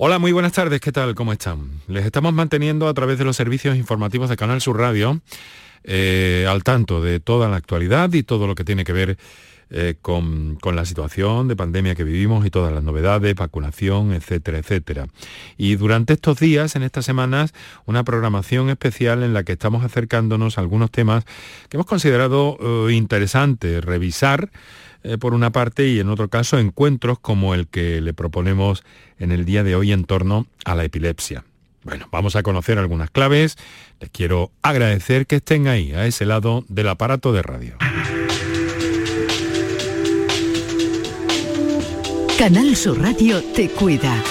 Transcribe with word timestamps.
Hola, 0.00 0.20
muy 0.20 0.30
buenas 0.30 0.52
tardes, 0.52 0.80
¿qué 0.80 0.92
tal? 0.92 1.16
¿Cómo 1.16 1.32
están? 1.32 1.70
Les 1.88 2.06
estamos 2.06 2.32
manteniendo 2.32 2.86
a 2.86 2.94
través 2.94 3.18
de 3.18 3.24
los 3.24 3.34
servicios 3.34 3.76
informativos 3.76 4.30
de 4.30 4.36
Canal 4.36 4.60
Sur 4.60 4.78
Radio 4.78 5.20
eh, 5.82 6.46
al 6.48 6.62
tanto 6.62 7.02
de 7.02 7.18
toda 7.18 7.48
la 7.48 7.56
actualidad 7.56 8.12
y 8.12 8.22
todo 8.22 8.46
lo 8.46 8.54
que 8.54 8.62
tiene 8.62 8.84
que 8.84 8.92
ver 8.92 9.18
eh, 9.70 9.96
con, 10.00 10.54
con, 10.60 10.76
la 10.76 10.84
situación 10.84 11.48
de 11.48 11.56
pandemia 11.56 11.96
que 11.96 12.04
vivimos 12.04 12.46
y 12.46 12.50
todas 12.50 12.72
las 12.72 12.84
novedades, 12.84 13.34
vacunación, 13.34 14.12
etcétera, 14.12 14.58
etcétera. 14.58 15.08
Y 15.56 15.74
durante 15.74 16.12
estos 16.12 16.38
días, 16.38 16.76
en 16.76 16.84
estas 16.84 17.04
semanas, 17.04 17.52
una 17.84 18.04
programación 18.04 18.70
especial 18.70 19.24
en 19.24 19.34
la 19.34 19.42
que 19.42 19.54
estamos 19.54 19.84
acercándonos 19.84 20.58
a 20.58 20.60
algunos 20.60 20.92
temas 20.92 21.24
que 21.68 21.76
hemos 21.76 21.86
considerado 21.86 22.56
eh, 22.60 22.92
interesantes 22.92 23.84
revisar 23.84 24.48
eh, 25.02 25.18
por 25.18 25.34
una 25.34 25.50
parte, 25.50 25.88
y 25.88 26.00
en 26.00 26.08
otro 26.08 26.28
caso 26.28 26.58
encuentros 26.58 27.18
como 27.18 27.54
el 27.54 27.66
que 27.68 28.00
le 28.00 28.14
proponemos 28.14 28.84
en 29.18 29.32
el 29.32 29.44
día 29.44 29.62
de 29.62 29.76
hoy 29.76 29.92
en 29.92 30.04
torno 30.04 30.46
a 30.64 30.74
la 30.74 30.84
epilepsia. 30.84 31.44
Bueno, 31.84 32.08
vamos 32.10 32.36
a 32.36 32.42
conocer 32.42 32.78
algunas 32.78 33.10
claves. 33.10 33.56
Les 34.00 34.10
quiero 34.10 34.50
agradecer 34.62 35.26
que 35.26 35.36
estén 35.36 35.68
ahí, 35.68 35.92
a 35.92 36.06
ese 36.06 36.26
lado 36.26 36.64
del 36.68 36.88
aparato 36.88 37.32
de 37.32 37.42
radio. 37.42 37.76
Canal 42.38 42.76
Sur 42.76 43.00
Radio 43.00 43.42
te 43.54 43.68
cuida. 43.68 44.22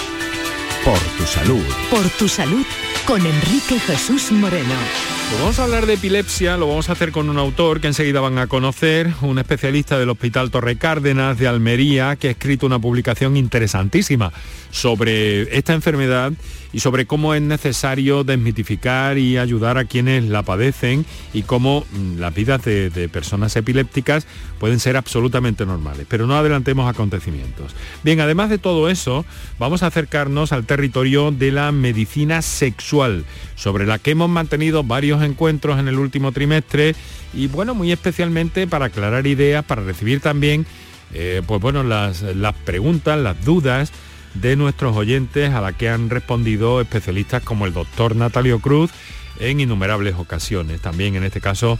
Por 0.84 0.98
tu 1.18 1.24
salud. 1.24 1.64
Por 1.90 2.08
tu 2.10 2.28
salud 2.28 2.64
con 3.06 3.20
Enrique 3.20 3.78
Jesús 3.80 4.32
Moreno. 4.32 5.17
Pues 5.28 5.40
vamos 5.42 5.58
a 5.58 5.64
hablar 5.64 5.84
de 5.84 5.92
epilepsia, 5.92 6.56
lo 6.56 6.68
vamos 6.68 6.88
a 6.88 6.92
hacer 6.92 7.12
con 7.12 7.28
un 7.28 7.36
autor 7.36 7.82
que 7.82 7.86
enseguida 7.86 8.18
van 8.20 8.38
a 8.38 8.46
conocer, 8.46 9.12
un 9.20 9.38
especialista 9.38 9.98
del 9.98 10.08
Hospital 10.08 10.50
Torre 10.50 10.76
Cárdenas 10.76 11.38
de 11.38 11.46
Almería, 11.46 12.16
que 12.16 12.28
ha 12.28 12.30
escrito 12.30 12.64
una 12.64 12.78
publicación 12.78 13.36
interesantísima 13.36 14.32
sobre 14.70 15.54
esta 15.54 15.74
enfermedad 15.74 16.32
y 16.72 16.80
sobre 16.80 17.06
cómo 17.06 17.34
es 17.34 17.42
necesario 17.42 18.24
desmitificar 18.24 19.18
y 19.18 19.38
ayudar 19.38 19.78
a 19.78 19.84
quienes 19.84 20.24
la 20.24 20.42
padecen 20.42 21.06
y 21.32 21.42
cómo 21.42 21.86
mm, 21.90 22.18
las 22.18 22.34
vidas 22.34 22.64
de, 22.64 23.08
personas 23.12 23.56
epilépticas 23.56 24.26
pueden 24.58 24.80
ser 24.80 24.96
absolutamente 24.96 25.64
normales. 25.64 26.06
Pero 26.08 26.26
no 26.26 26.36
adelantemos 26.36 26.88
acontecimientos. 26.88 27.74
Bien, 28.02 28.20
además 28.20 28.50
de 28.50 28.58
todo 28.58 28.90
eso, 28.90 29.24
vamos 29.58 29.82
a 29.82 29.86
acercarnos 29.86 30.52
al 30.52 30.66
territorio 30.66 31.30
de 31.30 31.52
la 31.52 31.72
medicina 31.72 32.42
sexual, 32.42 33.24
sobre 33.54 33.86
la 33.86 33.98
que 33.98 34.10
hemos 34.10 34.28
mantenido 34.28 34.84
varios 34.84 35.22
encuentros 35.22 35.78
en 35.78 35.88
el 35.88 35.98
último 35.98 36.32
trimestre 36.32 36.94
y 37.34 37.46
bueno, 37.46 37.74
muy 37.74 37.92
especialmente 37.92 38.66
para 38.66 38.86
aclarar 38.86 39.26
ideas, 39.26 39.64
para 39.64 39.82
recibir 39.82 40.20
también 40.20 40.66
eh, 41.14 41.42
pues 41.46 41.60
bueno, 41.60 41.82
las, 41.82 42.22
las 42.22 42.54
preguntas, 42.54 43.18
las 43.18 43.42
dudas, 43.44 43.92
de 44.40 44.56
nuestros 44.56 44.96
oyentes 44.96 45.52
a 45.52 45.60
la 45.60 45.72
que 45.72 45.88
han 45.88 46.10
respondido 46.10 46.80
especialistas 46.80 47.42
como 47.42 47.66
el 47.66 47.72
doctor 47.72 48.16
Natalio 48.16 48.60
Cruz 48.60 48.90
en 49.38 49.60
innumerables 49.60 50.14
ocasiones. 50.16 50.80
También 50.80 51.16
en 51.16 51.24
este 51.24 51.40
caso 51.40 51.78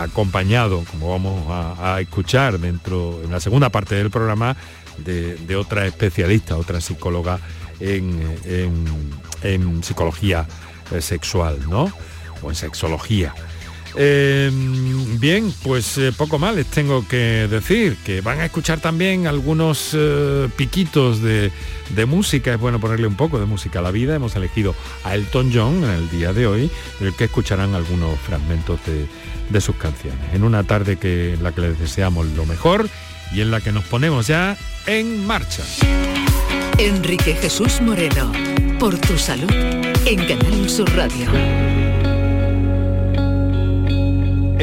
acompañado, 0.00 0.84
como 0.90 1.10
vamos 1.10 1.46
a, 1.48 2.00
escuchar 2.00 2.58
dentro, 2.58 3.20
en 3.22 3.30
la 3.30 3.40
segunda 3.40 3.68
parte 3.70 3.94
del 3.94 4.10
programa, 4.10 4.56
de, 4.98 5.56
otra 5.56 5.86
especialista, 5.86 6.56
otra 6.56 6.80
psicóloga 6.80 7.38
en, 7.80 8.20
en 9.42 9.82
psicología 9.82 10.46
eh, 10.92 11.00
sexual, 11.00 11.58
¿no? 11.68 11.92
O 12.42 12.50
en 12.50 12.54
sexología. 12.54 13.34
Eh, 13.96 14.50
bien, 15.18 15.52
pues 15.62 15.98
eh, 15.98 16.12
poco 16.16 16.38
más 16.38 16.54
les 16.54 16.66
tengo 16.66 17.06
que 17.06 17.46
decir, 17.48 17.96
que 18.04 18.20
van 18.20 18.40
a 18.40 18.46
escuchar 18.46 18.80
también 18.80 19.26
algunos 19.26 19.90
eh, 19.92 20.48
piquitos 20.56 21.20
de, 21.20 21.50
música, 22.06 22.54
es 22.54 22.58
bueno 22.58 22.80
ponerle 22.80 23.06
un 23.06 23.16
poco 23.16 23.38
de 23.38 23.46
música 23.46 23.78
a 23.80 23.82
la 23.82 23.90
vida, 23.90 24.16
hemos 24.16 24.34
elegido 24.34 24.74
a 25.04 25.14
Elton 25.14 25.50
John 25.52 25.84
en 25.84 25.90
el 25.90 26.10
día 26.10 26.32
de 26.32 26.46
hoy, 26.46 26.70
el 27.00 27.14
que 27.14 27.24
escucharán 27.24 27.74
algunos 27.74 28.18
fragmentos 28.18 28.80
de, 28.86 29.06
de 29.50 29.60
sus 29.60 29.76
canciones, 29.76 30.32
en 30.32 30.42
una 30.42 30.64
tarde 30.64 30.96
que, 30.96 31.34
en 31.34 31.42
la 31.42 31.52
que 31.52 31.60
les 31.60 31.78
deseamos 31.78 32.26
lo 32.28 32.46
mejor 32.46 32.88
y 33.32 33.40
en 33.40 33.50
la 33.50 33.60
que 33.60 33.72
nos 33.72 33.84
ponemos 33.84 34.26
ya 34.26 34.56
en 34.86 35.26
marcha. 35.26 35.62
Enrique 36.78 37.34
Jesús 37.34 37.80
Moreno, 37.80 38.32
por 38.78 38.98
tu 38.98 39.18
salud, 39.18 39.52
en 40.06 40.26
Canal 40.26 40.68
Sur 40.68 40.90
Radio. 40.96 41.91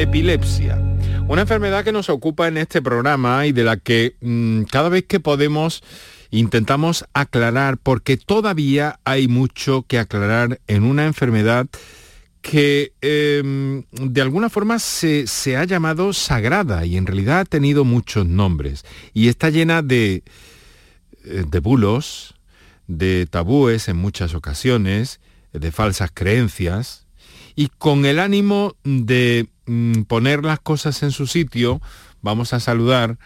Epilepsia. 0.02 0.80
Una 1.28 1.42
enfermedad 1.42 1.84
que 1.84 1.92
nos 1.92 2.08
ocupa 2.08 2.48
en 2.48 2.56
este 2.56 2.80
programa 2.80 3.46
y 3.46 3.52
de 3.52 3.64
la 3.64 3.76
que 3.76 4.16
mmm, 4.20 4.62
cada 4.62 4.88
vez 4.88 5.04
que 5.04 5.20
podemos 5.20 5.82
intentamos 6.30 7.04
aclarar, 7.12 7.76
porque 7.76 8.16
todavía 8.16 8.98
hay 9.04 9.28
mucho 9.28 9.84
que 9.86 9.98
aclarar 9.98 10.60
en 10.68 10.84
una 10.84 11.04
enfermedad 11.04 11.66
que 12.40 12.94
eh, 13.02 13.82
de 13.92 14.20
alguna 14.22 14.48
forma 14.48 14.78
se, 14.78 15.26
se, 15.26 15.58
ha 15.58 15.64
llamado 15.64 16.14
sagrada 16.14 16.86
y 16.86 16.96
en 16.96 17.06
realidad 17.06 17.40
ha 17.40 17.44
tenido 17.44 17.84
muchos 17.84 18.24
nombres 18.24 18.86
y 19.12 19.28
está 19.28 19.50
llena 19.50 19.82
de, 19.82 20.24
eh, 21.24 21.44
de 21.46 21.58
bulos, 21.60 22.36
de 22.86 23.26
tabúes 23.26 23.88
en 23.88 23.98
muchas 23.98 24.34
ocasiones, 24.34 25.20
de 25.52 25.70
falsas 25.70 26.10
creencias 26.14 27.06
y 27.54 27.68
con 27.68 28.06
el 28.06 28.18
ánimo 28.18 28.76
de 28.84 29.48
Mm, 29.72 30.02
poner 30.02 30.44
las 30.44 30.58
cosas 30.58 31.00
en 31.04 31.12
su 31.12 31.28
sitio, 31.28 31.80
vamos 32.22 32.52
a 32.54 32.58
saludar 32.58 33.18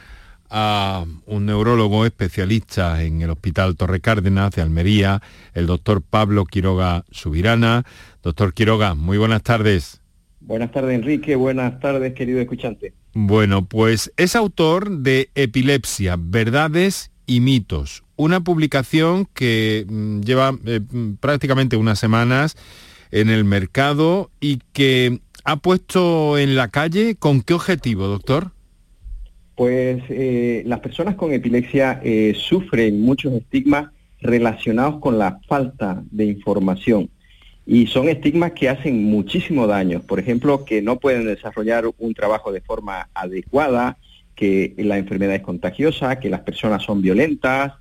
a 0.50 1.06
un 1.24 1.46
neurólogo 1.46 2.04
especialista 2.04 3.02
en 3.02 3.22
el 3.22 3.30
Hospital 3.30 3.76
Torre 3.76 4.00
Cárdenas 4.00 4.50
de 4.50 4.60
Almería, 4.60 5.22
el 5.54 5.66
doctor 5.66 6.02
Pablo 6.02 6.44
Quiroga 6.44 7.06
Subirana. 7.10 7.84
Doctor 8.22 8.52
Quiroga, 8.52 8.94
muy 8.94 9.16
buenas 9.16 9.42
tardes. 9.42 10.02
Buenas 10.40 10.70
tardes, 10.70 10.96
Enrique. 10.96 11.34
Buenas 11.34 11.80
tardes, 11.80 12.12
querido 12.12 12.40
escuchante. 12.40 12.92
Bueno, 13.14 13.64
pues 13.64 14.12
es 14.18 14.36
autor 14.36 14.98
de 14.98 15.30
Epilepsia, 15.34 16.16
Verdades 16.18 17.10
y 17.24 17.40
Mitos, 17.40 18.04
una 18.16 18.40
publicación 18.40 19.26
que 19.32 19.86
mm, 19.88 20.20
lleva 20.20 20.54
eh, 20.66 20.82
prácticamente 21.20 21.78
unas 21.78 21.98
semanas 21.98 22.54
en 23.10 23.30
el 23.30 23.44
mercado 23.44 24.30
y 24.40 24.58
que 24.74 25.20
ha 25.44 25.56
puesto 25.56 26.38
en 26.38 26.56
la 26.56 26.68
calle 26.68 27.16
con 27.16 27.42
qué 27.42 27.54
objetivo, 27.54 28.06
doctor? 28.06 28.50
Pues 29.54 30.02
eh, 30.08 30.62
las 30.66 30.80
personas 30.80 31.14
con 31.14 31.32
epilepsia 31.32 32.00
eh, 32.02 32.34
sufren 32.36 33.00
muchos 33.00 33.34
estigmas 33.34 33.90
relacionados 34.20 35.00
con 35.00 35.18
la 35.18 35.38
falta 35.46 36.02
de 36.10 36.24
información. 36.24 37.10
Y 37.66 37.86
son 37.86 38.08
estigmas 38.08 38.52
que 38.52 38.68
hacen 38.68 39.04
muchísimo 39.04 39.66
daño. 39.66 40.00
Por 40.02 40.18
ejemplo, 40.18 40.64
que 40.64 40.82
no 40.82 40.98
pueden 40.98 41.26
desarrollar 41.26 41.84
un 41.98 42.14
trabajo 42.14 42.50
de 42.50 42.60
forma 42.60 43.08
adecuada, 43.14 43.98
que 44.34 44.74
la 44.78 44.98
enfermedad 44.98 45.36
es 45.36 45.42
contagiosa, 45.42 46.18
que 46.18 46.30
las 46.30 46.40
personas 46.40 46.82
son 46.82 47.00
violentas, 47.00 47.74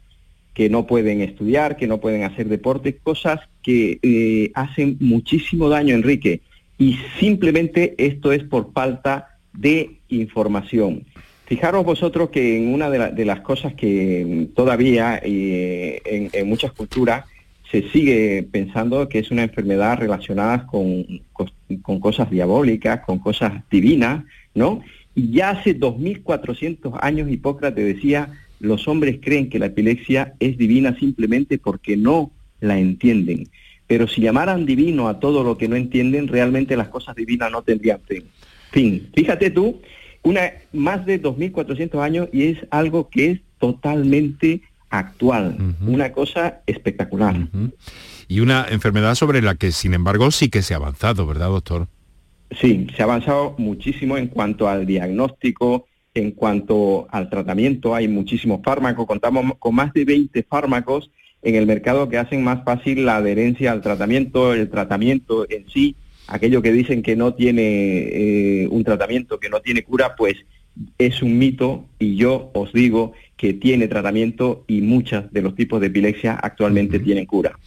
que 0.54 0.70
no 0.70 0.86
pueden 0.86 1.22
estudiar, 1.22 1.76
que 1.76 1.88
no 1.88 2.00
pueden 2.00 2.24
hacer 2.24 2.48
deporte, 2.48 2.98
cosas 2.98 3.40
que 3.64 4.00
eh, 4.04 4.52
hacen 4.54 4.98
muchísimo 5.00 5.70
daño, 5.70 5.96
Enrique 5.96 6.42
y 6.78 6.98
simplemente 7.20 7.96
esto 7.98 8.32
es 8.32 8.44
por 8.44 8.72
falta 8.74 9.38
de 9.54 9.98
información. 10.10 11.06
Fijaros 11.46 11.86
vosotros 11.86 12.30
que 12.30 12.58
en 12.58 12.74
una 12.74 12.90
de, 12.90 13.26
las 13.26 13.42
cosas 13.42 13.74
que 13.74 14.48
todavía 14.56 15.20
eh, 15.24 16.30
en, 16.34 16.48
muchas 16.48 16.72
culturas 16.72 17.26
se 17.70 17.90
sigue 17.90 18.48
pensando 18.50 19.10
que 19.10 19.20
es 19.20 19.30
una 19.30 19.44
enfermedad 19.44 19.98
relacionada 19.98 20.66
con, 20.66 21.06
con, 21.34 22.00
cosas 22.00 22.30
diabólicas, 22.30 23.02
con 23.02 23.20
cosas 23.20 23.64
divinas, 23.70 24.24
¿no? 24.56 24.82
Y 25.16 25.32
ya 25.32 25.52
hace 25.52 25.78
2.400 25.78 26.98
años 27.02 27.30
Hipócrates 27.30 27.86
decía, 27.86 28.32
los 28.60 28.88
hombres 28.88 29.20
creen 29.22 29.50
que 29.50 29.60
la 29.60 29.68
epilepsia 29.68 30.34
es 30.40 30.58
divina 30.58 30.98
simplemente 30.98 31.58
porque 31.58 31.98
no 31.98 32.32
la 32.62 32.80
entienden. 32.80 33.48
Pero 33.94 34.08
si 34.08 34.22
llamaran 34.22 34.66
divino 34.66 35.08
a 35.08 35.20
todo 35.20 35.44
lo 35.44 35.56
que 35.56 35.68
no 35.68 35.76
entienden, 35.76 36.28
realmente 36.28 36.76
las 36.76 36.88
cosas 36.88 37.16
divinas 37.16 37.52
no 37.52 37.62
tendrían 37.62 38.02
fin. 38.08 38.24
Fin. 38.72 39.12
Fíjate 39.14 39.52
tú, 39.52 39.82
una, 40.24 40.52
más 40.72 41.06
de 41.06 41.22
2.400 41.22 42.02
años 42.02 42.28
y 42.34 42.48
es 42.48 42.58
algo 42.72 43.08
que 43.08 43.30
es 43.30 43.42
totalmente 43.60 44.64
actual, 44.90 45.76
una 45.86 46.12
cosa 46.12 46.62
espectacular. 46.66 47.36
Y 48.28 48.40
una 48.40 48.66
enfermedad 48.68 49.14
sobre 49.14 49.44
la 49.44 49.54
que, 49.54 49.72
sin 49.72 49.94
embargo, 49.94 50.32
sí 50.32 50.50
que 50.50 50.64
se 50.64 50.74
ha 50.74 50.78
avanzado, 50.78 51.28
¿verdad, 51.28 51.50
doctor? 51.50 51.88
Sí, 52.60 52.88
se 52.96 53.04
ha 53.04 53.06
avanzado 53.06 53.54
muchísimo 53.60 54.18
en 54.18 54.26
cuanto 54.26 54.68
al 54.68 54.88
diagnóstico, 54.88 55.86
en 56.16 56.32
cuanto 56.32 57.06
al 57.12 57.30
tratamiento. 57.30 57.94
Hay 57.94 58.08
muchísimos 58.08 58.60
fármacos, 58.64 59.06
contamos 59.06 59.54
con 59.60 59.76
más 59.76 59.94
de 59.94 60.04
20 60.04 60.42
fármacos 60.50 61.12
en 61.44 61.56
el 61.56 61.66
mercado 61.66 62.10
que 62.10 62.18
hacen 62.18 62.44
más 62.44 62.64
fácil 62.64 63.06
la 63.06 63.18
adherencia 63.18 63.72
al 63.72 63.82
tratamiento, 63.82 64.54
el 64.54 64.70
tratamiento 64.70 65.46
en 65.50 65.70
sí, 65.70 65.96
aquello 66.28 66.62
que 66.62 66.72
dicen 66.72 67.04
que 67.04 67.16
no 67.16 67.34
tiene 67.34 67.62
eh, 67.62 68.68
un 68.70 68.84
tratamiento, 68.84 69.40
que 69.40 69.50
no 69.50 69.60
tiene 69.60 69.84
cura, 69.84 70.16
pues 70.16 70.38
es 70.98 71.22
un 71.22 71.38
mito 71.38 71.86
y 72.00 72.16
yo 72.16 72.50
os 72.54 72.74
digo 72.74 73.14
que 73.38 73.54
tiene 73.54 73.88
tratamiento 73.88 74.64
y 74.68 74.82
muchos 74.82 75.32
de 75.32 75.42
los 75.42 75.56
tipos 75.56 75.82
de 75.82 75.88
epilepsia 75.88 76.34
actualmente 76.42 77.00
tienen 77.00 77.26
cura. 77.26 77.58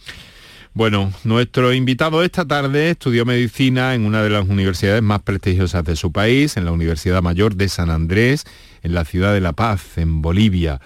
Bueno, 0.73 1.11
nuestro 1.23 1.73
invitado 1.73 2.21
esta 2.21 2.45
tarde 2.45 2.91
estudió 2.91 3.25
medicina 3.25 3.95
en 3.95 4.05
una 4.05 4.21
de 4.21 4.29
las 4.29 4.47
universidades 4.47 5.01
más 5.01 5.21
prestigiosas 5.23 5.83
de 5.83 5.95
su 5.95 6.11
país, 6.11 6.55
en 6.55 6.65
la 6.65 6.71
Universidad 6.71 7.23
Mayor 7.23 7.55
de 7.55 7.67
San 7.67 7.89
Andrés, 7.89 8.43
en 8.83 8.93
la 8.93 9.03
ciudad 9.03 9.33
de 9.33 9.41
La 9.41 9.53
Paz, 9.53 9.97
en 9.97 10.21
Bolivia. 10.21 10.79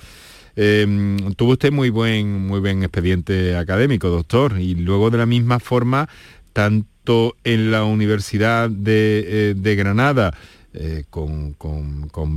Em, 0.63 1.33
tuvo 1.33 1.53
usted 1.53 1.71
muy 1.71 1.89
buen, 1.89 2.45
muy 2.45 2.59
buen 2.59 2.83
expediente 2.83 3.57
académico, 3.57 4.09
doctor, 4.09 4.59
y 4.59 4.75
luego 4.75 5.09
de 5.09 5.17
la 5.17 5.25
misma 5.25 5.59
forma, 5.59 6.07
tanto 6.53 7.35
en 7.43 7.71
la 7.71 7.83
Universidad 7.83 8.69
de, 8.69 9.53
eh, 9.55 9.75
Granada, 9.75 10.37
eh, 10.75 11.05
con, 11.09 11.55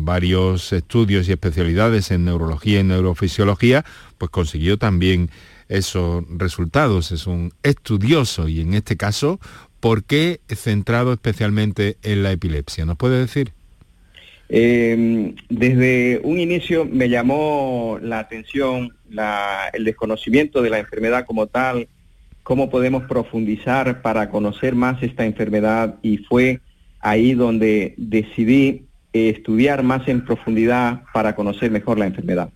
varios 0.07 0.73
estudios 0.73 1.29
y 1.29 1.33
especialidades 1.33 2.11
en 2.13 2.25
neurología 2.25 2.81
y 2.81 2.85
neurofisiología, 2.85 3.85
pues 4.17 4.31
consiguió 4.31 4.79
también 4.79 5.29
esos 5.69 6.25
resultados. 6.31 7.13
Es 7.13 7.27
un 7.27 7.53
estudioso 7.63 8.49
y 8.49 8.63
en 8.63 8.73
este 8.73 8.97
caso, 8.97 9.39
¿por 9.81 10.03
qué 10.03 10.41
centrado 10.49 11.13
especialmente 11.13 11.99
en 12.03 12.23
la 12.23 12.33
epilepsia? 12.33 12.87
¿Nos 12.87 12.97
puede 12.97 13.19
decir? 13.19 13.53
Eh, 14.57 15.35
desde 15.49 16.21
un 16.23 16.39
inicio 16.39 16.85
me 16.85 17.09
llamó 17.09 17.99
la 18.01 18.21
atención 18.21 18.95
el 19.73 19.85
desconocimiento 19.85 20.63
de 20.63 20.71
la 20.71 20.79
enfermedad 20.79 21.27
como 21.27 21.49
tal, 21.49 21.89
cómo 22.45 22.71
podemos 22.71 23.03
profundizar 23.09 24.01
para 24.01 24.31
conocer 24.31 24.77
más 24.77 25.03
esta 25.03 25.25
enfermedad 25.25 25.97
y 26.03 26.19
fue 26.19 26.61
ahí 27.01 27.35
donde 27.35 27.95
decidí 27.97 28.85
estudiar 29.13 29.83
más 29.83 30.07
en 30.07 30.25
profundidad 30.25 31.03
para 31.13 31.35
conocer 31.35 31.73
mejor 31.73 31.99
la 31.99 32.07
enfermedad. 32.07 32.49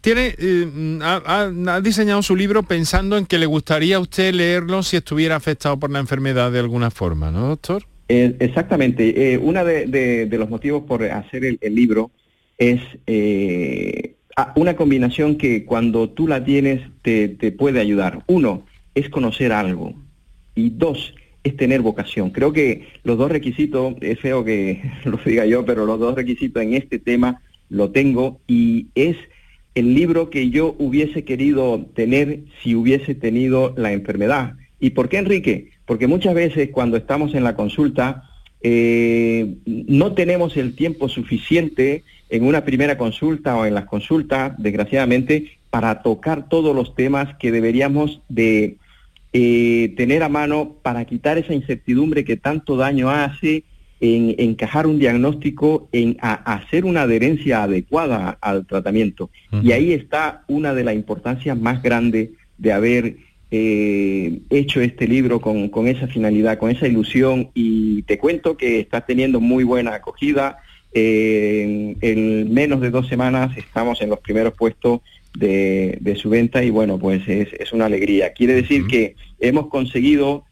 tiene, 0.00 0.34
eh, 0.38 0.98
ha, 1.02 1.80
diseñado 1.80 2.20
su 2.24 2.34
libro 2.34 2.64
pensando 2.64 3.16
en 3.16 3.26
que 3.26 3.38
le 3.38 3.46
gustaría 3.46 3.98
a 3.98 4.00
usted 4.00 4.34
leerlo 4.34 4.82
si 4.82 4.96
estuviera 4.96 5.36
afectado 5.36 5.78
por 5.78 5.92
la 5.92 6.00
enfermedad 6.00 6.50
de 6.50 6.58
alguna 6.58 6.90
forma, 6.90 7.30
¿no, 7.30 7.46
doctor? 7.46 7.84
Eh, 8.14 8.36
exactamente. 8.40 9.32
Eh, 9.32 9.38
uno 9.38 9.64
de, 9.64 10.28
los 10.30 10.50
motivos 10.50 10.82
por 10.82 11.02
hacer 11.02 11.56
el, 11.58 11.74
libro 11.74 12.10
es 12.58 12.82
eh, 13.06 14.16
una 14.54 14.76
combinación 14.76 15.36
que 15.36 15.64
cuando 15.64 16.10
tú 16.10 16.28
la 16.28 16.44
tienes 16.44 16.82
te, 17.00 17.30
puede 17.52 17.80
ayudar. 17.80 18.22
Uno, 18.26 18.66
es 18.94 19.08
conocer 19.08 19.50
algo. 19.50 19.94
Y 20.54 20.68
dos, 20.68 21.14
es 21.42 21.56
tener 21.56 21.80
vocación. 21.80 22.28
Creo 22.32 22.52
que 22.52 22.86
los 23.02 23.16
dos 23.16 23.30
requisitos, 23.32 23.94
es 24.02 24.20
feo 24.20 24.44
que 24.44 24.82
lo 25.06 25.18
diga 25.24 25.46
yo, 25.46 25.64
pero 25.64 25.86
los 25.86 25.98
dos 25.98 26.14
requisitos 26.14 26.62
en 26.62 26.74
este 26.74 26.98
tema 26.98 27.40
lo 27.70 27.92
tengo 27.92 28.42
y 28.46 28.88
es 28.94 29.16
el 29.74 29.94
libro 29.94 30.28
que 30.28 30.50
yo 30.50 30.76
hubiese 30.78 31.24
querido 31.24 31.86
tener 31.94 32.40
si 32.62 32.74
hubiese 32.74 33.14
tenido 33.14 33.72
la 33.78 33.92
enfermedad. 33.92 34.52
¿Y 34.78 34.90
por 34.90 35.08
qué, 35.08 35.16
Enrique? 35.16 35.71
Porque 35.86 36.06
muchas 36.06 36.34
veces 36.34 36.70
cuando 36.72 36.96
estamos 36.96 37.34
en 37.34 37.44
la 37.44 37.54
consulta 37.54 38.24
eh, 38.62 39.56
no 39.64 40.12
tenemos 40.12 40.56
el 40.56 40.76
tiempo 40.76 41.08
suficiente 41.08 42.04
en 42.30 42.44
una 42.44 42.64
primera 42.64 42.96
consulta 42.96 43.56
o 43.56 43.66
en 43.66 43.74
las 43.74 43.86
consultas, 43.86 44.54
desgraciadamente, 44.58 45.58
para 45.70 46.02
tocar 46.02 46.48
todos 46.48 46.74
los 46.74 46.94
temas 46.94 47.34
que 47.38 47.50
deberíamos 47.50 48.20
de 48.28 48.76
eh, 49.32 49.94
tener 49.96 50.22
a 50.22 50.28
mano 50.28 50.76
para 50.82 51.04
quitar 51.04 51.38
esa 51.38 51.54
incertidumbre 51.54 52.24
que 52.24 52.36
tanto 52.36 52.76
daño 52.76 53.10
hace 53.10 53.64
en 54.00 54.34
encajar 54.38 54.86
un 54.86 54.98
diagnóstico, 54.98 55.88
en 55.92 56.16
hacer 56.20 56.84
una 56.84 57.02
adherencia 57.02 57.62
adecuada 57.62 58.36
al 58.40 58.66
tratamiento. 58.66 59.30
Y 59.62 59.70
ahí 59.72 59.92
está 59.92 60.42
una 60.48 60.74
de 60.74 60.82
las 60.82 60.94
importancias 60.94 61.56
más 61.56 61.82
grandes 61.82 62.30
de 62.58 62.72
haber 62.72 63.16
eh, 63.54 64.40
hecho 64.48 64.80
este 64.80 65.06
libro 65.06 65.38
con, 65.38 65.86
esa 65.86 66.06
finalidad, 66.06 66.56
con 66.56 66.70
esa 66.70 66.86
ilusión 66.88 67.50
y 67.52 68.00
te 68.04 68.16
cuento 68.16 68.56
que 68.56 68.80
está 68.80 69.02
teniendo 69.02 69.40
muy 69.40 69.62
buena 69.62 69.94
acogida. 69.94 70.56
Eh, 70.94 71.94
en 72.00 72.54
menos 72.54 72.80
de 72.80 72.90
dos 72.90 73.08
semanas 73.08 73.54
estamos 73.58 74.00
en 74.00 74.08
los 74.08 74.20
primeros 74.20 74.54
puestos 74.54 75.00
de, 75.38 76.16
su 76.16 76.30
venta 76.30 76.64
y 76.64 76.70
bueno, 76.70 76.98
pues 76.98 77.28
es, 77.28 77.72
una 77.74 77.84
alegría. 77.84 78.32
Quiere 78.32 78.54
decir 78.54 78.86
que 78.86 79.16
hemos 79.38 79.66
conseguido 79.66 80.44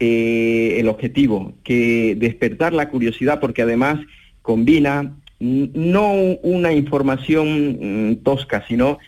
eh, 0.00 0.76
el 0.78 0.88
objetivo, 0.88 1.52
que 1.62 2.16
despertar 2.16 2.72
la 2.72 2.88
curiosidad 2.88 3.38
porque 3.38 3.60
además 3.60 4.00
combina 4.40 5.14
no 5.40 6.10
una 6.42 6.72
información 6.72 8.12
mm, 8.12 8.16
tosca, 8.22 8.64
sino 8.66 8.98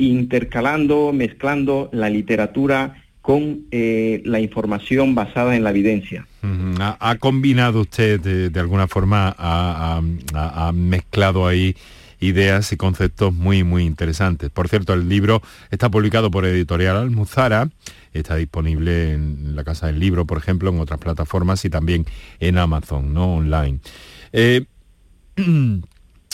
intercalando, 0.00 1.12
mezclando 1.12 1.88
la 1.92 2.08
literatura 2.10 3.04
con 3.20 3.66
eh, 3.70 4.22
la 4.24 4.40
información 4.40 5.14
basada 5.14 5.54
en 5.54 5.62
la 5.62 5.70
evidencia. 5.70 6.26
ha, 6.80 7.16
combinado 7.18 7.82
usted 7.82 8.20
de, 8.50 8.60
alguna 8.60 8.88
forma, 8.88 9.34
ha, 9.38 10.72
mezclado 10.72 11.46
ahí 11.46 11.76
ideas 12.18 12.72
y 12.72 12.76
conceptos 12.76 13.34
muy, 13.34 13.62
muy 13.62 13.84
interesantes. 13.84 14.50
Por 14.50 14.68
cierto, 14.68 14.94
el 14.94 15.08
libro 15.08 15.42
está 15.70 15.90
publicado 15.90 16.30
por 16.30 16.44
Editorial 16.44 16.96
Almuzara, 16.96 17.68
está 18.12 18.36
disponible 18.36 19.12
en 19.12 19.54
la 19.54 19.64
Casa 19.64 19.86
del 19.86 20.00
Libro, 20.00 20.26
por 20.26 20.38
ejemplo, 20.38 20.70
en 20.70 20.80
otras 20.80 20.98
plataformas 20.98 21.64
y 21.64 21.70
también 21.70 22.06
en 22.40 22.58
Amazon, 22.58 23.14
¿no? 23.14 23.36
Online. 23.36 23.80
Eh, 24.32 24.64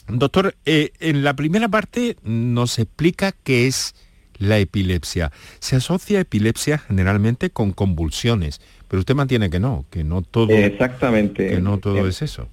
Doctor, 0.08 0.55
eh, 0.64 0.91
en 1.00 1.25
la 1.25 1.35
primera 1.35 1.69
parte 1.69 2.17
nos 2.23 2.79
explica 2.79 3.32
qué 3.32 3.67
es 3.67 3.94
la 4.38 4.58
epilepsia. 4.58 5.32
Se 5.58 5.76
asocia 5.76 6.20
epilepsia 6.20 6.79
generalmente 6.79 7.50
con 7.50 7.73
convulsiones, 7.73 8.61
pero 8.88 9.00
usted 9.00 9.14
mantiene 9.14 9.50
que 9.50 9.58
no, 9.58 9.85
que 9.91 10.05
no 10.05 10.23
todo, 10.23 10.53
Exactamente. 10.53 11.49
Que 11.49 11.61
no 11.61 11.79
todo 11.79 12.06
es 12.06 12.23
eso. 12.23 12.49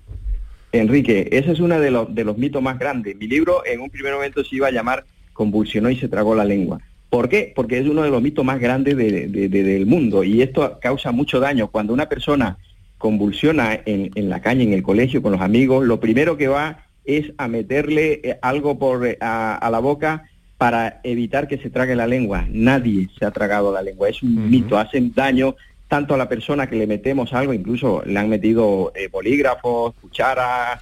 Enrique, 0.72 1.30
ese 1.32 1.52
es 1.52 1.60
uno 1.60 1.80
de 1.80 1.92
los, 1.92 2.14
de 2.14 2.24
los 2.24 2.38
mitos 2.38 2.62
más 2.64 2.80
grandes. 2.80 3.16
Mi 3.16 3.28
libro 3.28 3.64
en 3.66 3.82
un 3.82 3.92
primer 3.92 4.14
momento 4.14 4.44
se 4.44 4.56
iba 4.56 4.68
a 4.68 4.72
llamar 4.72 5.06
Convulsionó 5.34 5.90
y 5.90 5.98
se 5.98 6.08
tragó 6.08 6.36
la 6.36 6.46
lengua. 6.46 6.80
¿Por 7.10 7.30
qué? 7.30 7.54
Porque 7.56 7.80
es 7.80 7.88
uno 7.88 8.02
de 8.02 8.10
los 8.10 8.22
mitos 8.22 8.44
más 8.44 8.60
grandes 8.60 8.98
del 8.98 9.86
mundo 9.86 10.24
y 10.24 10.42
esto 10.42 10.80
causa 10.82 11.12
mucho 11.12 11.40
daño. 11.40 11.68
Cuando 11.68 11.94
una 11.94 12.10
persona 12.10 12.58
convulsiona 12.98 13.80
en, 13.86 14.10
en 14.16 14.30
la 14.30 14.42
calle, 14.42 14.64
en 14.64 14.74
el 14.74 14.82
colegio, 14.82 15.22
con 15.22 15.32
los 15.32 15.42
amigos, 15.42 15.86
lo 15.86 16.00
primero 16.00 16.38
que 16.38 16.48
va 16.48 16.88
es 17.06 17.32
a 17.38 17.48
meterle 17.48 18.22
eh, 18.24 18.40
algo 18.42 18.78
por, 18.78 19.06
eh, 19.06 19.18
a, 19.20 19.68
la 19.72 19.80
boca 19.80 20.24
para 20.58 21.02
evitar 21.04 21.48
que 21.48 21.58
se 21.58 21.70
trague 21.70 21.96
la 21.96 22.08
lengua. 22.08 22.46
Nadie 22.50 23.10
se 23.18 23.26
ha 23.26 23.32
tragado 23.32 23.74
la 23.74 23.82
lengua, 23.82 24.10
es 24.10 24.24
un 24.24 24.50
mito, 24.50 24.78
hacen 24.78 25.14
daño 25.14 25.56
tanto 25.88 26.16
a 26.16 26.18
la 26.18 26.30
persona 26.30 26.68
que 26.68 26.76
le 26.76 26.88
metemos 26.88 27.34
algo, 27.34 27.54
incluso 27.54 28.02
le 28.06 28.18
han 28.18 28.30
metido 28.30 28.92
eh, 28.96 29.10
bolígrafos, 29.12 29.94
cucharas, 30.02 30.82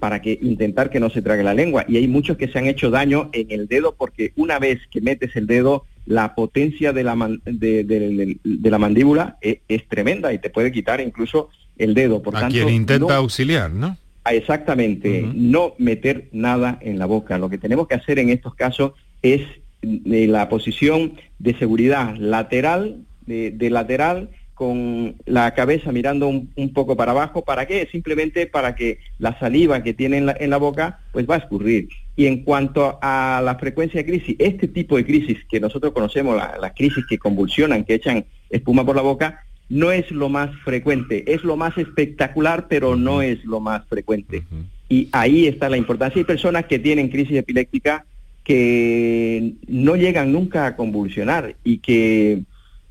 para 0.00 0.20
que 0.20 0.38
intentar 0.42 0.90
que 0.90 1.00
no 1.00 1.08
se 1.08 1.22
trague 1.22 1.42
la 1.42 1.54
lengua. 1.54 1.86
Y 1.88 1.96
hay 1.96 2.06
muchos 2.06 2.36
que 2.36 2.46
se 2.46 2.58
han 2.58 2.66
hecho 2.66 2.90
daño 2.90 3.30
en 3.32 3.50
el 3.50 3.68
dedo 3.68 3.94
porque 3.94 4.34
una 4.36 4.58
vez 4.58 4.80
que 4.90 5.00
metes 5.00 5.34
el 5.34 5.46
dedo, 5.46 5.86
la 6.04 6.34
potencia 6.34 6.92
de 6.92 7.04
la, 7.04 7.16
de, 7.44 8.38
la 8.44 8.78
mandíbula 8.78 9.38
es, 9.40 9.88
tremenda 9.88 10.30
y 10.32 10.38
te 10.38 10.50
puede 10.50 10.72
quitar 10.72 11.00
incluso 11.00 11.48
el 11.78 11.94
dedo. 11.94 12.22
Por 12.22 12.36
a 12.36 12.48
quien 12.48 12.68
intenta 12.68 13.16
auxiliar, 13.16 13.70
¿no? 13.70 13.96
Exactamente, 14.30 15.28
no 15.34 15.74
meter 15.78 16.28
nada 16.32 16.78
en 16.80 16.98
la 16.98 17.06
boca. 17.06 17.38
Lo 17.38 17.48
que 17.48 17.58
tenemos 17.58 17.88
que 17.88 17.96
hacer 17.96 18.18
en 18.18 18.30
estos 18.30 18.54
casos 18.54 18.92
es 19.20 19.42
eh, 19.82 20.26
la 20.28 20.48
posición 20.48 21.14
de 21.40 21.58
seguridad 21.58 22.14
lateral, 22.16 23.04
de, 23.26 23.70
lateral, 23.70 24.30
con 24.54 25.16
la 25.24 25.54
cabeza 25.54 25.90
mirando 25.90 26.28
un, 26.28 26.72
poco 26.72 26.96
para 26.96 27.10
abajo. 27.10 27.42
¿Para 27.42 27.66
qué? 27.66 27.88
Simplemente 27.90 28.46
para 28.46 28.76
que 28.76 28.98
la 29.18 29.36
saliva 29.40 29.82
que 29.82 29.92
tiene 29.92 30.18
en 30.18 30.50
la, 30.50 30.56
boca 30.58 31.00
pues 31.10 31.28
va 31.28 31.34
a 31.34 31.38
escurrir. 31.38 31.88
Y 32.14 32.26
en 32.26 32.44
cuanto 32.44 33.00
a 33.02 33.42
la 33.44 33.56
frecuencia 33.56 34.02
de 34.02 34.06
crisis, 34.06 34.36
este 34.38 34.68
tipo 34.68 34.96
de 34.96 35.04
crisis 35.04 35.38
que 35.50 35.58
nosotros 35.58 35.92
conocemos, 35.92 36.36
las 36.36 36.72
crisis 36.74 37.04
que 37.08 37.18
convulsionan, 37.18 37.84
que 37.84 37.94
echan 37.94 38.24
espuma 38.50 38.84
por 38.84 38.94
la 38.94 39.02
boca, 39.02 39.44
no 39.72 39.90
es 39.90 40.10
lo 40.10 40.28
más 40.28 40.54
frecuente, 40.64 41.32
es 41.32 41.44
lo 41.44 41.56
más 41.56 41.78
espectacular, 41.78 42.66
pero 42.68 42.94
no 42.94 43.22
es 43.22 43.42
lo 43.46 43.58
más 43.58 43.86
frecuente. 43.88 44.44
Y 44.90 45.08
ahí 45.12 45.46
está 45.46 45.70
la 45.70 45.78
importancia. 45.78 46.20
Hay 46.20 46.26
personas 46.26 46.66
que 46.66 46.78
tienen 46.78 47.08
crisis 47.08 47.38
epiléptica 47.38 48.04
que 48.44 49.54
no 49.66 49.96
llegan 49.96 50.30
nunca 50.30 50.66
a 50.66 50.76
convulsionar 50.76 51.56
y 51.64 51.78
que 51.78 52.42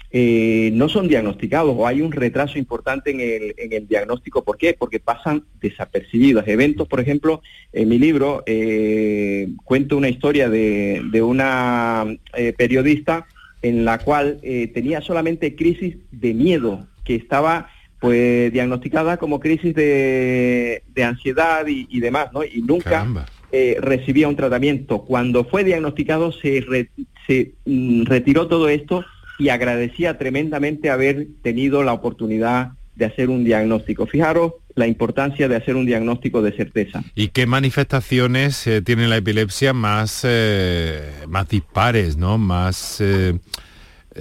eh, 0.10 0.72
no 0.74 0.90
son 0.90 1.08
diagnosticados 1.08 1.76
o 1.78 1.86
hay 1.86 2.02
un 2.02 2.12
retraso 2.12 2.58
importante 2.58 3.12
en 3.12 3.20
el, 3.20 3.54
en 3.60 3.74
el, 3.74 3.88
diagnóstico. 3.88 4.44
¿Por 4.44 4.58
qué? 4.58 4.74
Porque 4.74 5.00
pasan 5.00 5.44
desapercibidos. 5.62 6.48
Eventos, 6.48 6.88
por 6.88 7.00
ejemplo, 7.00 7.44
en 7.74 7.90
mi 7.90 8.00
libro 8.00 8.42
eh, 8.48 9.50
cuento 9.64 9.98
una 9.98 10.10
historia 10.10 10.50
de, 10.50 11.04
de 11.12 11.22
una 11.22 12.08
eh, 12.36 12.54
periodista 12.58 13.28
en 13.62 13.86
la 13.86 14.00
cual 14.00 14.40
eh, 14.44 14.68
tenía 14.74 15.02
solamente 15.02 15.56
crisis 15.56 15.98
de 16.12 16.34
miedo, 16.34 16.88
que 17.04 17.16
estaba 17.16 17.70
pues 18.00 18.52
diagnosticada 18.52 19.18
como 19.18 19.40
crisis 19.40 19.76
de, 19.76 20.82
ansiedad 21.04 21.66
y, 21.68 22.00
demás, 22.00 22.34
¿no? 22.34 22.44
Y 22.44 22.64
nunca 22.64 23.06
eh, 23.52 23.78
recibía 23.80 24.28
un 24.28 24.36
tratamiento. 24.36 25.04
Cuando 25.04 25.46
fue 25.46 25.64
diagnosticado 25.64 26.32
se, 26.32 26.90
se 27.28 27.52
mm, 27.66 28.06
retiró 28.06 28.48
todo 28.48 28.70
esto 28.70 29.06
y 29.38 29.50
agradecía 29.50 30.18
tremendamente 30.18 30.90
haber 30.90 31.28
tenido 31.44 31.84
la 31.84 31.94
oportunidad 31.94 32.72
de 32.96 33.06
hacer 33.06 33.30
un 33.30 33.44
diagnóstico. 33.44 34.06
Fijaros 34.06 34.54
la 34.76 34.88
importancia 34.88 35.48
de 35.48 35.56
hacer 35.56 35.76
un 35.76 35.86
diagnóstico 35.86 36.42
de 36.42 36.52
certeza. 36.54 37.04
¿Y 37.16 37.30
qué 37.30 37.46
manifestaciones 37.46 38.66
eh, 38.68 38.82
tiene 38.82 39.08
la 39.08 39.18
epilepsia 39.18 39.74
más, 39.74 40.22
eh, 40.28 41.12
más 41.28 41.48
dispares, 41.50 42.18
¿no? 42.18 42.38
más 42.38 43.02
eh, 43.02 43.34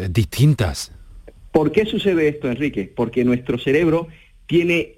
distintas? 0.08 0.92
¿Por 1.52 1.72
qué 1.72 1.84
sucede 1.84 2.28
esto, 2.28 2.48
Enrique? 2.48 2.92
Porque 2.94 3.24
nuestro 3.24 3.58
cerebro 3.58 4.08
tiene, 4.46 4.96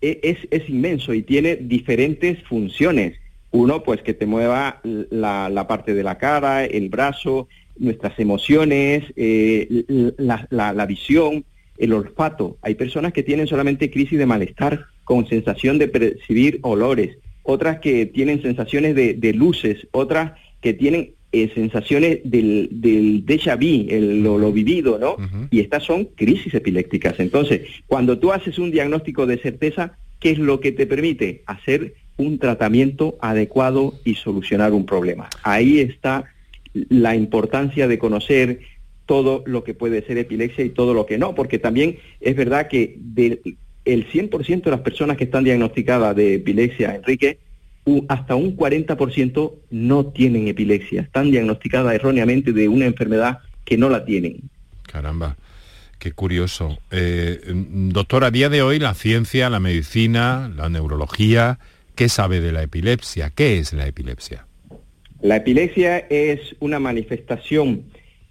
e, 0.00 0.20
es, 0.22 0.38
es 0.50 0.68
inmenso 0.68 1.14
y 1.14 1.22
tiene 1.22 1.56
diferentes 1.56 2.42
funciones. 2.44 3.18
Uno, 3.50 3.82
pues 3.82 4.02
que 4.02 4.12
te 4.12 4.26
mueva 4.26 4.80
la, 4.82 5.48
la 5.48 5.66
parte 5.66 5.94
de 5.94 6.02
la 6.02 6.18
cara, 6.18 6.64
el 6.64 6.90
brazo, 6.90 7.48
nuestras 7.78 8.18
emociones, 8.18 9.04
la, 9.16 10.46
la, 10.50 10.72
la 10.74 10.86
visión, 10.86 11.44
el 11.78 11.92
olfato. 11.92 12.58
Hay 12.62 12.74
personas 12.74 13.12
que 13.12 13.22
tienen 13.22 13.46
solamente 13.46 13.90
crisis 13.90 14.18
de 14.18 14.26
malestar 14.26 14.86
con 15.04 15.26
sensación 15.28 15.78
de 15.78 15.88
percibir 15.88 16.58
olores, 16.62 17.18
otras 17.42 17.78
que 17.78 18.06
tienen 18.06 18.42
sensaciones 18.42 18.94
de, 18.94 19.32
luces, 19.32 19.86
otras 19.92 20.32
que 20.60 20.74
tienen 20.74 21.12
eh, 21.32 21.50
sensaciones 21.54 22.20
del, 22.24 22.68
del 22.72 23.24
déjà 23.24 23.56
vu, 23.56 23.86
el, 23.88 24.22
lo, 24.22 24.52
vivido, 24.52 24.98
¿no? 24.98 25.16
Y 25.50 25.60
estas 25.60 25.84
son 25.84 26.06
crisis 26.06 26.54
epilépticas. 26.54 27.20
Entonces, 27.20 27.62
cuando 27.86 28.18
tú 28.18 28.32
haces 28.32 28.58
un 28.58 28.70
diagnóstico 28.70 29.26
de 29.26 29.38
certeza, 29.38 29.96
¿qué 30.18 30.30
es 30.30 30.38
lo 30.38 30.60
que 30.60 30.72
te 30.72 30.86
permite? 30.86 31.42
Hacer 31.46 31.94
un 32.16 32.38
tratamiento 32.38 33.16
adecuado 33.20 33.94
y 34.04 34.14
solucionar 34.14 34.72
un 34.72 34.86
problema. 34.86 35.28
Ahí 35.42 35.80
está 35.80 36.24
la 36.88 37.14
importancia 37.14 37.88
de 37.88 37.98
conocer 37.98 38.60
todo 39.06 39.42
lo 39.46 39.64
que 39.64 39.74
puede 39.74 40.04
ser 40.04 40.18
epilepsia 40.18 40.64
y 40.64 40.70
todo 40.70 40.92
lo 40.92 41.06
que 41.06 41.18
no, 41.18 41.34
porque 41.34 41.58
también 41.58 41.98
es 42.20 42.36
verdad 42.36 42.68
que 42.68 42.96
del 42.98 43.40
el 43.86 44.10
100% 44.10 44.64
de 44.64 44.70
las 44.72 44.80
personas 44.80 45.16
que 45.16 45.24
están 45.24 45.44
diagnosticadas 45.44 46.14
de 46.16 46.34
epilepsia, 46.34 46.96
Enrique, 46.96 47.38
hasta 48.08 48.34
un 48.34 48.56
40% 48.56 49.54
no 49.70 50.06
tienen 50.06 50.48
epilepsia, 50.48 51.02
están 51.02 51.30
diagnosticadas 51.30 51.94
erróneamente 51.94 52.52
de 52.52 52.68
una 52.68 52.84
enfermedad 52.84 53.38
que 53.64 53.78
no 53.78 53.88
la 53.88 54.04
tienen. 54.04 54.50
Caramba, 54.82 55.36
qué 56.00 56.10
curioso. 56.10 56.78
Eh, 56.90 57.40
doctor, 57.46 58.24
a 58.24 58.32
día 58.32 58.48
de 58.48 58.62
hoy 58.62 58.80
la 58.80 58.94
ciencia, 58.94 59.48
la 59.50 59.60
medicina, 59.60 60.52
la 60.54 60.68
neurología, 60.68 61.60
¿qué 61.94 62.08
sabe 62.08 62.40
de 62.40 62.50
la 62.50 62.64
epilepsia? 62.64 63.30
¿Qué 63.30 63.58
es 63.58 63.72
la 63.72 63.86
epilepsia? 63.86 64.46
La 65.22 65.36
epilepsia 65.36 65.98
es 66.10 66.56
una 66.58 66.80
manifestación 66.80 67.84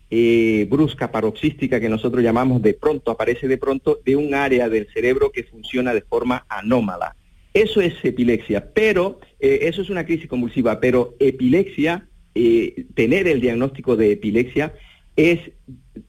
eh, 0.09 0.67
brusca, 0.69 1.11
paroxística, 1.11 1.79
que 1.79 1.89
nosotros 1.89 2.23
llamamos 2.23 2.61
de 2.61 2.73
pronto, 2.73 3.11
aparece 3.11 3.47
de 3.47 3.57
pronto, 3.57 3.99
de 4.05 4.15
un 4.15 4.33
área 4.33 4.69
del 4.69 4.87
cerebro 4.93 5.31
que 5.31 5.43
funciona 5.43 5.93
de 5.93 6.01
forma 6.01 6.45
anómala. 6.47 7.15
Eso 7.53 7.81
es 7.81 7.93
epilepsia, 8.03 8.71
pero 8.73 9.19
eh, 9.39 9.59
eso 9.61 9.81
es 9.81 9.89
una 9.89 10.05
crisis 10.05 10.27
convulsiva, 10.27 10.79
pero 10.79 11.15
epilepsia, 11.19 12.07
eh, 12.35 12.85
tener 12.93 13.27
el 13.27 13.39
diagnóstico 13.39 13.95
de 13.95 14.11
epilepsia 14.11 14.73
es 15.15 15.39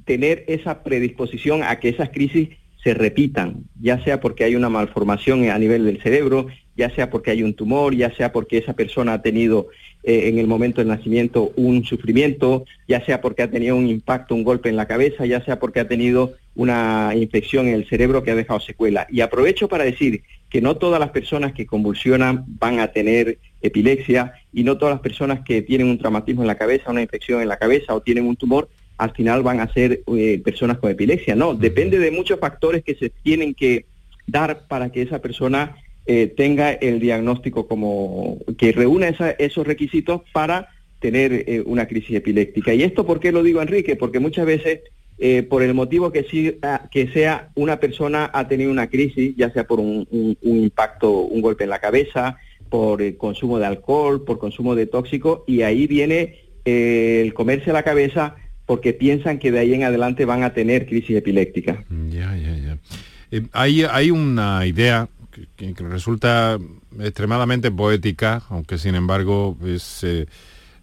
tener 0.05 0.45
esa 0.49 0.83
predisposición 0.83 1.63
a 1.63 1.79
que 1.79 1.89
esas 1.89 2.11
crisis 2.11 2.49
se 2.83 2.95
repitan, 2.95 3.65
ya 3.81 4.03
sea 4.05 4.21
porque 4.21 4.45
hay 4.45 4.57
una 4.57 4.69
malformación 4.69 5.49
a 5.49 5.59
nivel 5.59 5.85
del 5.87 6.03
cerebro, 6.03 6.47
ya 6.77 6.95
sea 6.95 7.11
porque 7.11 7.31
hay 7.31 7.43
un 7.43 7.55
tumor, 7.55 7.95
ya 7.95 8.15
sea 8.15 8.33
porque 8.33 8.59
esa 8.59 8.75
persona 8.75 9.15
ha 9.15 9.23
tenido 9.23 9.69
eh, 10.09 10.29
en 10.29 10.39
el 10.39 10.47
momento 10.47 10.81
del 10.81 10.87
nacimiento 10.87 11.53
un 11.57 11.85
sufrimiento, 11.85 12.65
ya 12.87 13.05
sea 13.05 13.21
porque 13.21 13.43
ha 13.43 13.51
tenido 13.51 13.75
un 13.75 13.89
impacto, 13.89 14.37
un 14.37 14.45
golpe 14.45 14.69
en 14.69 14.77
la 14.77 14.87
cabeza, 14.87 15.27
ya 15.27 15.45
sea 15.45 15.59
porque 15.59 15.81
ha 15.81 15.89
tenido 15.89 16.35
una 16.55 17.11
infección 17.17 17.67
en 17.67 17.75
el 17.75 17.89
cerebro 17.89 18.23
que 18.23 18.31
ha 18.31 18.37
dejado 18.37 18.61
secuela. 18.61 19.09
Y 19.11 19.21
aprovecho 19.21 19.67
para 19.67 19.83
decir 19.83 20.23
que 20.49 20.61
no 20.61 20.77
todas 20.77 21.01
las 21.01 21.11
personas 21.11 21.55
que 21.55 21.67
convulsionan 21.67 22.45
van 22.47 22.79
a 22.79 22.93
tener 22.93 23.39
epilepsia 23.61 24.35
y 24.53 24.63
no 24.63 24.79
todas 24.79 24.95
las 24.95 25.03
personas 25.03 25.41
que 25.45 25.63
tienen 25.63 25.89
un 25.89 25.99
traumatismo 25.99 26.43
en 26.43 26.47
la 26.47 26.55
cabeza, 26.55 26.93
una 26.93 27.03
infección 27.03 27.43
en 27.43 27.49
la 27.49 27.57
cabeza 27.57 27.93
o 27.93 28.01
tienen 28.01 28.27
un 28.27 28.37
tumor, 28.37 28.69
al 28.99 29.11
final 29.11 29.43
van 29.43 29.59
a 29.59 29.73
ser 29.73 30.03
eh, 30.17 30.41
personas 30.45 30.79
con 30.79 30.89
epilepsia. 30.89 31.35
No, 31.35 31.53
depende 31.53 31.99
de 31.99 32.13
muchos 32.13 32.39
factores 32.39 32.85
que 32.85 32.95
se 32.95 33.11
tienen 33.11 33.55
que 33.55 33.87
dar 34.29 34.67
para 34.69 34.91
que 34.91 35.03
esa 35.03 35.21
persona 35.21 35.75
eh, 36.09 36.33
tenga 36.37 36.71
el 36.71 37.01
diagnóstico 37.01 37.67
como 37.67 38.39
que 38.57 38.71
reúna 38.71 39.09
esos 39.39 39.67
requisitos 39.67 40.23
para 40.33 40.69
tener 41.01 41.33
eh, 41.33 41.65
una 41.67 41.87
crisis 41.89 42.17
epiléptica. 42.17 42.73
¿Y 42.73 42.85
esto 42.85 43.05
por 43.05 43.19
qué 43.19 43.33
lo 43.33 43.43
digo, 43.43 43.61
Enrique? 43.61 43.97
Porque 43.97 44.21
muchas 44.21 44.47
veces, 44.47 44.83
eh, 45.19 45.43
por 45.43 45.65
el 45.65 45.75
motivo 45.75 46.13
que, 46.13 46.23
sea, 46.23 46.89
que 46.93 47.09
sea 47.09 47.51
una 47.57 47.81
persona 47.81 48.31
ha 48.33 48.47
tenido 48.47 48.71
una 48.71 48.87
crisis, 48.87 49.35
ya 49.37 49.51
sea 49.51 49.67
por 49.67 49.81
un, 49.81 50.07
impacto, 50.43 51.11
un 51.11 51.43
golpe 51.43 51.65
en 51.65 51.71
la 51.71 51.81
cabeza, 51.81 52.37
por 52.69 53.03
el 53.03 53.17
consumo 53.17 53.59
de 53.59 53.67
alcohol, 53.67 54.25
por 54.25 54.39
consumo 54.39 54.77
de 54.77 54.87
tóxico, 54.87 55.43
y 55.49 55.63
ahí 55.63 55.89
viene 55.89 56.37
el 56.65 57.35
comerse 57.35 57.73
la 57.73 57.83
cabeza 57.83 58.37
porque 58.65 58.93
piensan 58.93 59.41
que 59.41 59.51
de 59.51 59.59
ahí 59.59 59.75
en 59.75 59.83
adelante 59.83 60.25
van 60.25 60.45
a 60.45 60.55
tener 60.55 60.87
crisis 60.87 61.17
epiléptica. 61.17 61.85
Ya, 62.11 62.37
ya, 62.37 62.57
ya. 62.57 63.43
hay, 63.53 63.83
hay 63.83 64.13
una 64.13 64.65
idea 64.67 65.09
que, 65.57 65.75
resulta 65.79 66.59
extremadamente 67.01 67.71
poética, 67.71 68.43
aunque 68.49 68.79
sin 68.79 68.95
embargo 68.95 69.57
es 69.65 70.03
eh, 70.05 70.27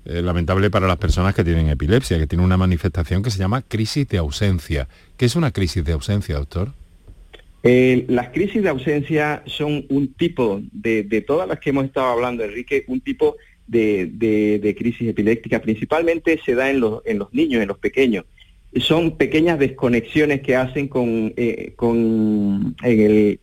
eh, 0.05 0.21
lamentable 0.21 0.69
para 0.69 0.87
las 0.87 0.97
personas 0.97 1.33
que 1.33 1.43
tienen 1.43 1.69
epilepsia, 1.69 2.17
que 2.17 2.27
tienen 2.27 2.45
una 2.45 2.57
manifestación 2.57 3.23
que 3.23 3.31
se 3.31 3.39
llama 3.39 3.61
crisis 3.61 4.07
de 4.07 4.17
ausencia. 4.17 4.87
¿Qué 5.17 5.25
es 5.25 5.35
una 5.35 5.51
crisis 5.51 5.83
de 5.83 5.93
ausencia, 5.93 6.35
doctor? 6.35 6.73
Eh, 7.63 8.05
las 8.09 8.29
crisis 8.29 8.61
de 8.61 8.69
ausencia 8.69 9.41
son 9.45 9.85
un 9.89 10.13
tipo, 10.13 10.61
de, 10.71 11.23
todas 11.25 11.47
las 11.47 11.59
que 11.59 11.69
hemos 11.69 11.85
estado 11.85 12.07
hablando, 12.07 12.43
Enrique, 12.43 12.83
un 12.87 12.99
tipo 12.99 13.37
de, 13.67 14.75
crisis 14.77 15.07
epiléptica. 15.07 15.61
Principalmente 15.61 16.39
se 16.45 16.55
da 16.55 16.69
en 16.69 16.81
los, 16.81 17.01
en 17.05 17.19
los 17.19 17.33
niños, 17.33 17.61
en 17.61 17.69
los 17.69 17.77
pequeños 17.77 18.25
son 18.79 19.17
pequeñas 19.17 19.59
desconexiones 19.59 20.41
que 20.41 20.55
hacen 20.55 20.87
con, 20.87 21.31
con 21.75 22.75
en 22.81 22.99
el, 22.99 23.39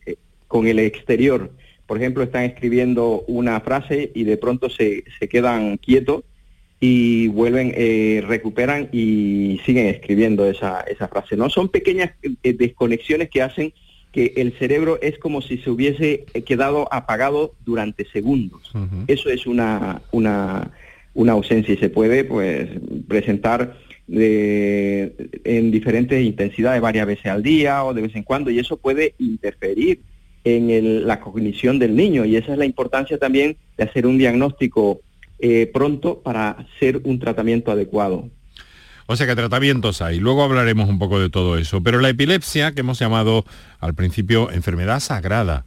con 0.51 0.67
el 0.67 0.79
exterior. 0.79 1.49
Por 1.87 1.97
ejemplo, 1.97 2.23
están 2.23 2.43
escribiendo 2.43 3.23
una 3.27 3.61
frase 3.61 4.11
y 4.13 4.25
de 4.25 4.35
pronto 4.35 4.69
se, 4.69 5.05
quedan 5.29 5.77
quietos 5.77 6.25
y 6.81 7.29
vuelven, 7.29 7.73
eh, 7.73 8.21
recuperan 8.27 8.89
y 8.91 9.61
siguen 9.65 9.87
escribiendo 9.87 10.45
esa, 10.45 10.81
esa 10.81 11.07
frase. 11.07 11.37
¿no? 11.37 11.49
Son 11.49 11.69
pequeñas 11.69 12.11
eh, 12.43 12.51
desconexiones 12.51 13.29
que 13.29 13.41
hacen 13.41 13.73
que 14.11 14.33
el 14.35 14.51
cerebro 14.59 14.99
es 15.01 15.17
como 15.19 15.41
si 15.41 15.57
se 15.59 15.69
hubiese 15.69 16.25
quedado 16.45 16.93
apagado 16.93 17.53
durante 17.65 18.03
segundos. 18.03 18.73
Eso 19.07 19.29
es 19.29 19.47
una, 19.47 20.01
una, 20.11 20.69
una, 21.13 21.31
ausencia 21.31 21.73
y 21.73 21.77
se 21.77 21.89
puede 21.89 22.25
pues, 22.25 22.67
presentar 23.07 23.77
en 24.09 25.71
diferentes 25.71 26.21
intensidades 26.21 26.81
varias 26.81 27.07
veces 27.07 27.27
al 27.27 27.41
día 27.41 27.85
o 27.85 27.93
de 27.93 28.01
vez 28.01 28.15
en 28.17 28.23
cuando 28.23 28.49
y 28.49 28.59
eso 28.59 28.75
puede 28.75 29.13
interferir 29.17 30.01
en 30.43 31.07
la 31.07 31.19
cognición 31.19 31.79
del 31.79 31.95
niño. 31.95 32.25
Y 32.25 32.35
esa 32.35 32.53
es 32.53 32.57
la 32.57 32.65
importancia 32.65 33.17
también 33.17 33.57
de 33.77 33.83
hacer 33.83 34.05
un 34.05 34.17
diagnóstico 34.17 35.01
eh, 35.39 35.69
pronto 35.73 36.19
para 36.19 36.51
hacer 36.51 37.01
un 37.03 37.19
tratamiento 37.19 37.71
adecuado. 37.71 38.29
O 39.07 39.15
sea 39.15 39.27
que 39.27 39.35
tratamientos 39.35 40.01
hay, 40.01 40.19
luego 40.19 40.43
hablaremos 40.43 40.87
un 40.87 40.99
poco 40.99 41.19
de 41.19 41.29
todo 41.29 41.57
eso, 41.57 41.81
pero 41.81 41.99
la 41.99 42.09
epilepsia, 42.09 42.71
que 42.71 42.79
hemos 42.79 42.99
llamado 42.99 43.43
al 43.79 43.93
principio 43.93 44.51
enfermedad 44.51 44.99
sagrada, 44.99 45.65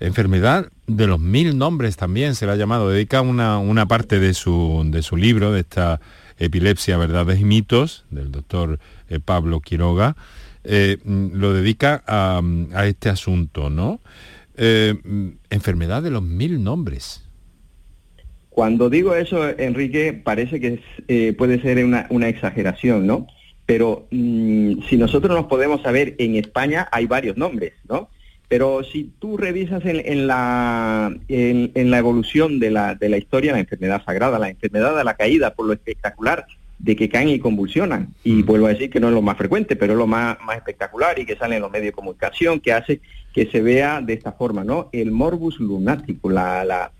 enfermedad 0.00 0.70
de 0.86 1.06
los 1.06 1.20
mil 1.20 1.58
nombres 1.58 1.96
también 1.96 2.34
se 2.34 2.46
la 2.46 2.52
ha 2.52 2.56
llamado, 2.56 2.88
dedica 2.88 3.20
una, 3.20 3.58
una 3.58 3.86
parte 3.86 4.20
de 4.20 4.32
su, 4.32 4.84
de 4.86 5.02
su 5.02 5.16
libro, 5.16 5.52
de 5.52 5.60
esta 5.60 6.00
epilepsia, 6.38 6.96
verdades 6.96 7.40
y 7.40 7.44
mitos, 7.44 8.04
del 8.10 8.30
doctor 8.30 8.78
eh, 9.08 9.20
Pablo 9.20 9.60
Quiroga, 9.60 10.16
eh, 10.70 10.98
mm, 11.02 11.28
lo 11.32 11.54
dedica 11.54 12.02
a, 12.06 12.42
este 12.86 13.08
asunto, 13.08 13.70
¿no? 13.70 14.00
Eh, 14.54 14.94
mm, 15.02 15.28
enfermedad 15.48 16.02
de 16.02 16.10
los 16.10 16.22
mil 16.22 16.62
nombres. 16.62 17.24
Cuando 18.50 18.90
digo 18.90 19.14
eso, 19.14 19.48
Enrique, 19.48 20.12
parece 20.12 20.60
que 20.60 20.80
eh, 21.06 21.32
puede 21.32 21.62
ser 21.62 21.82
una, 21.84 22.28
exageración, 22.28 23.06
¿no? 23.06 23.26
Pero 23.64 24.08
mm, 24.10 24.82
si 24.90 24.98
nosotros 24.98 25.34
nos 25.34 25.46
podemos 25.46 25.80
saber, 25.80 26.14
en 26.18 26.36
España 26.36 26.86
hay 26.92 27.06
varios 27.06 27.38
nombres, 27.38 27.72
¿no? 27.88 28.10
Pero 28.48 28.84
si 28.84 29.10
tú 29.18 29.38
revisas 29.38 29.82
en, 29.86 30.26
la, 30.26 31.14
en, 31.28 31.90
la 31.90 31.98
evolución 31.98 32.58
de 32.58 32.70
la, 32.70 32.94
de 32.94 33.08
la 33.08 33.16
historia, 33.16 33.52
la 33.52 33.60
enfermedad 33.60 34.02
sagrada, 34.04 34.38
la 34.38 34.50
enfermedad 34.50 34.96
de 34.96 35.04
la 35.04 35.14
caída, 35.14 35.54
por 35.54 35.66
lo 35.66 35.72
espectacular 35.72 36.46
de 36.78 36.96
que 36.96 37.08
caen 37.08 37.28
y 37.28 37.38
convulsionan. 37.38 38.14
Y 38.24 38.42
mm. 38.42 38.46
vuelvo 38.46 38.66
a 38.66 38.70
decir 38.70 38.90
que 38.90 39.00
no 39.00 39.08
es 39.08 39.14
lo 39.14 39.22
más 39.22 39.36
frecuente, 39.36 39.76
pero 39.76 39.94
es 39.94 39.98
lo 39.98 40.06
más, 40.06 40.38
más 40.44 40.56
espectacular 40.56 41.18
y 41.18 41.26
que 41.26 41.36
sale 41.36 41.56
en 41.56 41.62
los 41.62 41.70
medios 41.70 41.88
de 41.88 41.92
comunicación, 41.92 42.60
que 42.60 42.72
hace 42.72 43.00
que 43.32 43.46
se 43.46 43.60
vea 43.60 44.00
de 44.00 44.14
esta 44.14 44.32
forma, 44.32 44.64
¿no? 44.64 44.88
El 44.92 45.12
morbus 45.12 45.60
lunático, 45.60 46.30
la, 46.30 46.92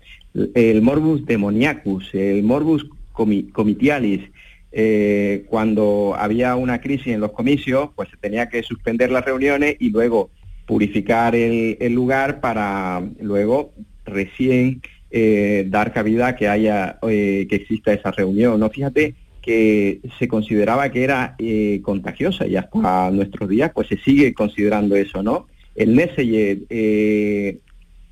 el 0.53 0.81
morbus 0.81 1.25
demoniacus, 1.25 2.13
el 2.13 2.43
morbus 2.43 2.87
comitialis, 3.11 4.29
eh, 4.71 5.45
cuando 5.47 6.15
había 6.17 6.55
una 6.55 6.79
crisis 6.79 7.07
en 7.07 7.21
los 7.21 7.31
comicios, 7.31 7.89
pues 7.95 8.09
se 8.09 8.17
tenía 8.17 8.49
que 8.49 8.61
suspender 8.63 9.11
las 9.11 9.25
reuniones 9.25 9.75
y 9.79 9.89
luego 9.89 10.29
purificar 10.65 11.35
el, 11.35 11.93
lugar 11.93 12.39
para 12.39 13.01
luego 13.19 13.73
recién 14.05 14.81
eh, 15.09 15.65
dar 15.67 15.91
cabida 15.91 16.27
a 16.27 16.35
que 16.35 16.47
haya 16.47 16.99
eh, 17.01 17.47
que 17.49 17.55
exista 17.55 17.91
esa 17.91 18.11
reunión. 18.11 18.59
No 18.59 18.69
fíjate 18.69 19.15
que 19.49 19.99
se 20.19 20.27
consideraba 20.27 20.91
que 20.91 21.03
era 21.03 21.35
contagiosa 21.81 22.45
y 22.45 22.55
hasta 22.55 23.09
nuestros 23.09 23.49
días 23.49 23.71
pues 23.73 23.87
se 23.87 23.97
sigue 23.97 24.31
considerando 24.31 24.95
eso, 24.95 25.23
¿no? 25.23 25.47
El 25.73 25.95
Neseye, 25.95 27.57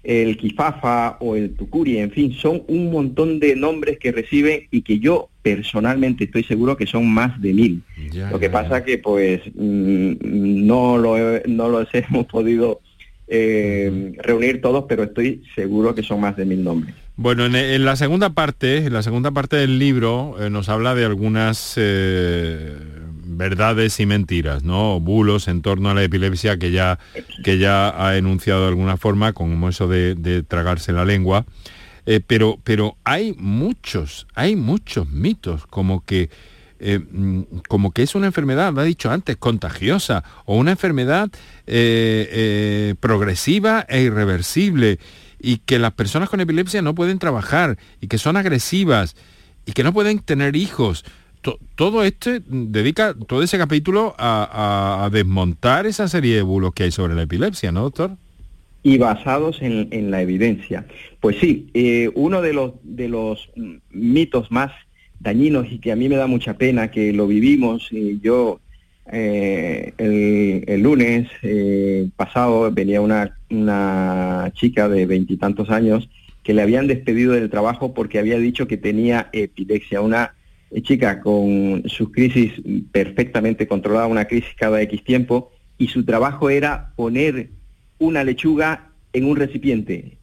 el 0.07 0.37
Kifafa 0.37 1.17
o 1.19 1.35
el 1.35 1.53
Tucuri, 1.53 1.99
en 1.99 2.09
fin, 2.09 2.33
son 2.33 2.63
un 2.67 2.89
montón 2.89 3.39
de 3.39 3.55
nombres 3.55 3.99
que 3.99 4.11
reciben 4.11 4.61
y 4.71 4.81
que 4.81 4.97
yo 4.97 5.29
personalmente 5.43 6.23
estoy 6.23 6.43
seguro 6.43 6.75
que 6.75 6.87
son 6.87 7.07
más 7.07 7.39
de 7.39 7.53
mil. 7.53 7.83
lo 8.31 8.39
que 8.39 8.49
pasa 8.49 8.83
que 8.83 8.97
pues 8.97 9.41
mm, 9.53 10.13
no, 10.65 10.97
lo, 10.97 11.17
no 11.45 11.69
los 11.69 11.87
hemos 11.93 12.25
podido 12.25 12.79
eh, 13.27 14.13
reunir 14.23 14.61
todos, 14.61 14.85
pero 14.87 15.03
estoy 15.03 15.43
seguro 15.53 15.93
que 15.93 16.01
son 16.01 16.21
más 16.21 16.35
de 16.35 16.45
mil 16.45 16.63
nombres. 16.63 16.95
Bueno, 17.19 17.45
en, 17.47 17.83
la 17.83 17.95
segunda 17.95 18.29
parte, 18.29 18.77
en 18.85 18.93
la 18.93 19.01
segunda 19.01 19.31
parte 19.31 19.55
del 19.55 19.79
libro 19.79 20.35
eh, 20.39 20.51
nos 20.51 20.69
habla 20.69 20.93
de 20.93 21.03
algunas 21.03 21.73
eh, 21.75 22.77
verdades 23.25 23.99
y 23.99 24.05
mentiras, 24.05 24.63
¿no? 24.63 24.99
Bulos 24.99 25.47
en 25.47 25.63
torno 25.63 25.89
a 25.89 25.95
la 25.95 26.03
epilepsia 26.03 26.59
que 26.59 26.69
ya, 26.69 26.99
que 27.43 27.57
ya 27.57 28.05
ha 28.05 28.17
enunciado 28.17 28.61
de 28.61 28.67
alguna 28.67 28.97
forma, 28.97 29.33
como 29.33 29.67
eso 29.67 29.87
de, 29.87 30.43
tragarse 30.47 30.93
la 30.93 31.05
lengua. 31.05 31.47
Eh, 32.05 32.21
pero, 32.25 32.59
pero 32.63 32.97
hay 33.03 33.33
muchos, 33.35 34.27
hay 34.35 34.55
muchos 34.55 35.09
mitos, 35.09 35.65
como 35.65 36.05
que, 36.05 36.29
mm, 36.79 37.41
como 37.67 37.93
que 37.93 38.03
es 38.03 38.13
una 38.13 38.27
enfermedad, 38.27 38.71
lo 38.73 38.81
ha 38.81 38.83
dicho 38.83 39.09
antes, 39.09 39.37
contagiosa, 39.37 40.23
o 40.45 40.55
una 40.55 40.69
enfermedad 40.69 41.31
progresiva 42.99 43.87
e 43.89 44.03
irreversible, 44.03 44.99
y 45.39 45.57
que 45.57 45.79
las 45.79 45.93
personas 45.93 46.29
con 46.29 46.41
epilepsia 46.41 46.81
no 46.81 46.95
pueden 46.95 47.19
trabajar, 47.19 47.77
y 48.01 48.07
que 48.07 48.17
son 48.17 48.37
agresivas, 48.37 49.15
y 49.65 49.73
que 49.73 49.83
no 49.83 49.93
pueden 49.93 50.19
tener 50.19 50.55
hijos 50.55 51.03
todo 51.75 52.03
este 52.03 52.41
dedica 52.47 53.13
todo 53.27 53.43
ese 53.43 53.57
capítulo 53.57 54.15
a, 54.17 55.09
desmontar 55.11 55.85
esa 55.85 56.07
serie 56.07 56.35
de 56.35 56.41
bulos 56.41 56.73
que 56.73 56.83
hay 56.83 56.91
sobre 56.91 57.15
la 57.15 57.23
epilepsia, 57.23 57.71
¿no, 57.71 57.83
doctor? 57.83 58.11
Y 58.83 58.97
basados 58.97 59.61
en, 59.61 60.11
la 60.11 60.21
evidencia. 60.21 60.85
Pues 61.19 61.37
sí, 61.39 61.69
eh, 61.73 62.09
uno 62.15 62.41
de 62.41 62.53
los, 62.53 62.73
de 62.83 63.09
los 63.09 63.49
mitos 63.89 64.51
más 64.51 64.71
dañinos 65.19 65.65
y 65.69 65.79
que 65.79 65.91
a 65.91 65.95
mí 65.95 66.07
me 66.09 66.15
da 66.15 66.27
mucha 66.27 66.57
pena 66.57 66.89
que 66.91 67.11
lo 67.11 67.27
vivimos 67.27 67.89
y 67.91 68.19
yo 68.21 68.59
eh, 69.11 69.93
el, 70.67 70.81
lunes 70.81 71.29
eh, 71.41 72.09
pasado 72.15 72.71
venía 72.71 73.01
una, 73.01 73.37
una 73.49 74.51
chica 74.53 74.89
de 74.89 75.05
veintitantos 75.05 75.69
años 75.69 76.09
que 76.43 76.53
le 76.53 76.61
habían 76.61 76.87
despedido 76.87 77.33
del 77.33 77.49
trabajo 77.49 77.93
porque 77.93 78.19
había 78.19 78.37
dicho 78.37 78.67
que 78.67 78.77
tenía 78.77 79.29
epilepsia, 79.33 80.01
una 80.01 80.33
eh, 80.71 80.81
chica 80.81 81.21
con 81.21 81.83
sus 81.87 82.11
crisis 82.11 82.53
perfectamente 82.91 83.67
controlada, 83.67 84.07
una 84.07 84.25
crisis 84.25 84.55
cada 84.55 84.81
X 84.81 85.03
tiempo, 85.03 85.51
y 85.77 85.87
su 85.87 86.03
trabajo 86.05 86.49
era 86.49 86.93
poner 86.95 87.49
una 87.99 88.23
lechuga 88.23 88.89
en 89.13 89.25
un 89.25 89.35
recipiente. 89.35 90.17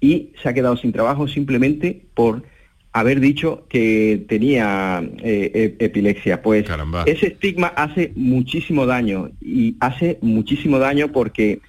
Y 0.00 0.32
se 0.42 0.48
ha 0.48 0.54
quedado 0.54 0.76
sin 0.76 0.92
trabajo 0.92 1.28
simplemente 1.28 2.04
por 2.14 2.42
haber 2.94 3.20
dicho 3.20 3.66
que 3.68 4.24
tenía 4.28 5.02
eh, 5.18 5.76
epilepsia. 5.78 6.40
Pues 6.40 6.64
ese 7.04 7.26
estigma 7.26 7.66
hace 7.68 8.12
muchísimo 8.16 8.86
daño 8.86 9.30
y 9.42 9.76
hace 9.80 10.18
muchísimo 10.22 10.78
daño 10.78 11.08
porque 11.12 11.60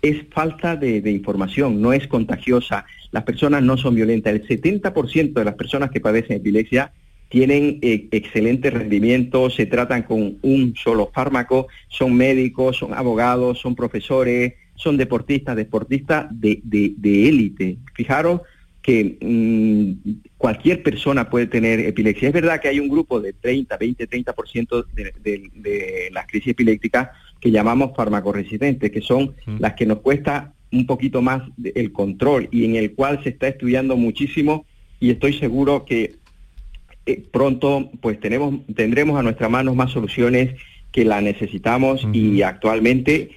es 0.00 0.24
falta 0.30 0.76
de, 0.76 1.02
de, 1.02 1.10
información, 1.10 1.82
no 1.82 1.92
es 1.92 2.06
contagiosa, 2.06 2.86
las 3.10 3.24
personas 3.24 3.62
no 3.62 3.76
son 3.76 3.96
violentas. 3.96 4.32
El 4.32 4.46
70% 4.46 5.32
de 5.34 5.44
las 5.44 5.54
personas 5.54 5.90
que 5.90 6.00
padecen 6.00 6.36
epilepsia 6.36 6.92
tienen 7.30 7.78
eh, 7.80 8.08
excelente 8.10 8.70
rendimiento, 8.70 9.50
se 9.50 9.64
tratan 9.64 10.02
con 10.02 10.38
un 10.42 10.74
solo 10.74 11.10
fármaco, 11.14 11.68
son 11.88 12.14
médicos, 12.16 12.76
son 12.76 12.92
abogados, 12.92 13.60
son 13.60 13.76
profesores, 13.76 14.54
son 14.74 14.96
deportistas, 14.96 15.54
deportistas 15.54 16.26
de, 16.30 16.60
élite. 17.04 17.78
Fijaros 17.94 18.40
que 18.82 19.18
mm, 19.20 20.38
cualquier 20.38 20.82
persona 20.82 21.28
puede 21.28 21.46
tener 21.46 21.80
epilepsia. 21.80 22.28
Es 22.28 22.34
verdad 22.34 22.60
que 22.60 22.68
hay 22.68 22.80
un 22.80 22.88
grupo 22.88 23.20
de 23.20 23.32
30, 23.32 23.76
20, 23.76 24.08
30% 24.08 24.86
de, 24.94 25.12
de, 25.54 26.08
las 26.12 26.26
crisis 26.26 26.52
epilépticas 26.52 27.10
que 27.40 27.50
llamamos 27.50 27.92
farmacoresistentes, 27.94 28.90
que 28.90 29.00
son 29.00 29.34
las 29.58 29.74
que 29.74 29.86
nos 29.86 30.00
cuesta 30.00 30.54
un 30.72 30.86
poquito 30.86 31.20
más 31.20 31.42
el 31.74 31.92
control 31.92 32.48
y 32.50 32.64
en 32.64 32.76
el 32.76 32.92
cual 32.94 33.22
se 33.22 33.30
está 33.30 33.48
estudiando 33.48 33.96
muchísimo 33.96 34.64
y 35.00 35.10
estoy 35.10 35.32
seguro 35.32 35.84
que 35.84 36.16
eh, 37.06 37.22
pronto 37.32 37.90
pues 38.00 38.20
tenemos, 38.20 38.54
tendremos 38.74 39.18
a 39.18 39.22
nuestras 39.22 39.50
manos 39.50 39.74
más 39.74 39.90
soluciones 39.90 40.54
que 40.92 41.04
la 41.04 41.20
necesitamos 41.20 42.06
y 42.12 42.42
actualmente 42.42 43.30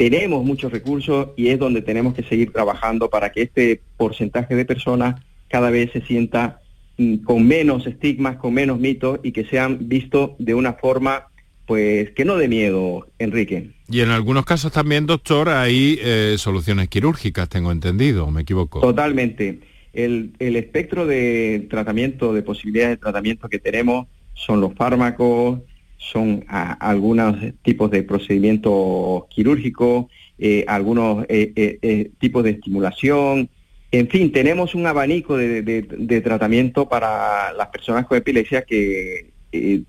tenemos 0.00 0.42
muchos 0.46 0.72
recursos 0.72 1.28
y 1.36 1.48
es 1.48 1.58
donde 1.58 1.82
tenemos 1.82 2.14
que 2.14 2.22
seguir 2.22 2.54
trabajando 2.54 3.10
para 3.10 3.32
que 3.32 3.42
este 3.42 3.82
porcentaje 3.98 4.54
de 4.54 4.64
personas 4.64 5.20
cada 5.46 5.68
vez 5.68 5.92
se 5.92 6.00
sienta 6.00 6.62
mm, 6.96 7.16
con 7.16 7.46
menos 7.46 7.86
estigmas, 7.86 8.36
con 8.36 8.54
menos 8.54 8.78
mitos 8.78 9.20
y 9.22 9.32
que 9.32 9.44
sean 9.44 9.76
vistos 9.90 10.30
de 10.38 10.54
una 10.54 10.72
forma 10.72 11.26
pues 11.66 12.12
que 12.12 12.24
no 12.24 12.38
de 12.38 12.48
miedo, 12.48 13.08
Enrique. 13.18 13.72
Y 13.90 14.00
en 14.00 14.08
algunos 14.08 14.46
casos 14.46 14.72
también, 14.72 15.04
doctor, 15.04 15.50
hay 15.50 15.98
eh, 16.00 16.36
soluciones 16.38 16.88
quirúrgicas, 16.88 17.50
tengo 17.50 17.70
entendido, 17.70 18.30
¿me 18.30 18.40
equivoco? 18.40 18.80
Totalmente. 18.80 19.60
El, 19.92 20.32
espectro 20.38 21.06
de 21.06 21.66
tratamiento, 21.68 22.32
de 22.32 22.40
posibilidades 22.40 22.96
de 22.96 23.02
tratamiento 23.02 23.50
que 23.50 23.58
tenemos 23.58 24.06
son 24.32 24.62
los 24.62 24.72
fármacos, 24.72 25.60
son 26.00 26.44
algunos 26.48 27.36
tipos 27.62 27.90
de 27.90 28.02
procedimientos 28.02 29.26
quirúrgicos, 29.28 30.06
eh, 30.38 30.64
algunos 30.66 31.26
eh, 31.28 31.52
eh, 31.82 32.10
tipos 32.18 32.42
de 32.42 32.50
estimulación. 32.50 33.50
En 33.92 34.08
fin, 34.08 34.32
tenemos 34.32 34.74
un 34.74 34.86
abanico 34.86 35.36
de, 35.36 36.22
tratamiento 36.24 36.88
para 36.88 37.52
las 37.52 37.68
personas 37.68 38.06
con 38.06 38.16
epilepsia 38.16 38.62
que 38.62 39.30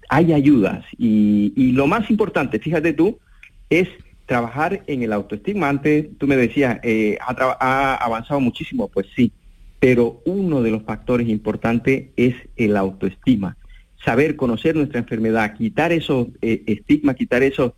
hay 0.10 0.34
ayudas. 0.34 0.84
Y, 0.98 1.72
lo 1.72 1.88
más 1.88 2.10
importante, 2.10 2.60
fíjate 2.60 2.92
tú, 2.92 3.18
es 3.70 3.88
trabajar 4.26 4.84
en 4.88 5.04
el 5.04 5.14
autoestigma. 5.14 5.70
Antes 5.70 6.08
tú 6.18 6.28
me 6.28 6.36
decías, 6.36 6.82
ha 7.20 7.96
avanzado 7.96 8.42
muchísimo, 8.42 8.90
pues 8.90 9.08
sí, 9.16 9.32
pero 9.80 10.22
uno 10.26 10.62
de 10.62 10.72
los 10.72 10.84
factores 10.84 11.30
importantes 11.30 12.08
es 12.18 12.36
el 12.58 12.76
autoestima. 12.76 13.56
Saber 14.04 14.36
conocer 14.36 14.76
nuestra 14.76 15.00
enfermedad, 15.00 15.54
quitar 15.56 15.92
esos 15.92 16.28
eh, 16.42 16.64
estigmas, 16.66 17.16
quitar 17.16 17.44
eso, 17.44 17.76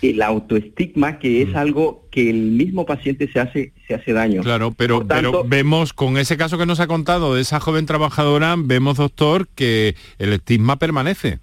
el 0.00 0.22
autoestigma, 0.22 1.18
que 1.18 1.42
es 1.42 1.50
mm. 1.50 1.56
algo 1.56 2.06
que 2.10 2.30
el 2.30 2.52
mismo 2.52 2.86
paciente 2.86 3.30
se 3.30 3.40
hace, 3.40 3.72
se 3.86 3.94
hace 3.94 4.12
daño. 4.14 4.42
Claro, 4.42 4.72
pero, 4.72 5.06
pero 5.06 5.44
vemos 5.44 5.92
con 5.92 6.16
ese 6.16 6.38
caso 6.38 6.56
que 6.56 6.64
nos 6.64 6.80
ha 6.80 6.86
contado 6.86 7.34
de 7.34 7.42
esa 7.42 7.60
joven 7.60 7.84
trabajadora, 7.84 8.54
vemos, 8.58 8.96
doctor, 8.96 9.48
que 9.54 9.96
el 10.18 10.32
estigma 10.32 10.76
permanece. 10.78 11.40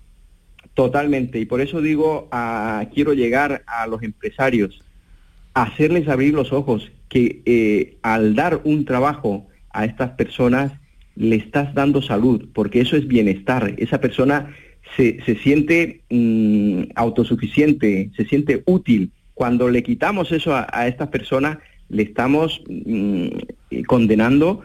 Totalmente, 0.73 1.39
y 1.39 1.45
por 1.45 1.61
eso 1.61 1.81
digo, 1.81 2.27
quiero 2.93 3.13
llegar 3.13 3.63
a 3.67 3.85
los 3.85 4.01
empresarios, 4.01 4.81
a 5.53 5.63
hacerles 5.63 6.07
abrir 6.07 6.33
los 6.33 6.51
ojos, 6.51 6.91
que 7.09 7.43
eh, 7.45 7.97
al 8.01 8.33
dar 8.33 8.61
un 8.63 8.85
trabajo 8.85 9.47
a 9.71 9.85
estas 9.85 10.11
personas 10.11 10.71
le 11.15 11.35
estás 11.35 11.73
dando 11.73 12.01
salud, 12.01 12.47
porque 12.53 12.81
eso 12.81 12.95
es 12.95 13.07
bienestar. 13.07 13.73
Esa 13.77 13.99
persona 13.99 14.55
se, 14.95 15.19
siente 15.41 16.01
mm, 16.09 16.91
autosuficiente, 16.95 18.09
se 18.15 18.25
siente 18.25 18.63
útil. 18.65 19.11
Cuando 19.33 19.69
le 19.69 19.83
quitamos 19.83 20.31
eso 20.31 20.55
a, 20.55 20.87
estas 20.87 21.09
personas, 21.09 21.57
le 21.89 22.03
estamos 22.03 22.61
mm, 22.67 23.27
condenando 23.87 24.61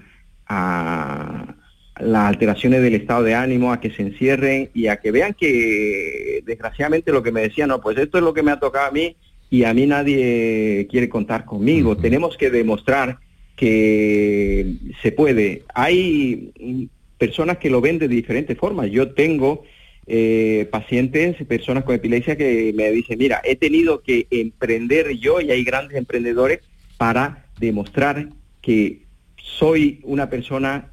a 0.47 1.55
las 2.01 2.29
alteraciones 2.29 2.83
del 2.83 2.95
estado 2.95 3.25
de 3.25 3.35
ánimo, 3.35 3.73
a 3.73 3.81
que 3.81 3.91
se 3.91 4.03
encierren 4.03 4.71
y 4.73 4.87
a 4.87 4.99
que 4.99 5.11
vean 5.11 5.35
que, 5.35 6.43
desgraciadamente, 6.47 7.13
lo 7.13 7.23
que 7.23 7.33
me 7.33 7.43
decían, 7.43 7.69
no, 7.69 7.81
pues 7.81 7.99
esto 7.99 8.19
es 8.19 8.25
lo 8.25 8.35
que 8.35 8.43
me 8.43 8.53
ha 8.53 8.61
tocado 8.61 8.87
a 8.87 8.93
mí 8.93 9.17
y 9.51 9.65
a 9.65 9.75
mí 9.75 9.87
nadie 9.87 10.87
quiere 10.91 11.09
contar 11.09 11.45
conmigo. 11.45 11.97
Tenemos 11.97 12.37
que 12.37 12.51
demostrar 12.51 13.19
que 13.59 14.75
se 15.03 15.11
puede. 15.11 15.65
Hay 15.75 16.89
personas 17.19 17.59
que 17.59 17.71
lo 17.71 17.81
ven 17.81 17.99
de 17.99 18.07
diferentes 18.07 18.57
formas. 18.57 18.89
Yo 18.91 19.11
tengo 19.11 19.65
eh, 20.07 20.69
pacientes, 20.71 21.37
personas 21.45 21.83
con 21.83 21.97
epilepsia 21.97 22.37
que 22.37 22.73
me 22.75 22.91
dicen, 22.93 23.19
mira, 23.19 23.43
he 23.45 23.57
tenido 23.57 24.01
que 24.01 24.29
emprender 24.31 25.11
yo 25.19 25.41
y 25.41 25.51
hay 25.51 25.65
grandes 25.65 25.99
emprendedores 25.99 26.61
para 26.97 27.47
demostrar 27.59 28.29
que 28.63 29.03
soy 29.37 29.99
una 30.05 30.31
persona 30.31 30.93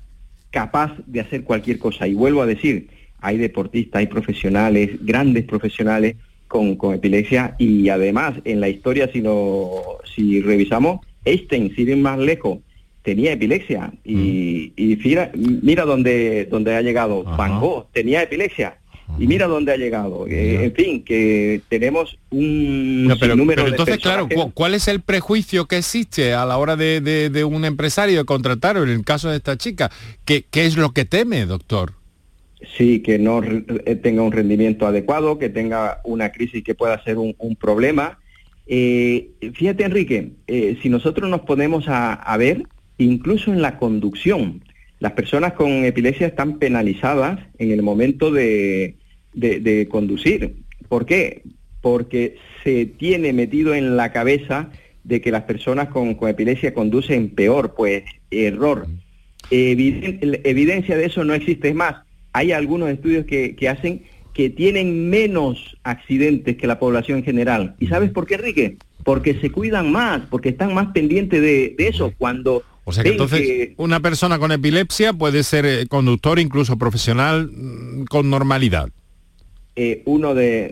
capaz 0.50 0.92
de 1.06 1.20
hacer 1.20 1.44
cualquier 1.44 1.78
cosa. 1.78 2.08
Y 2.08 2.16
vuelvo 2.16 2.42
a 2.42 2.48
decir, 2.48 2.88
hay 3.20 3.38
deportistas, 3.38 4.00
hay 4.00 4.08
profesionales, 4.08 4.90
grandes 5.02 5.46
profesionales 5.46 6.16
con, 6.48 6.78
epilepsia 6.96 7.56
y 7.60 7.90
además 7.90 8.34
en 8.44 8.60
la 8.60 8.70
historia, 8.70 9.08
si, 9.12 9.22
lo, 9.22 10.00
si 10.16 10.42
revisamos, 10.42 11.02
Einstein, 11.26 11.74
si 11.76 11.82
ir 11.82 11.98
más 11.98 12.20
lejos, 12.20 12.60
tenía 13.02 13.34
epilepsia 13.34 13.92
y, 14.04 14.74
mm. 14.78 15.60
mira, 15.64 15.86
dónde, 15.86 16.46
dónde 16.46 16.76
ha 16.76 16.82
llegado. 16.82 17.24
Van 17.24 17.60
Gogh 17.60 17.88
tenía 17.92 18.24
epilepsia 18.24 18.78
y 19.20 19.28
mira 19.28 19.48
dónde 19.48 19.74
ha 19.74 19.78
llegado. 19.78 20.28
Eh, 20.28 20.66
en 20.66 20.74
fin, 20.74 21.04
que 21.04 21.62
tenemos 21.70 22.18
un 22.32 23.08
número 23.36 23.68
entonces, 23.68 23.98
claro, 24.00 24.28
¿cuál 24.54 24.74
es 24.74 24.88
el 24.88 25.02
prejuicio 25.02 25.66
que 25.66 25.78
existe 25.78 26.34
a 26.34 26.46
la 26.46 26.58
hora 26.58 26.76
de, 26.76 27.48
un 27.48 27.66
empresario 27.66 28.20
de 28.20 28.26
contratar, 28.26 28.78
en 28.78 28.90
el 28.90 29.04
caso 29.04 29.30
de 29.30 29.38
esta 29.38 29.58
chica? 29.58 29.92
¿Qué, 30.26 30.46
qué 30.50 30.66
es 30.66 30.78
lo 30.78 30.92
que 30.92 31.06
teme, 31.06 31.46
doctor? 31.46 31.94
Sí, 32.78 33.02
que 33.02 33.20
no 33.20 33.42
eh, 33.44 33.96
tenga 33.96 34.24
un 34.24 34.32
rendimiento 34.32 34.88
adecuado, 34.88 35.38
que 35.38 35.50
tenga 35.50 36.02
una 36.04 36.32
crisis 36.32 36.64
que 36.64 36.74
pueda 36.76 37.02
ser 37.04 37.18
un, 37.18 37.36
problema. 37.60 38.20
Eh, 38.68 39.32
fíjate, 39.54 39.84
Enrique, 39.84 40.32
si 40.82 40.90
nosotros 40.90 41.30
nos 41.30 41.42
ponemos 41.42 41.86
a 41.88 42.38
ver, 42.38 42.64
incluso 42.98 43.52
en 43.52 43.62
la 43.62 43.78
conducción, 43.78 44.62
las 45.00 45.12
personas 45.14 45.54
con 45.54 45.86
epilepsia 45.86 46.28
están 46.28 46.58
penalizadas 46.58 47.40
en 47.58 47.72
el 47.72 47.84
momento 47.84 48.32
de, 48.32 48.96
conducir. 49.90 50.56
¿Por 50.88 51.06
qué? 51.06 51.44
Porque 51.82 52.38
se 52.64 52.86
tiene 52.86 53.34
metido 53.34 53.76
en 53.76 53.98
la 53.98 54.12
cabeza 54.12 54.70
de 55.04 55.22
que 55.22 55.32
las 55.32 55.44
personas 55.44 55.90
con, 55.90 56.18
epilepsia 56.28 56.74
conducen 56.74 57.30
peor, 57.30 57.76
pues 57.76 58.04
error. 58.32 58.88
evidencia 59.52 60.98
de 60.98 61.06
eso 61.06 61.24
no 61.24 61.34
existe. 61.34 61.70
Es 61.70 61.76
más, 61.76 61.98
hay 62.32 62.54
algunos 62.54 62.90
estudios 62.90 63.26
que, 63.26 63.70
hacen 63.70 64.04
que 64.36 64.52
tienen 64.52 65.10
menos 65.10 65.76
accidentes 65.84 66.58
que 66.58 66.68
la 66.68 66.78
población 66.78 67.20
en 67.20 67.24
general. 67.24 67.76
¿Y 67.80 67.88
sabes 67.88 68.12
por 68.12 68.28
qué, 68.28 68.36
Enrique? 68.36 68.78
Porque 69.04 69.40
se 69.40 69.50
cuidan 69.50 69.92
más, 69.92 70.22
porque 70.30 70.50
están 70.50 70.76
más 70.76 70.88
pendientes 70.94 71.42
de, 71.42 71.74
de 71.76 71.88
eso. 71.88 72.14
Cuando 72.18 72.64
o 72.88 72.92
sea 72.92 73.04
que 73.04 73.10
entonces 73.10 73.70
una 73.78 74.00
persona 74.00 74.38
con 74.38 74.52
epilepsia 74.52 75.12
puede 75.12 75.44
ser 75.44 75.66
eh, 75.66 75.88
conductor, 75.88 76.38
incluso 76.38 76.78
profesional, 76.78 77.50
mm, 77.52 78.06
con 78.06 78.30
normalidad. 78.30 78.90
Eh, 79.76 80.04
uno 80.06 80.34
de, 80.34 80.72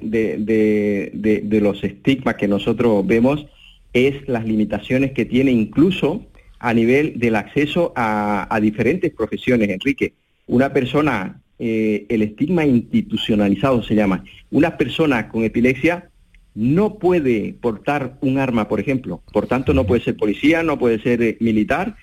los 1.62 1.84
estigmas 1.84 2.36
que 2.36 2.48
nosotros 2.48 3.06
vemos 3.06 3.46
es 3.92 4.28
las 4.30 4.46
limitaciones 4.46 5.12
que 5.12 5.26
tiene 5.26 5.52
incluso 5.52 6.26
a 6.60 6.74
nivel 6.74 7.20
del 7.20 7.36
acceso 7.36 7.92
a, 7.96 8.58
diferentes 8.62 9.12
profesiones, 9.12 9.70
Enrique. 9.70 10.14
Una 10.48 10.72
persona, 10.72 11.42
eh, 11.60 12.06
el 12.10 12.22
estigma 12.22 12.66
institucionalizado 12.66 13.84
se 13.84 13.96
llama, 13.96 14.24
una 14.52 14.78
persona 14.78 15.30
con 15.30 15.44
epilepsia 15.44 16.10
no 16.56 16.96
puede 17.00 17.56
portar 17.60 18.18
un 18.22 18.38
arma, 18.38 18.68
por 18.68 18.80
ejemplo. 18.80 19.22
Por 19.32 19.48
tanto, 19.48 19.74
no 19.74 19.86
puede 19.86 20.04
ser 20.04 20.16
policía, 20.16 20.64
no 20.64 20.78
puede 20.78 21.00
ser 21.00 21.22
eh, 21.22 21.38
militar, 21.40 21.96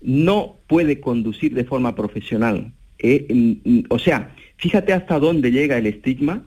no 0.00 0.58
puede 0.66 1.00
conducir 1.00 1.54
de 1.54 1.64
forma 1.64 1.94
profesional. 1.94 2.72
Eh, 2.98 3.84
o 3.88 3.98
sea, 3.98 4.34
fíjate 4.56 4.92
hasta 4.92 5.18
dónde 5.18 5.52
llega 5.52 5.78
el 5.78 5.86
estigma 5.86 6.44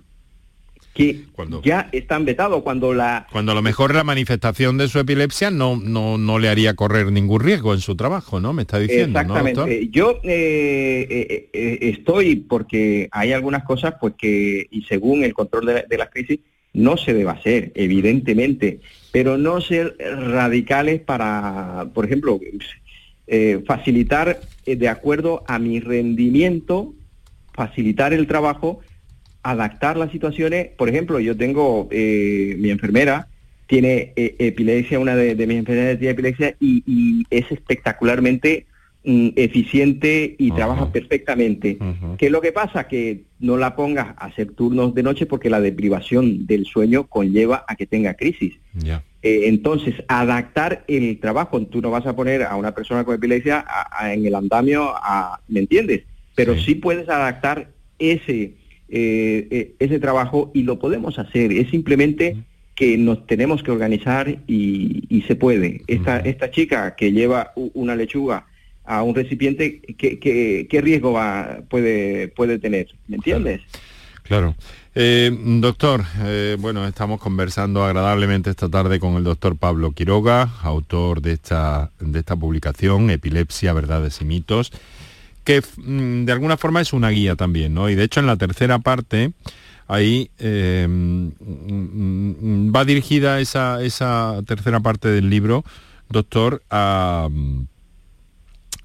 que 0.93 1.25
ya 1.63 1.89
están 1.91 2.25
vetados 2.25 2.63
cuando 2.63 2.93
la 2.93 3.27
cuando 3.32 3.54
a 3.54 3.56
lo 3.56 3.62
mejor 3.62 3.95
la 3.95 4.04
manifestación 4.04 4.77
de 4.77 4.88
su 4.88 4.99
epilepsia 4.99 5.49
no 5.49 5.77
no 5.77 6.17
no 6.17 6.38
le 6.38 6.49
haría 6.49 6.75
correr 6.75 7.12
ningún 7.12 7.41
riesgo 7.41 7.73
en 7.73 7.80
su 7.80 7.95
trabajo 7.95 8.39
no 8.39 8.51
me 8.54 8.63
está 8.63 8.80
diciendo 8.80 9.19
exactamente. 9.19 9.88
Yo 9.89 10.19
eh, 10.23 11.49
estoy 11.82 12.36
porque 12.36 13.08
hay 13.12 13.32
algunas 13.32 13.63
cosas 13.63 13.95
pues 13.99 14.15
que 14.17 14.67
y 14.69 14.84
según 14.84 15.23
el 15.23 15.34
control 15.34 15.65
de, 15.65 15.86
de 15.89 15.97
la 15.97 16.10
crisis 16.10 16.39
no 16.73 16.97
se 16.97 17.13
debe 17.13 17.32
hacer, 17.32 17.71
evidentemente, 17.75 18.80
pero 19.12 19.38
no 19.38 19.62
ser 19.62 19.95
radicales 19.99 21.01
para, 21.01 21.89
por 21.93 22.06
ejemplo, 22.06 22.39
eh, 23.27 23.62
facilitar 23.65 24.39
eh, 24.65 24.75
de 24.75 24.88
acuerdo 24.88 25.43
a 25.47 25.60
mi 25.60 25.80
rendimiento, 25.80 26.93
facilitar 27.54 28.13
el 28.13 28.27
trabajo, 28.27 28.80
adaptar 29.43 29.97
las 29.97 30.12
situaciones. 30.12 30.69
Por 30.77 30.89
ejemplo, 30.89 31.19
yo 31.19 31.36
tengo 31.36 31.88
eh, 31.91 32.56
mi 32.60 32.69
enfermera, 32.69 33.27
tiene 33.67 34.13
epilepsia, 34.15 34.99
una 34.99 35.15
de, 35.15 35.36
mis 35.47 35.58
enfermedades 35.58 35.97
tiene 35.97 36.12
epilepsia 36.12 36.56
y 36.60 37.25
es 37.30 37.49
espectacularmente 37.51 38.65
Mm, 39.04 39.30
eficiente 39.36 40.36
y 40.38 40.51
trabaja 40.51 40.91
perfectamente. 40.91 41.80
¿Qué 42.19 42.27
es 42.27 42.32
lo 42.32 42.39
que 42.39 42.51
pasa? 42.51 42.88
Que 42.88 43.23
no 43.39 43.58
la 43.58 43.75
pongas 43.75 44.10
a 44.10 44.25
hacer 44.27 44.51
turnos 44.51 44.93
de 44.93 45.01
noche 45.01 45.25
porque 45.25 45.49
la 45.49 45.60
deprivación 45.60 46.45
del 46.45 46.67
sueño 46.67 47.08
conlleva 47.08 47.65
a 47.67 47.75
que 47.75 47.88
tenga 47.88 48.13
crisis. 48.13 48.60
Eh, 49.23 49.47
entonces, 49.47 49.95
adaptar 50.08 50.84
el 50.88 51.19
trabajo, 51.19 51.60
tú 51.63 51.82
no 51.82 51.89
vas 51.89 52.06
a 52.06 52.15
poner 52.15 52.43
a 52.43 52.56
una 52.56 52.75
persona 52.75 53.04
con 53.04 53.15
epilepsia 53.15 53.65
en 54.04 54.23
el 54.23 54.36
andamio, 54.36 54.93
¿me 55.47 55.62
entiendes? 55.62 56.04
Pero 56.36 56.56
sí, 56.56 56.75
puedes 56.75 57.10
adaptar 57.10 57.69
ese, 57.97 58.54
eh, 58.91 59.47
eh, 59.49 59.73
ese 59.80 59.99
trabajo 59.99 60.51
y 60.54 60.63
lo 60.63 60.77
podemos 60.77 61.17
hacer. 61.17 61.51
Es 61.54 61.69
simplemente 61.69 62.38
que 62.75 62.97
nos 62.97 63.25
tenemos 63.25 63.63
que 63.63 63.71
organizar 63.71 64.39
y, 64.47 65.23
se 65.27 65.36
puede. 65.36 65.82
Esta, 65.88 66.19
esta 66.19 66.51
chica 66.51 66.95
que 66.95 67.12
lleva 67.12 67.54
una 67.56 67.95
lechuga 67.95 68.47
a 68.84 69.04
un 69.04 69.15
recipiente, 69.15 69.82
¿qué, 69.97 70.19
qué, 70.19 70.82
riesgo 70.82 71.13
va, 71.13 71.60
puede, 71.69 72.27
puede 72.30 72.60
tener? 72.60 72.88
¿Me 73.08 73.17
entiendes? 73.17 73.62
Claro. 74.23 74.56
Eh, 74.93 75.32
doctor, 75.60 76.04
eh, 76.23 76.58
bueno, 76.60 76.86
estamos 76.86 77.21
conversando 77.21 77.86
agradablemente 77.86 78.49
esta 78.49 78.67
tarde 78.67 78.99
con 78.99 79.15
el 79.15 79.23
doctor 79.23 79.56
Pablo 79.56 79.91
Quiroga, 79.91 80.49
autor 80.63 81.21
de 81.21 81.34
esta, 81.34 81.91
de 81.99 82.19
esta 82.19 82.36
publicación, 82.36 83.10
Epilepsia, 83.10 83.71
Verdades 83.71 84.19
y 84.21 84.25
Mitos, 84.25 84.73
que 85.43 85.62
mm, 85.77 86.25
de 86.25 86.32
alguna 86.32 86.58
forma 86.58 86.82
es 86.82 86.93
una 86.93 87.10
guía 87.10 87.36
también, 87.36 87.73
¿no? 87.73 87.89
Y 87.89 87.95
de 87.95 88.04
hecho 88.04 88.19
en 88.19 88.27
la 88.27 88.38
tercera 88.38 88.80
parte, 88.80 89.34
ahí 89.88 90.32
eh, 90.39 90.88
mm, 90.89 92.73
va 92.75 92.86
dirigida 92.86 93.39
esa, 93.39 93.84
esa 93.84 94.41
tercera 94.45 94.80
parte 94.80 95.10
del 95.10 95.30
libro, 95.30 95.63
doctor, 96.10 96.63
a 96.69 97.27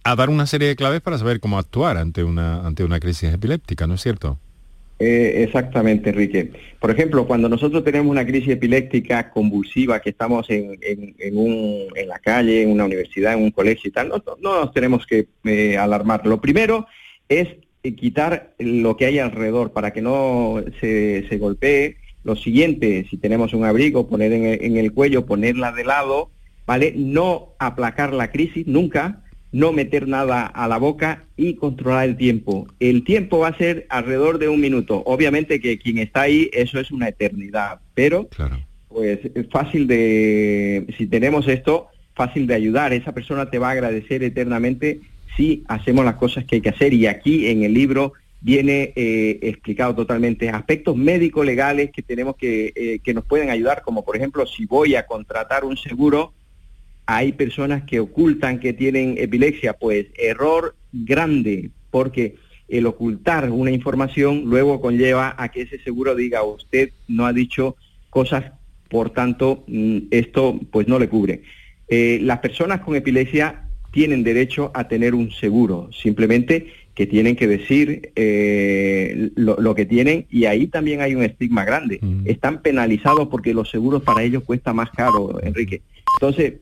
a 0.07 0.15
dar 0.15 0.31
una 0.31 0.47
serie 0.47 0.69
de 0.69 0.77
claves 0.77 1.01
para 1.01 1.19
saber 1.19 1.41
cómo 1.41 1.59
actuar 1.59 1.97
ante 1.97 2.23
una, 2.23 2.65
ante 2.65 2.85
una 2.85 3.01
crisis 3.01 3.35
epiléptica, 3.35 3.89
¿no 3.89 3.95
es 3.95 4.03
cierto? 4.03 4.39
Eh, 4.99 5.43
exactamente, 5.43 6.11
Enrique. 6.11 6.53
Por 6.81 6.91
ejemplo, 6.91 7.27
cuando 7.27 7.49
nosotros 7.49 7.85
tenemos 7.85 8.11
una 8.11 8.25
crisis 8.25 8.51
epiléptica 8.51 9.31
convulsiva, 9.31 10.01
que 10.01 10.11
estamos 10.11 10.49
en, 10.49 10.79
en, 10.81 12.09
la 12.09 12.19
calle, 12.19 12.63
en 12.63 12.71
una 12.71 12.87
universidad, 12.87 13.35
en 13.35 13.43
un 13.43 13.51
colegio 13.51 13.89
y 13.89 13.93
tal, 13.93 14.09
no, 14.09 14.23
nos 14.41 14.73
tenemos 14.73 15.07
que 15.07 15.27
eh, 15.45 15.77
alarmar. 15.77 16.27
Lo 16.27 16.41
primero 16.41 16.87
es 17.29 17.49
eh, 17.83 17.95
quitar 17.95 18.55
lo 18.59 18.97
que 18.97 19.05
hay 19.07 19.19
alrededor 19.19 19.73
para 19.73 19.93
que 19.93 20.01
no 20.01 20.65
se, 20.81 21.27
se 21.29 21.37
golpee. 21.37 21.97
Lo 22.25 22.35
siguiente, 22.35 23.07
si 23.11 23.19
tenemos 23.19 23.53
un 23.53 23.65
abrigo, 23.65 24.09
poner 24.09 24.33
en 24.33 24.47
el, 24.47 24.65
en 24.65 24.77
el 24.79 24.93
cuello, 24.93 25.27
ponerla 25.27 25.73
de 25.73 25.85
lado, 25.85 26.31
¿vale? 26.67 26.95
No 26.97 27.55
aplacar 27.59 28.15
la 28.15 28.31
crisis 28.31 28.67
nunca, 28.67 29.23
no 29.53 29.73
meter 29.73 30.09
nada 30.09 30.47
a 30.47 30.69
la 30.69 30.79
boca 30.79 31.25
y 31.37 31.55
controlar 31.55 32.09
el 32.09 32.17
tiempo. 32.17 32.67
El 32.81 33.05
tiempo 33.05 33.39
va 33.39 33.49
a 33.49 33.59
ser 33.59 33.87
alrededor 33.89 34.39
de 34.39 34.49
un 34.49 34.61
minuto. 34.61 35.03
Obviamente 35.07 35.61
que 35.61 35.79
quien 35.79 35.99
está 35.99 36.23
ahí, 36.23 36.51
eso 36.53 36.79
es 36.79 36.91
una 36.91 37.09
eternidad, 37.09 37.81
pero 37.95 38.29
pues 38.89 39.21
es 39.35 39.47
fácil 39.51 39.87
de, 39.87 40.87
si 40.97 41.07
tenemos 41.07 41.47
esto, 41.49 41.89
fácil 42.15 42.47
de 42.47 42.55
ayudar. 42.55 42.93
Esa 42.93 43.13
persona 43.13 43.51
te 43.51 43.59
va 43.59 43.69
a 43.69 43.73
agradecer 43.73 44.23
eternamente 44.23 45.01
si 45.37 45.65
hacemos 45.69 46.05
las 46.05 46.17
cosas 46.17 46.45
que 46.45 46.57
hay 46.57 46.63
que 46.63 46.71
hacer. 46.71 46.95
Y 46.95 47.07
aquí 47.07 47.49
en 47.49 47.63
el 47.63 47.75
libro 47.75 48.15
viene 48.41 48.93
eh, 48.97 49.39
explicado 49.43 49.95
totalmente 49.95 50.49
aspectos 50.51 50.97
médico-legales 50.97 51.91
que 51.91 52.03
tenemos 52.03 52.37
que, 52.37 52.73
eh, 52.75 53.01
que 53.03 53.15
nos 53.15 53.25
pueden 53.25 53.51
ayudar, 53.51 53.83
como 53.83 54.05
por 54.05 54.17
ejemplo 54.17 54.47
si 54.47 54.67
voy 54.67 54.95
a 54.95 55.07
contratar 55.07 55.65
un 55.65 55.77
seguro, 55.77 56.33
hay 57.07 57.33
personas 57.33 57.85
que 57.85 58.01
ocultan 58.01 58.59
que 58.59 58.73
tienen 58.73 59.15
epilepsia, 59.19 59.75
pues 59.75 60.07
error 60.19 60.75
grande, 60.93 61.71
porque 61.91 62.37
el 62.69 62.87
ocultar 62.87 63.51
una 63.51 63.71
información 63.71 64.43
luego 64.47 64.81
conlleva 64.81 65.35
a 65.39 65.51
que 65.51 65.63
ese 65.63 65.79
seguro 65.79 66.17
diga 66.17 66.43
usted 66.43 66.91
no 67.07 67.25
ha 67.25 67.33
dicho 67.33 67.77
cosas, 68.11 68.53
por 68.89 69.11
tanto 69.11 69.65
mm, 69.69 69.99
esto 70.11 70.59
pues 70.71 70.89
no 70.89 70.99
le 70.99 71.09
cubre. 71.09 71.43
Eh, 71.89 72.19
las 72.23 72.41
personas 72.41 72.81
con 72.81 72.97
epilepsia 72.97 73.69
tienen 73.93 74.25
derecho 74.25 74.73
a 74.75 74.89
tener 74.89 75.15
un 75.15 75.31
seguro, 75.31 75.91
simplemente 75.93 76.73
que 76.95 77.07
tienen 77.07 77.37
que 77.37 77.47
decir 77.47 78.11
eh, 78.17 79.31
lo, 79.37 79.75
que 79.75 79.85
tienen 79.85 80.27
y 80.31 80.47
ahí 80.47 80.67
también 80.67 81.03
hay 81.03 81.15
un 81.15 81.23
estigma 81.23 81.65
grande. 81.65 81.99
Mm. 82.01 82.23
Están 82.25 82.63
penalizados 82.63 83.29
porque 83.29 83.55
los 83.55 83.71
seguros 83.71 84.03
para 84.03 84.23
ellos 84.23 84.43
cuesta 84.45 84.73
más 84.73 84.91
caro, 84.91 85.39
Enrique. 85.43 85.83
Entonces, 86.17 86.55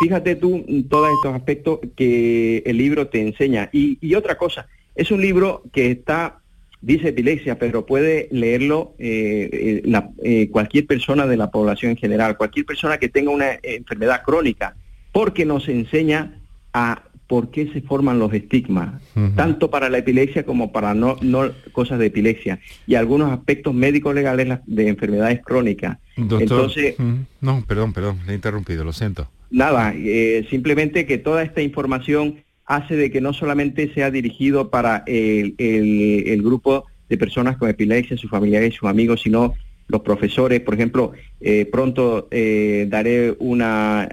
fíjate 0.00 0.36
tú 0.36 0.64
todos 0.88 1.10
estos 1.14 1.34
aspectos 1.34 1.80
que 1.96 2.62
el 2.66 2.76
libro 2.76 3.08
te 3.08 3.20
enseña. 3.20 3.68
Y, 3.72 4.14
otra 4.14 4.36
cosa, 4.36 4.66
es 4.94 5.10
un 5.10 5.20
libro 5.20 5.62
que 5.72 5.90
está, 5.90 6.38
dice 6.80 7.08
epilepsia, 7.08 7.58
pero 7.58 7.86
puede 7.86 8.28
leerlo 8.30 8.94
eh, 8.98 9.82
eh, 9.84 10.02
eh, 10.22 10.48
cualquier 10.50 10.86
persona 10.86 11.26
de 11.26 11.36
la 11.36 11.50
población 11.50 11.92
en 11.92 11.96
general, 11.96 12.36
cualquier 12.36 12.66
persona 12.66 12.98
que 12.98 13.08
tenga 13.08 13.30
una 13.30 13.58
enfermedad 13.62 14.22
crónica, 14.24 14.76
porque 15.12 15.44
nos 15.44 15.68
enseña 15.68 16.38
a 16.72 17.04
por 17.26 17.50
qué 17.50 17.72
se 17.72 17.80
forman 17.80 18.18
los 18.18 18.34
estigmas, 18.34 19.00
tanto 19.36 19.70
para 19.70 19.88
la 19.88 19.98
epilepsia 19.98 20.44
como 20.44 20.70
para 20.70 20.92
no, 20.92 21.16
no 21.22 21.50
cosas 21.72 21.98
de 21.98 22.06
epilepsia, 22.06 22.60
y 22.86 22.94
algunos 22.94 23.32
aspectos 23.32 23.72
médicos 23.72 24.14
legales 24.14 24.58
de 24.66 24.88
enfermedades 24.88 25.40
crónicas. 25.42 25.96
Entonces, 26.16 26.96
no, 27.40 27.64
perdón, 27.66 27.94
perdón, 27.94 28.18
le 28.26 28.32
he 28.32 28.34
interrumpido, 28.34 28.84
lo 28.84 28.92
siento. 28.92 29.30
Nada, 29.52 29.92
eh, 29.94 30.46
simplemente 30.48 31.04
que 31.04 31.18
toda 31.18 31.42
esta 31.42 31.60
información 31.60 32.42
hace 32.64 32.96
de 32.96 33.10
que 33.10 33.20
no 33.20 33.34
solamente 33.34 33.92
sea 33.92 34.10
dirigido 34.10 34.70
para 34.70 35.04
el, 35.06 36.40
grupo 36.42 36.86
de 37.10 37.18
personas 37.18 37.58
con 37.58 37.68
epilepsia, 37.68 38.16
sus 38.16 38.30
familiares 38.30 38.72
y 38.72 38.76
sus 38.78 38.88
amigos, 38.88 39.20
sino 39.20 39.52
los 39.88 40.00
profesores. 40.00 40.60
Por 40.60 40.72
ejemplo, 40.72 41.12
eh, 41.42 41.68
pronto 41.70 42.28
eh, 42.30 42.86
daré 42.88 43.36
una 43.40 44.08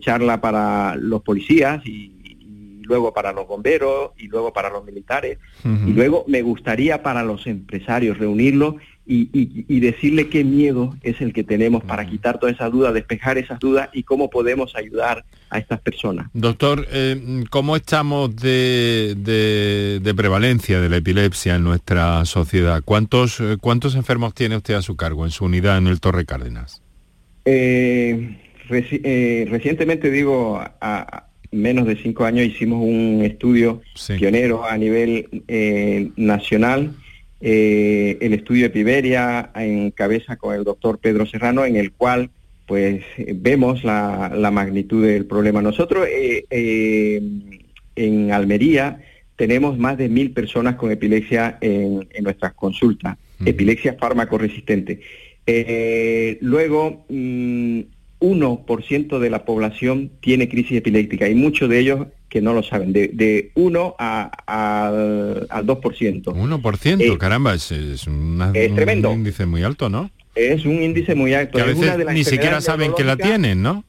charla 0.00 0.42
para 0.42 0.96
los 0.96 1.22
policías 1.22 1.84
y, 1.86 2.13
luego 2.84 3.12
para 3.12 3.32
los 3.32 3.46
bomberos 3.46 4.12
y 4.16 4.28
luego 4.28 4.52
para 4.52 4.70
los 4.70 4.84
militares. 4.84 5.38
Y 5.64 5.92
luego 5.92 6.24
me 6.28 6.42
gustaría 6.42 7.02
para 7.02 7.22
los 7.22 7.46
empresarios 7.46 8.18
reunirlo 8.18 8.76
y, 9.06 9.28
y, 9.68 9.80
decirle 9.80 10.30
qué 10.30 10.44
miedo 10.44 10.96
es 11.02 11.20
el 11.20 11.34
que 11.34 11.44
tenemos 11.44 11.84
para 11.84 12.06
quitar 12.06 12.38
toda 12.38 12.52
esa 12.52 12.70
duda, 12.70 12.90
despejar 12.90 13.36
esas 13.36 13.58
dudas 13.58 13.90
y 13.92 14.02
cómo 14.02 14.30
podemos 14.30 14.74
ayudar 14.76 15.26
a 15.50 15.58
estas 15.58 15.80
personas. 15.80 16.28
Doctor, 16.32 16.86
eh, 16.90 17.44
¿cómo 17.50 17.76
estamos 17.76 18.34
de, 18.36 19.14
de, 20.02 20.14
prevalencia 20.14 20.80
de 20.80 20.88
la 20.88 20.96
epilepsia 20.96 21.56
en 21.56 21.64
nuestra 21.64 22.24
sociedad? 22.24 22.82
¿Cuántos, 22.82 23.40
eh, 23.40 23.58
¿Cuántos 23.60 23.94
enfermos 23.94 24.32
tiene 24.32 24.56
usted 24.56 24.74
a 24.74 24.82
su 24.82 24.96
cargo 24.96 25.26
en 25.26 25.30
su 25.30 25.44
unidad 25.44 25.76
en 25.76 25.88
el 25.88 26.00
Torre 26.00 26.24
Cárdenas? 26.24 26.80
Eh, 27.44 28.38
recientemente, 28.68 30.10
digo, 30.10 30.62
a, 30.80 31.26
menos 31.54 31.86
de 31.86 31.96
cinco 31.96 32.24
años 32.24 32.46
hicimos 32.46 32.82
un 32.82 33.22
estudio 33.24 33.82
pionero 34.18 34.64
a 34.64 34.76
nivel 34.76 35.42
eh, 35.48 36.10
nacional, 36.16 36.94
eh, 37.40 38.18
el 38.20 38.34
estudio 38.34 38.66
Epiberia 38.66 39.50
en 39.54 39.90
cabeza 39.90 40.36
con 40.36 40.54
el 40.54 40.64
doctor 40.64 40.98
Pedro 40.98 41.26
Serrano, 41.26 41.64
en 41.64 41.76
el 41.76 41.92
cual 41.92 42.30
pues 42.66 43.04
vemos 43.34 43.84
la, 43.84 44.50
magnitud 44.52 45.04
del 45.04 45.26
problema. 45.26 45.60
Nosotros 45.60 46.06
eh, 46.10 47.22
en 47.94 48.32
Almería 48.32 49.00
tenemos 49.36 49.78
más 49.78 49.98
de 49.98 50.08
mil 50.08 50.30
personas 50.30 50.76
con 50.76 50.90
epilepsia 50.90 51.58
en, 51.60 52.06
nuestras 52.22 52.54
consultas, 52.54 53.18
epilepsia 53.44 53.96
fármaco 54.00 54.38
resistente. 54.38 55.00
luego, 56.40 57.04
mm, 57.10 57.80
1% 58.24 59.18
de 59.18 59.30
la 59.30 59.44
población 59.44 60.10
tiene 60.20 60.48
crisis 60.48 60.78
epiléptica 60.78 61.28
y 61.28 61.34
muchos 61.34 61.68
de 61.68 61.78
ellos 61.78 62.06
que 62.30 62.40
no 62.40 62.54
lo 62.54 62.62
saben, 62.62 62.92
de, 62.92 63.52
1 63.54 63.96
al 63.98 65.46
2%. 65.48 66.22
1%, 66.24 67.00
eh, 67.00 67.18
caramba, 67.18 67.54
es, 67.54 67.70
un 68.06 68.42
índice 69.12 69.46
muy 69.46 69.62
alto, 69.62 69.88
¿no? 69.88 70.10
Es 70.34 70.64
un 70.64 70.82
índice 70.82 71.14
muy 71.14 71.34
alto. 71.34 71.58
Que 71.58 71.62
a 71.62 71.66
veces 71.66 72.06
ni 72.12 72.24
siquiera 72.24 72.60
saben 72.60 72.92
que 72.96 73.04
la 73.04 73.16
tienen, 73.16 73.62
¿no? 73.62 73.84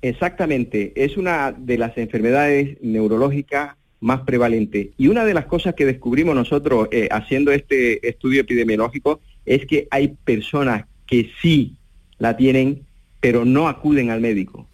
Exactamente, 0.00 0.92
es 0.94 1.16
una 1.16 1.52
de 1.52 1.78
las 1.78 1.96
enfermedades 1.96 2.76
neurológicas 2.82 3.76
más 4.00 4.20
prevalentes. 4.20 4.88
Y 4.98 5.08
una 5.08 5.24
de 5.24 5.32
las 5.32 5.46
cosas 5.46 5.74
que 5.74 5.86
descubrimos 5.86 6.34
nosotros 6.34 6.88
eh, 6.90 7.08
haciendo 7.10 7.52
este 7.52 8.06
estudio 8.06 8.42
epidemiológico 8.42 9.20
es 9.46 9.64
que 9.66 9.88
hay 9.90 10.14
personas 10.24 10.84
que 11.06 11.30
sí 11.40 11.76
la 12.18 12.36
tienen 12.36 12.82
pero 13.22 13.44
no 13.44 13.68
acuden 13.68 14.10
al 14.10 14.20
médico. 14.20 14.66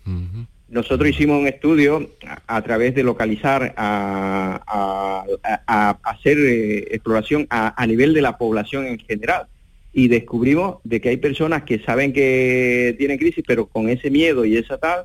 Nosotros 0.70 1.10
hicimos 1.10 1.38
un 1.38 1.46
estudio 1.46 2.10
a, 2.46 2.62
través 2.62 2.94
de 2.94 3.02
localizar, 3.02 3.74
a, 3.76 5.24
hacer 6.02 6.38
eh, 6.38 6.78
exploración 6.90 7.46
a, 7.50 7.86
nivel 7.86 8.14
de 8.14 8.22
la 8.22 8.38
población 8.38 8.86
en 8.86 8.98
general. 8.98 9.46
Y 9.92 10.08
descubrimos 10.08 10.76
de 10.82 11.00
que 11.02 11.10
hay 11.10 11.18
personas 11.18 11.64
que 11.64 11.78
saben 11.80 12.14
que 12.14 12.94
tienen 12.96 13.18
crisis, 13.18 13.44
pero 13.46 13.66
con 13.66 13.90
ese 13.90 14.10
miedo 14.10 14.46
y 14.46 14.56
esa 14.56 14.78
tal, 14.78 15.04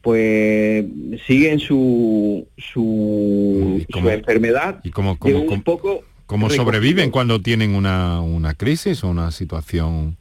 pues 0.00 0.84
siguen 1.26 1.58
su, 1.58 2.46
su, 2.56 3.84
enfermedad 3.92 4.80
y 4.84 4.90
como, 4.90 5.18
un 5.20 5.62
poco 5.62 6.04
¿Cómo 6.26 6.48
sobreviven 6.48 7.10
cuando 7.10 7.40
tienen 7.40 7.74
una, 7.74 8.20
una 8.20 8.54
crisis 8.54 9.02
o 9.02 9.08
una 9.08 9.32
situación 9.32 10.16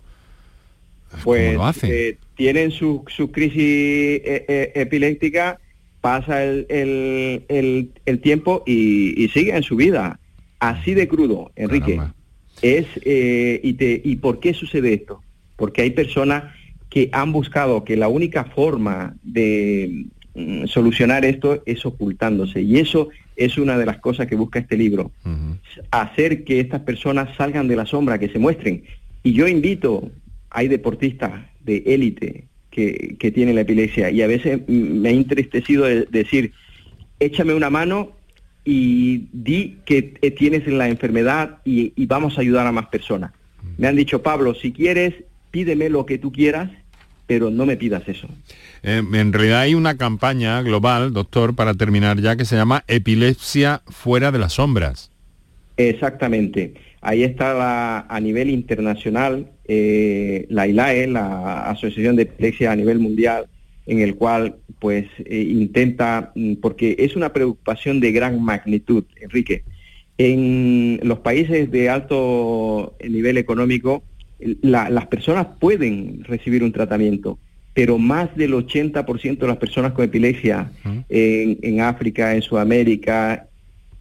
pues 1.24 1.84
eh, 1.84 2.18
tienen 2.36 2.72
su, 2.72 3.04
su 3.08 3.32
crisis 3.32 3.62
eh, 3.62 4.46
eh, 4.48 4.72
epiléptica, 4.76 5.60
pasa 6.02 6.44
el, 6.44 6.66
el, 7.48 8.20
tiempo 8.22 8.64
y, 8.66 9.22
y 9.22 9.30
siguen 9.30 9.64
su 9.64 9.76
vida. 9.76 10.20
Así 10.60 10.94
de 10.94 11.08
crudo, 11.08 11.52
Enrique. 11.56 12.00
Es, 12.62 12.88
y, 13.06 13.74
te, 13.74 14.02
¿Y 14.04 14.16
por 14.18 14.40
qué 14.40 14.54
sucede 14.54 14.94
esto? 14.94 15.22
Porque 15.56 15.82
hay 15.82 15.92
personas 15.92 16.46
que 16.90 17.10
han 17.12 17.32
buscado 17.32 17.84
que 17.84 17.98
la 17.98 18.08
única 18.08 18.46
forma 18.46 19.16
de 19.24 20.06
mm, 20.36 20.66
solucionar 20.68 21.26
esto 21.26 21.62
es 21.66 21.86
ocultándose. 21.86 22.62
Y 22.62 22.78
eso 22.78 23.10
es 23.36 23.58
una 23.58 23.78
de 23.78 23.86
las 23.86 23.98
cosas 23.98 24.28
que 24.28 24.36
busca 24.36 24.60
este 24.60 24.78
libro. 24.78 25.12
Hacer 25.92 26.44
que 26.44 26.60
estas 26.60 26.82
personas 26.82 27.36
salgan 27.36 27.68
de 27.68 27.76
la 27.76 27.86
sombra, 27.86 28.20
que 28.20 28.30
se 28.30 28.40
muestren. 28.40 28.84
Y 29.24 29.34
yo 29.34 29.48
invito 29.48 30.12
hay 30.54 30.68
deportistas 30.68 31.32
de 31.62 31.84
élite 31.88 32.46
que, 32.70 33.32
tienen 33.34 33.56
la 33.56 33.62
epilepsia 33.62 34.10
y 34.10 34.22
a 34.22 34.28
veces 34.28 34.62
me 34.68 35.10
ha 35.10 35.12
entristecido 35.12 35.86
decir, 35.86 36.54
échame 37.20 37.54
una 37.54 37.70
mano 37.70 38.12
y 38.64 39.28
di 39.34 39.78
que 39.86 40.02
tienes 40.38 40.66
la 40.68 40.88
enfermedad 40.88 41.58
y, 41.66 41.92
vamos 42.06 42.38
a 42.38 42.42
ayudar 42.42 42.66
a 42.66 42.72
más 42.72 42.88
personas. 42.88 43.32
Me 43.78 43.88
han 43.88 43.96
dicho, 43.96 44.22
Pablo, 44.22 44.56
si 44.56 44.72
quieres, 44.72 45.14
pídeme 45.52 45.90
lo 45.90 46.06
que 46.06 46.18
tú 46.18 46.32
quieras, 46.32 46.70
pero 47.26 47.50
no 47.50 47.66
me 47.66 47.78
pidas 47.78 48.08
eso. 48.08 48.28
Eh, 48.84 49.02
en 49.14 49.34
realidad 49.34 49.62
hay 49.62 49.76
una 49.76 49.98
campaña 49.98 50.62
global, 50.62 51.14
doctor, 51.14 51.56
para 51.56 51.74
terminar 51.74 52.20
ya, 52.20 52.36
que 52.36 52.46
se 52.46 52.56
llama 52.56 52.84
Epilepsia 52.88 53.82
fuera 53.88 54.32
de 54.32 54.40
las 54.40 54.54
sombras. 54.54 55.12
Exactamente. 55.78 56.74
Ahí 57.02 57.24
está 57.24 57.54
la, 57.54 58.06
a 58.10 58.20
nivel 58.20 58.50
internacional 58.50 59.48
eh, 59.66 60.46
la 60.50 60.68
ILAE, 60.68 61.08
la 61.08 61.70
Asociación 61.70 62.16
de 62.16 62.24
Epilepsia 62.24 62.72
a 62.72 62.76
nivel 62.76 63.00
mundial, 63.00 63.46
en 63.86 64.00
el 64.00 64.16
cual 64.16 64.58
pues 64.80 65.06
eh, 65.26 65.42
intenta, 65.42 66.32
mm, 66.36 66.56
porque 66.56 66.96
es 67.00 67.16
una 67.16 67.32
preocupación 67.32 68.00
de 68.00 68.12
gran 68.12 68.42
magnitud, 68.42 69.06
Enrique. 69.22 69.64
En 70.18 71.00
los 71.04 71.20
países 71.20 71.72
de 71.72 71.90
alto 71.90 72.96
nivel 73.08 73.38
económico, 73.38 74.04
las 74.62 75.08
personas 75.08 75.48
pueden 75.60 76.24
recibir 76.26 76.64
un 76.64 76.72
tratamiento, 76.72 77.40
pero 77.74 77.98
más 77.98 78.36
del 78.36 78.54
80% 78.54 79.40
de 79.40 79.48
las 79.48 79.58
personas 79.58 79.94
con 79.94 80.06
epilepsia 80.06 80.72
en, 81.10 81.58
en, 81.62 81.82
África, 81.82 82.36
en 82.36 82.42
Sudamérica, 82.42 83.48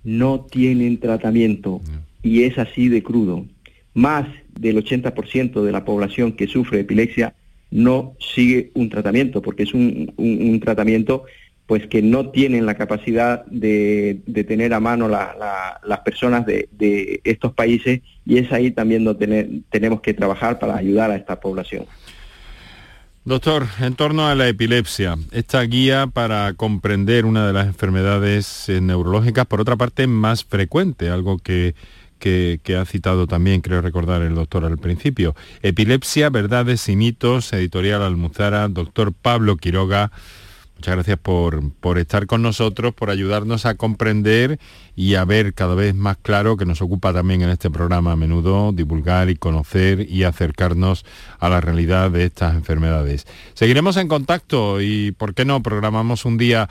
no 0.04 0.40
tienen 0.50 0.98
tratamiento. 0.98 1.80
Y 2.22 2.42
es 2.42 2.58
así 2.58 2.88
de 2.88 3.02
crudo 3.02 3.46
más 3.94 4.26
del 4.62 4.82
80% 4.82 5.62
de 5.62 5.72
la 5.72 5.84
población 5.84 6.32
que 6.32 6.46
sufre 6.46 6.80
epilepsia 6.80 7.34
no 7.70 8.14
sigue 8.20 8.70
un 8.74 8.88
tratamiento, 8.88 9.42
porque 9.42 9.64
es 9.64 9.74
un, 9.74 10.60
tratamiento 10.62 11.24
pues 11.66 11.86
que 11.86 12.02
no 12.02 12.28
tienen 12.30 12.66
la 12.66 12.74
capacidad 12.74 13.44
de, 13.46 14.20
tener 14.46 14.72
a 14.74 14.80
mano 14.80 15.08
las 15.08 16.00
personas 16.04 16.46
de, 16.46 17.20
estos 17.24 17.52
países 17.54 18.02
y 18.24 18.38
es 18.38 18.52
ahí 18.52 18.70
también 18.70 19.04
donde 19.04 19.62
tenemos 19.70 20.00
que 20.00 20.14
trabajar 20.14 20.58
para 20.58 20.76
ayudar 20.76 21.10
a 21.10 21.16
esta 21.16 21.40
población. 21.40 21.86
Doctor, 23.24 23.66
en 23.80 23.94
torno 23.94 24.26
a 24.26 24.34
la 24.34 24.48
epilepsia, 24.48 25.16
esta 25.30 25.62
guía 25.62 26.08
para 26.08 26.52
comprender 26.54 27.24
una 27.24 27.46
de 27.46 27.52
las 27.52 27.66
enfermedades 27.68 28.68
neurológicas, 28.68 29.46
por 29.46 29.60
otra 29.60 29.76
parte, 29.76 30.06
más 30.06 30.44
frecuente, 30.44 31.08
algo 31.08 31.38
que 31.38 31.74
que, 32.22 32.76
ha 32.80 32.84
citado 32.84 33.26
también, 33.26 33.60
creo 33.62 33.82
recordar 33.82 34.22
el 34.22 34.36
doctor 34.36 34.64
al 34.64 34.78
principio. 34.78 35.34
Epilepsia, 35.62 36.30
verdades 36.30 36.88
y 36.88 36.94
mitos, 36.94 37.52
editorial 37.52 38.02
Almuzara, 38.02 38.68
doctor 38.68 39.12
Pablo 39.12 39.56
Quiroga. 39.56 40.12
Muchas 40.76 40.94
gracias 40.94 41.18
por, 41.18 41.72
por 41.74 41.98
estar 41.98 42.26
con 42.26 42.42
nosotros, 42.42 42.94
por 42.94 43.10
ayudarnos 43.10 43.66
a 43.66 43.74
comprender 43.74 44.60
y 44.94 45.16
a 45.16 45.24
ver 45.24 45.52
cada 45.52 45.74
vez 45.74 45.94
más 45.96 46.16
claro, 46.16 46.56
que 46.56 46.64
nos 46.64 46.80
ocupa 46.80 47.12
también 47.12 47.42
en 47.42 47.50
este 47.50 47.70
programa 47.70 48.12
a 48.12 48.16
menudo, 48.16 48.70
divulgar 48.72 49.28
y 49.28 49.36
conocer 49.36 50.08
y 50.08 50.22
acercarnos 50.22 51.04
a 51.40 51.48
la 51.48 51.60
realidad 51.60 52.10
de 52.12 52.24
estas 52.24 52.54
enfermedades. 52.54 53.26
Seguiremos 53.54 53.96
en 53.96 54.06
contacto 54.06 54.80
y, 54.80 55.10
¿por 55.12 55.34
qué 55.34 55.44
no? 55.44 55.62
Programamos 55.62 56.24
un 56.24 56.38
día 56.38 56.68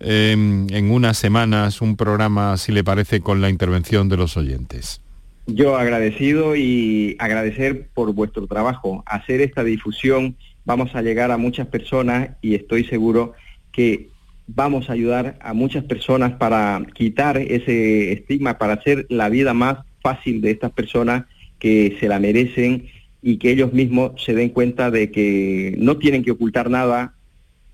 en 0.00 0.90
unas 0.90 1.16
semanas 1.16 1.80
un 1.80 1.96
programa, 1.96 2.56
si 2.56 2.72
le 2.72 2.84
parece, 2.84 3.20
con 3.20 3.40
la 3.40 3.50
intervención 3.50 4.08
de 4.08 4.16
los 4.16 4.36
oyentes. 4.36 5.00
Yo 5.46 5.76
agradecido 5.76 6.56
y 6.56 7.16
agradecer 7.18 7.88
por 7.92 8.12
vuestro 8.14 8.46
trabajo. 8.46 9.02
Hacer 9.06 9.40
esta 9.40 9.62
difusión 9.62 10.36
vamos 10.64 10.94
a 10.94 11.02
llegar 11.02 11.30
a 11.30 11.36
muchas 11.36 11.66
personas 11.66 12.30
y 12.40 12.54
estoy 12.54 12.84
seguro 12.84 13.34
que 13.70 14.08
vamos 14.46 14.88
a 14.88 14.92
ayudar 14.92 15.38
a 15.40 15.54
muchas 15.54 15.84
personas 15.84 16.32
para 16.32 16.82
quitar 16.94 17.38
ese 17.38 18.12
estigma, 18.12 18.58
para 18.58 18.74
hacer 18.74 19.06
la 19.08 19.28
vida 19.28 19.54
más 19.54 19.78
fácil 20.02 20.40
de 20.40 20.50
estas 20.50 20.72
personas 20.72 21.24
que 21.58 21.96
se 22.00 22.08
la 22.08 22.18
merecen 22.18 22.88
y 23.22 23.38
que 23.38 23.50
ellos 23.50 23.72
mismos 23.72 24.22
se 24.22 24.34
den 24.34 24.50
cuenta 24.50 24.90
de 24.90 25.10
que 25.10 25.74
no 25.78 25.96
tienen 25.96 26.22
que 26.22 26.30
ocultar 26.30 26.68
nada. 26.68 27.14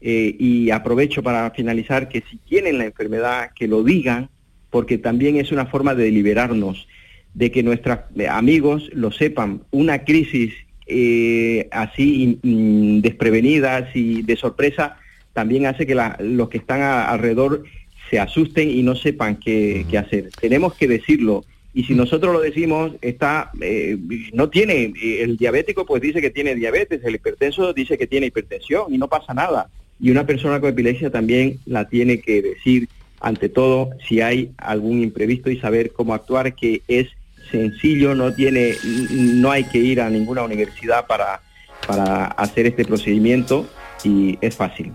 Eh, 0.03 0.35
y 0.39 0.71
aprovecho 0.71 1.23
para 1.23 1.51
finalizar 1.51 2.09
que 2.09 2.23
si 2.31 2.37
tienen 2.39 2.79
la 2.79 2.87
enfermedad, 2.87 3.51
que 3.55 3.69
lo 3.69 3.83
digan, 3.83 4.31
porque 4.71 4.99
también 4.99 5.37
es 5.37 5.53
una 5.53 5.67
forma 5.67 5.95
de 5.95 6.11
liberarnos, 6.11 6.89
de 7.35 7.51
que 7.51 7.63
nuestros 7.63 7.99
amigos 8.29 8.89
lo 8.93 9.13
sepan. 9.13 9.63
Una 9.71 10.05
crisis 10.05 10.55
eh, 10.87 11.69
así 11.71 12.41
desprevenidas 12.43 13.95
y 13.95 14.23
de 14.23 14.37
sorpresa 14.37 14.97
también 15.33 15.67
hace 15.67 15.87
que 15.87 15.95
los 16.19 16.49
que 16.49 16.59
están 16.59 16.83
alrededor 16.83 17.63
se 18.11 18.19
asusten 18.19 18.69
y 18.71 18.83
no 18.83 18.97
sepan 18.97 19.37
qué, 19.37 19.87
hacer. 19.97 20.31
Tenemos 20.41 20.75
que 20.75 20.89
decirlo. 20.89 21.45
Y 21.73 21.85
si 21.85 21.95
nosotros 21.95 22.33
lo 22.33 22.41
decimos, 22.41 22.93
está, 23.01 23.53
eh, 23.61 23.97
no 24.33 24.51
tiene, 24.51 24.93
eh, 25.01 25.23
el 25.23 25.37
diabético 25.37 25.87
pues 25.87 26.03
dice 26.03 26.21
que 26.21 26.31
tiene 26.31 26.57
diabetes, 26.57 27.05
el 27.05 27.15
hipertenso 27.15 27.73
dice 27.73 27.97
que 27.97 28.09
tiene 28.09 28.27
hipertensión 28.27 28.93
y 28.93 28.99
no 28.99 29.07
pasa 29.07 29.33
nada. 29.33 29.71
Y 30.01 30.11
una 30.11 30.27
persona 30.27 30.61
con 30.61 30.71
epilepsia 30.71 31.11
también 31.11 31.61
la 31.67 31.89
tiene 31.89 32.21
que 32.21 32.41
decir, 32.41 32.89
ante 33.21 33.49
todo, 33.49 33.91
si 34.09 34.21
hay 34.21 34.51
algún 34.57 35.03
imprevisto 35.03 35.51
y 35.51 35.61
saber 35.61 35.93
cómo 35.93 36.15
actuar, 36.15 36.55
que 36.55 36.83
es 36.89 37.09
sencillo, 37.51 38.15
no 38.15 38.33
tiene, 38.33 38.75
no 39.11 39.51
hay 39.51 39.65
que 39.65 39.79
ir 39.79 40.01
a 40.01 40.09
ninguna 40.09 40.43
universidad 40.43 41.07
para, 41.07 41.41
para 41.87 42.27
hacer 42.27 42.67
este 42.67 42.85
procedimiento 42.85 43.69
y 44.05 44.39
es 44.41 44.57
fácil. 44.57 44.93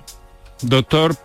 Doctor 0.61 1.15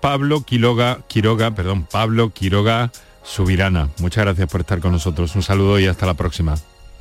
Pablo 0.00 0.42
Quiroga, 0.42 1.00
Quiroga, 1.08 1.54
perdón, 1.54 1.86
Pablo 1.90 2.30
Quiroga 2.30 2.92
Subirana, 3.22 3.88
muchas 4.00 4.24
gracias 4.24 4.48
por 4.48 4.60
estar 4.60 4.80
con 4.80 4.92
nosotros. 4.92 5.34
Un 5.34 5.42
saludo 5.42 5.80
y 5.80 5.86
hasta 5.86 6.06
la 6.06 6.14
próxima. 6.14 6.56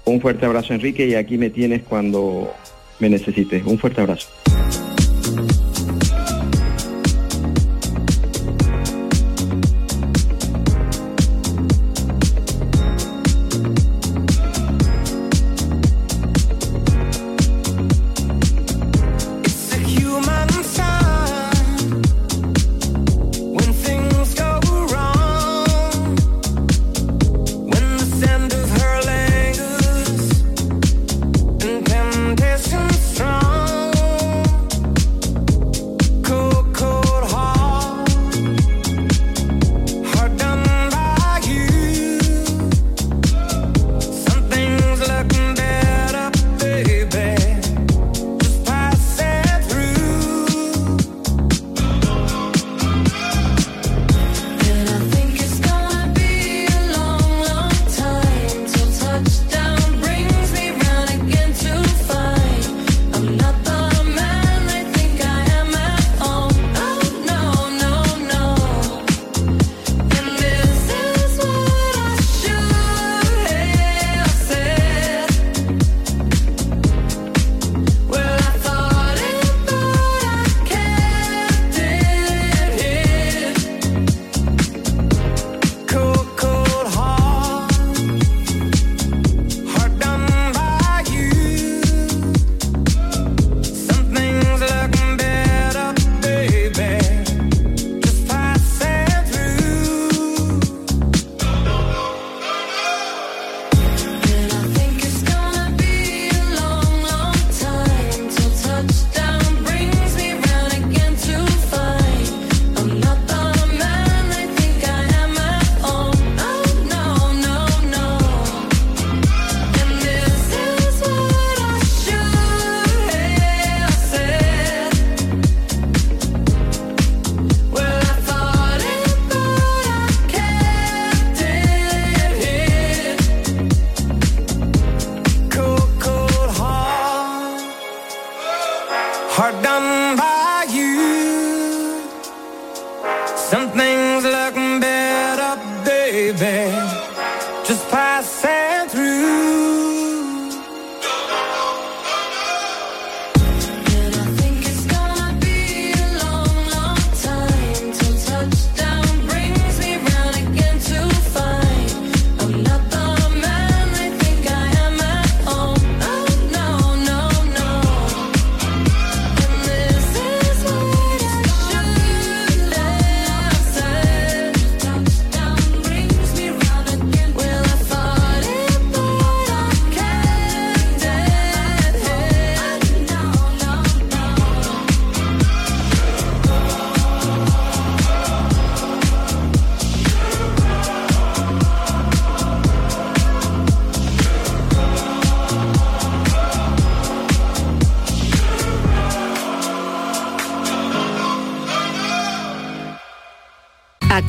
Un 0.05 0.21
fuerte 0.21 0.45
abrazo 0.45 0.73
Enrique 0.73 1.05
y 1.05 1.15
aquí 1.15 1.37
me 1.37 1.49
tienes 1.49 1.83
cuando 1.83 2.51
me 2.99 3.09
necesites. 3.09 3.63
Un 3.65 3.77
fuerte 3.77 4.01
abrazo. 4.01 4.29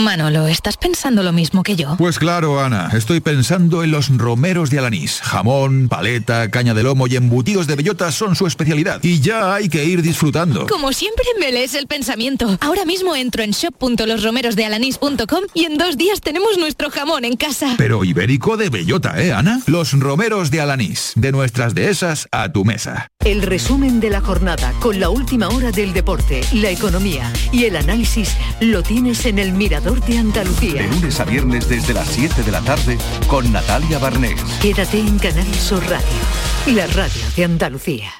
Manolo, 0.00 0.46
¿estás 0.46 0.78
pensando 0.78 1.22
lo 1.22 1.30
mismo 1.30 1.62
que 1.62 1.76
yo? 1.76 1.96
Pues 1.98 2.18
claro, 2.18 2.58
Ana, 2.58 2.88
estoy 2.94 3.20
pensando 3.20 3.84
en 3.84 3.90
los 3.90 4.08
romeros 4.16 4.70
de 4.70 4.78
Alanís. 4.78 5.20
Jamón, 5.20 5.88
paleta, 5.90 6.50
caña 6.50 6.72
de 6.72 6.82
lomo 6.82 7.06
y 7.06 7.16
embutidos 7.16 7.66
de 7.66 7.76
bellota 7.76 8.10
son 8.10 8.34
su 8.34 8.46
especialidad. 8.46 9.00
Y 9.04 9.20
ya 9.20 9.54
hay 9.54 9.68
que 9.68 9.84
ir 9.84 10.00
disfrutando. 10.00 10.66
Como 10.68 10.94
siempre 10.94 11.24
me 11.38 11.52
lees 11.52 11.74
el 11.74 11.86
pensamiento. 11.86 12.56
Ahora 12.60 12.86
mismo 12.86 13.14
entro 13.14 13.42
en 13.42 13.50
shop.losromerosdealanís.com 13.50 15.44
y 15.52 15.64
en 15.64 15.76
dos 15.76 15.98
días 15.98 16.22
tenemos 16.22 16.56
nuestro 16.56 16.90
jamón 16.90 17.26
en 17.26 17.36
casa. 17.36 17.74
Pero 17.76 18.02
ibérico 18.02 18.56
de 18.56 18.70
bellota, 18.70 19.22
¿eh, 19.22 19.34
Ana? 19.34 19.60
Los 19.66 19.92
romeros 19.92 20.50
de 20.50 20.62
Alanís, 20.62 21.12
de 21.14 21.30
nuestras 21.30 21.74
dehesas 21.74 22.26
a 22.32 22.50
tu 22.50 22.64
mesa. 22.64 23.08
El 23.22 23.42
resumen 23.42 24.00
de 24.00 24.08
la 24.08 24.22
jornada 24.22 24.72
con 24.80 24.98
la 24.98 25.10
última 25.10 25.48
hora 25.48 25.70
del 25.72 25.92
deporte, 25.92 26.40
la 26.54 26.70
economía 26.70 27.30
y 27.52 27.64
el 27.64 27.76
análisis 27.76 28.34
lo 28.60 28.82
tienes 28.82 29.26
en 29.26 29.38
el 29.38 29.52
Mirador 29.52 29.89
de 29.98 30.18
Andalucía. 30.18 30.82
De 30.82 30.88
lunes 30.88 31.18
a 31.18 31.24
viernes 31.24 31.68
desde 31.68 31.92
las 31.92 32.06
7 32.08 32.42
de 32.44 32.52
la 32.52 32.60
tarde 32.60 32.96
con 33.26 33.50
Natalia 33.50 33.98
Barnés. 33.98 34.40
Quédate 34.62 35.00
en 35.00 35.18
Canal 35.18 35.52
Sur 35.54 35.82
Radio, 35.88 36.76
la 36.76 36.86
radio 36.86 37.22
de 37.36 37.44
Andalucía. 37.44 38.10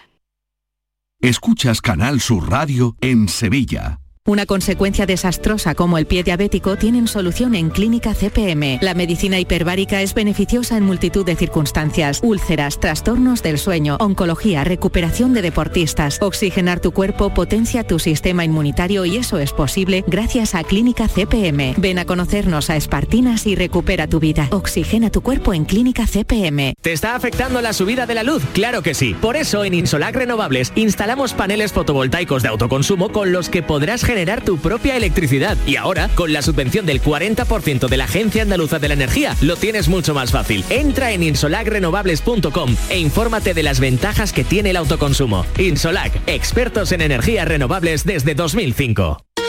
Escuchas 1.20 1.80
Canal 1.80 2.20
Sur 2.20 2.50
Radio 2.50 2.96
en 3.00 3.28
Sevilla. 3.28 4.00
Una 4.30 4.46
consecuencia 4.46 5.06
desastrosa 5.06 5.74
como 5.74 5.98
el 5.98 6.06
pie 6.06 6.22
diabético 6.22 6.76
tienen 6.76 7.08
solución 7.08 7.56
en 7.56 7.68
Clínica 7.68 8.14
CPM. 8.14 8.78
La 8.80 8.94
medicina 8.94 9.40
hiperbárica 9.40 10.02
es 10.02 10.14
beneficiosa 10.14 10.76
en 10.76 10.84
multitud 10.84 11.26
de 11.26 11.34
circunstancias. 11.34 12.20
Úlceras, 12.22 12.78
trastornos 12.78 13.42
del 13.42 13.58
sueño, 13.58 13.96
oncología, 13.98 14.62
recuperación 14.62 15.34
de 15.34 15.42
deportistas. 15.42 16.22
Oxigenar 16.22 16.78
tu 16.78 16.92
cuerpo 16.92 17.34
potencia 17.34 17.82
tu 17.82 17.98
sistema 17.98 18.44
inmunitario 18.44 19.04
y 19.04 19.16
eso 19.16 19.36
es 19.40 19.52
posible 19.52 20.04
gracias 20.06 20.54
a 20.54 20.62
Clínica 20.62 21.08
CPM. 21.08 21.74
Ven 21.78 21.98
a 21.98 22.04
conocernos 22.04 22.70
a 22.70 22.76
Espartinas 22.76 23.48
y 23.48 23.56
recupera 23.56 24.06
tu 24.06 24.20
vida. 24.20 24.46
Oxigena 24.52 25.10
tu 25.10 25.22
cuerpo 25.22 25.54
en 25.54 25.64
Clínica 25.64 26.06
CPM. 26.06 26.74
¿Te 26.80 26.92
está 26.92 27.16
afectando 27.16 27.60
la 27.62 27.72
subida 27.72 28.06
de 28.06 28.14
la 28.14 28.22
luz? 28.22 28.44
Claro 28.52 28.82
que 28.82 28.94
sí. 28.94 29.12
Por 29.20 29.34
eso 29.34 29.64
en 29.64 29.74
Insolac 29.74 30.14
Renovables 30.14 30.72
instalamos 30.76 31.34
paneles 31.34 31.72
fotovoltaicos 31.72 32.44
de 32.44 32.48
autoconsumo 32.48 33.10
con 33.10 33.32
los 33.32 33.48
que 33.48 33.64
podrás 33.64 34.04
generar 34.04 34.19
tu 34.42 34.58
propia 34.58 34.96
electricidad. 34.96 35.56
Y 35.66 35.76
ahora, 35.76 36.08
con 36.14 36.32
la 36.32 36.42
subvención 36.42 36.86
del 36.86 37.02
40% 37.02 37.88
de 37.88 37.96
la 37.96 38.04
Agencia 38.04 38.42
Andaluza 38.42 38.78
de 38.78 38.88
la 38.88 38.94
Energía, 38.94 39.36
lo 39.40 39.56
tienes 39.56 39.88
mucho 39.88 40.14
más 40.14 40.30
fácil. 40.30 40.64
Entra 40.70 41.12
en 41.12 41.22
insolacrenovables.com 41.22 42.76
e 42.90 42.98
infórmate 42.98 43.54
de 43.54 43.62
las 43.62 43.80
ventajas 43.80 44.32
que 44.32 44.44
tiene 44.44 44.70
el 44.70 44.76
autoconsumo. 44.76 45.46
Insolac, 45.58 46.12
expertos 46.26 46.92
en 46.92 47.00
energías 47.00 47.48
renovables 47.48 48.04
desde 48.04 48.34
2005. 48.34 49.29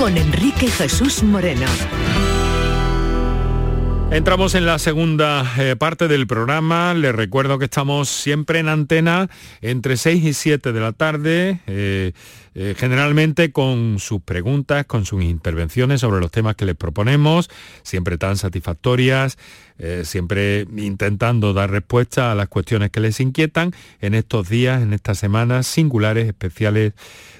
con 0.00 0.16
Enrique 0.16 0.70
Jesús 0.70 1.22
Moreno. 1.22 1.66
Entramos 4.12 4.56
en 4.56 4.66
la 4.66 4.80
segunda 4.80 5.46
eh, 5.56 5.76
parte 5.76 6.08
del 6.08 6.26
programa. 6.26 6.94
Les 6.94 7.14
recuerdo 7.14 7.60
que 7.60 7.66
estamos 7.66 8.08
siempre 8.08 8.58
en 8.58 8.68
antena 8.68 9.30
entre 9.60 9.96
6 9.96 10.24
y 10.24 10.32
7 10.34 10.72
de 10.72 10.80
la 10.80 10.92
tarde, 10.92 11.60
eh, 11.68 12.10
eh, 12.56 12.74
generalmente 12.76 13.52
con 13.52 14.00
sus 14.00 14.20
preguntas, 14.20 14.84
con 14.86 15.06
sus 15.06 15.22
intervenciones 15.22 16.00
sobre 16.00 16.20
los 16.20 16.32
temas 16.32 16.56
que 16.56 16.64
les 16.64 16.74
proponemos, 16.74 17.50
siempre 17.84 18.18
tan 18.18 18.36
satisfactorias, 18.36 19.38
siempre 20.02 20.66
intentando 20.76 21.54
dar 21.54 21.70
respuesta 21.70 22.30
a 22.30 22.34
las 22.34 22.48
cuestiones 22.48 22.90
que 22.90 23.00
les 23.00 23.18
inquietan 23.18 23.72
en 24.02 24.14
estos 24.14 24.50
días, 24.50 24.82
en 24.82 24.92
estas 24.92 25.18
semanas 25.18 25.66
singulares, 25.66 26.26
especiales 26.26 26.92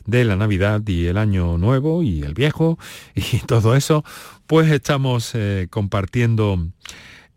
de 0.06 0.24
la 0.24 0.36
Navidad 0.36 0.80
y 0.86 1.06
el 1.06 1.18
Año 1.18 1.58
Nuevo 1.58 2.02
y 2.02 2.22
el 2.22 2.34
Viejo 2.34 2.78
y 3.14 3.38
todo 3.46 3.76
eso, 3.76 4.04
pues 4.50 4.68
estamos 4.72 5.30
eh, 5.34 5.68
compartiendo 5.70 6.58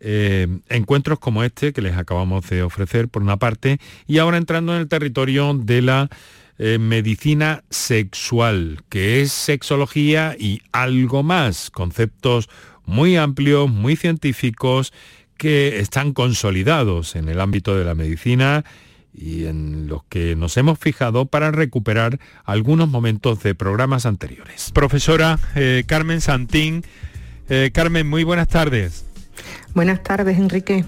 eh, 0.00 0.48
encuentros 0.68 1.20
como 1.20 1.44
este 1.44 1.72
que 1.72 1.80
les 1.80 1.96
acabamos 1.96 2.50
de 2.50 2.64
ofrecer 2.64 3.08
por 3.08 3.22
una 3.22 3.36
parte 3.36 3.78
y 4.08 4.18
ahora 4.18 4.36
entrando 4.36 4.74
en 4.74 4.80
el 4.80 4.88
territorio 4.88 5.54
de 5.54 5.80
la 5.80 6.10
eh, 6.58 6.78
medicina 6.80 7.62
sexual, 7.70 8.82
que 8.88 9.20
es 9.20 9.30
sexología 9.30 10.34
y 10.36 10.62
algo 10.72 11.22
más, 11.22 11.70
conceptos 11.70 12.48
muy 12.84 13.16
amplios, 13.16 13.70
muy 13.70 13.94
científicos, 13.94 14.92
que 15.36 15.78
están 15.78 16.14
consolidados 16.14 17.14
en 17.14 17.28
el 17.28 17.40
ámbito 17.40 17.76
de 17.76 17.84
la 17.84 17.94
medicina 17.94 18.64
y 19.14 19.46
en 19.46 19.86
los 19.86 20.04
que 20.04 20.34
nos 20.34 20.56
hemos 20.56 20.78
fijado 20.78 21.26
para 21.26 21.50
recuperar 21.52 22.18
algunos 22.44 22.88
momentos 22.88 23.42
de 23.42 23.54
programas 23.54 24.06
anteriores. 24.06 24.70
Profesora 24.72 25.38
eh, 25.54 25.84
Carmen 25.86 26.20
Santín. 26.20 26.84
Eh, 27.48 27.70
Carmen, 27.72 28.08
muy 28.08 28.24
buenas 28.24 28.48
tardes. 28.48 29.06
Buenas 29.74 30.02
tardes, 30.02 30.38
Enrique. 30.38 30.84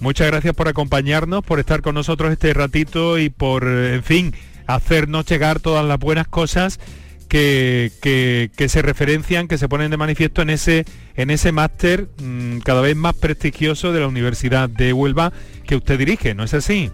Muchas 0.00 0.26
gracias 0.28 0.54
por 0.54 0.68
acompañarnos, 0.68 1.44
por 1.44 1.60
estar 1.60 1.82
con 1.82 1.94
nosotros 1.94 2.32
este 2.32 2.52
ratito 2.54 3.18
y 3.18 3.30
por, 3.30 3.64
en 3.68 4.02
fin, 4.02 4.34
hacernos 4.66 5.26
llegar 5.26 5.60
todas 5.60 5.84
las 5.84 5.98
buenas 5.98 6.26
cosas 6.26 6.80
que, 7.28 7.90
que, 8.02 8.68
se 8.68 8.82
referencian, 8.82 9.48
que 9.48 9.58
se 9.58 9.68
ponen 9.68 9.90
de 9.90 9.96
manifiesto 9.96 10.42
en 10.42 10.50
ese, 10.50 10.84
en 11.16 11.30
ese 11.30 11.52
máster 11.52 12.08
mm, 12.22 12.58
cada 12.58 12.82
vez 12.82 12.96
más 12.96 13.14
prestigioso 13.14 13.92
de 13.92 14.00
la 14.00 14.08
Universidad 14.08 14.68
de 14.68 14.92
Huelva 14.92 15.32
que 15.66 15.76
usted 15.76 15.98
dirige, 15.98 16.34
¿no 16.34 16.44
es 16.44 16.52
así? 16.52 16.90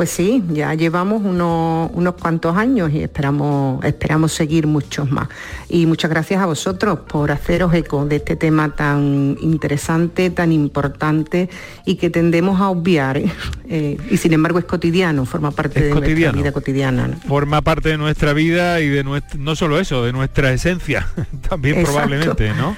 Pues 0.00 0.08
sí, 0.08 0.42
ya 0.48 0.72
llevamos 0.72 1.20
unos, 1.22 1.90
unos 1.92 2.14
cuantos 2.14 2.56
años 2.56 2.90
y 2.90 3.02
esperamos, 3.02 3.84
esperamos 3.84 4.32
seguir 4.32 4.66
muchos 4.66 5.10
más. 5.10 5.28
Y 5.68 5.84
muchas 5.84 6.10
gracias 6.10 6.40
a 6.40 6.46
vosotros 6.46 7.00
por 7.00 7.30
haceros 7.30 7.74
eco 7.74 8.06
de 8.06 8.16
este 8.16 8.34
tema 8.34 8.74
tan 8.74 9.36
interesante, 9.42 10.30
tan 10.30 10.52
importante 10.52 11.50
y 11.84 11.96
que 11.96 12.08
tendemos 12.08 12.62
a 12.62 12.70
obviar. 12.70 13.18
¿eh? 13.18 13.30
Eh, 13.68 13.98
y 14.10 14.16
sin 14.16 14.32
embargo 14.32 14.58
es 14.58 14.64
cotidiano, 14.64 15.26
forma 15.26 15.50
parte 15.50 15.82
de 15.82 15.90
nuestra 15.90 16.32
vida 16.32 16.52
cotidiana. 16.52 17.10
Forma 17.28 17.60
parte 17.60 17.90
de 17.90 17.98
nuestra 17.98 18.32
vida 18.32 18.80
y 18.80 18.88
de 18.88 19.04
nuestra, 19.04 19.38
no 19.38 19.54
solo 19.54 19.78
eso, 19.78 20.02
de 20.02 20.14
nuestra 20.14 20.50
esencia 20.50 21.08
también 21.50 21.82
probablemente, 21.84 22.54
¿no? 22.54 22.74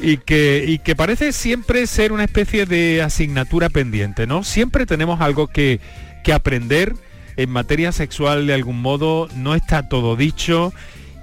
y, 0.00 0.18
que, 0.18 0.64
y 0.64 0.78
que 0.78 0.94
parece 0.94 1.32
siempre 1.32 1.88
ser 1.88 2.12
una 2.12 2.22
especie 2.22 2.66
de 2.66 3.02
asignatura 3.02 3.68
pendiente, 3.68 4.28
¿no? 4.28 4.44
Siempre 4.44 4.86
tenemos 4.86 5.20
algo 5.20 5.48
que 5.48 5.80
que 6.26 6.32
aprender 6.32 6.96
en 7.36 7.50
materia 7.50 7.92
sexual 7.92 8.48
de 8.48 8.54
algún 8.54 8.82
modo, 8.82 9.28
no 9.36 9.54
está 9.54 9.88
todo 9.88 10.16
dicho 10.16 10.72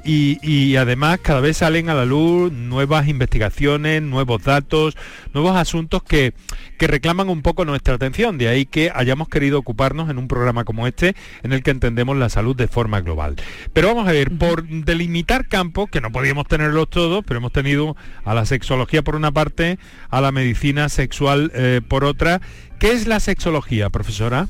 y, 0.06 0.78
además 0.78 1.20
cada 1.22 1.42
vez 1.42 1.58
salen 1.58 1.90
a 1.90 1.94
la 1.94 2.06
luz 2.06 2.54
nuevas 2.54 3.10
investigaciones, 3.10 4.02
nuevos 4.02 4.42
datos, 4.44 4.96
nuevos 5.34 5.58
asuntos 5.58 6.04
que, 6.04 6.34
que, 6.78 6.88
reclaman 6.88 7.28
un 7.28 7.42
poco 7.42 7.66
nuestra 7.66 7.96
atención. 7.96 8.38
De 8.38 8.48
ahí 8.48 8.66
que 8.66 8.94
hayamos 8.96 9.28
querido 9.28 9.60
ocuparnos 9.60 10.10
en 10.10 10.20
un 10.20 10.30
programa 10.30 10.64
como 10.64 10.88
este 10.88 11.18
en 11.44 11.52
el 11.52 11.64
que 11.64 11.72
entendemos 11.72 12.16
la 12.16 12.30
salud 12.30 12.56
de 12.56 12.70
forma 12.70 13.02
global. 13.02 13.36
Pero 13.74 13.90
vamos 13.90 14.08
a 14.08 14.14
ver, 14.14 14.32
por 14.32 14.66
delimitar 14.66 15.50
campos, 15.50 15.90
que 15.90 16.00
no 16.00 16.14
podíamos 16.14 16.48
tenerlos 16.48 16.90
todos, 16.90 17.26
pero 17.28 17.40
hemos 17.40 17.52
tenido 17.52 17.98
a 18.24 18.34
la 18.34 18.46
sexología 18.46 19.02
por 19.02 19.18
una 19.18 19.34
parte, 19.34 19.80
a 20.10 20.22
la 20.22 20.32
medicina 20.32 20.88
sexual 20.88 21.52
eh, 21.56 21.82
por 21.86 22.06
otra. 22.06 22.40
¿Qué 22.80 22.94
es 22.94 23.06
la 23.06 23.20
sexología, 23.20 23.90
profesora? 23.90 24.48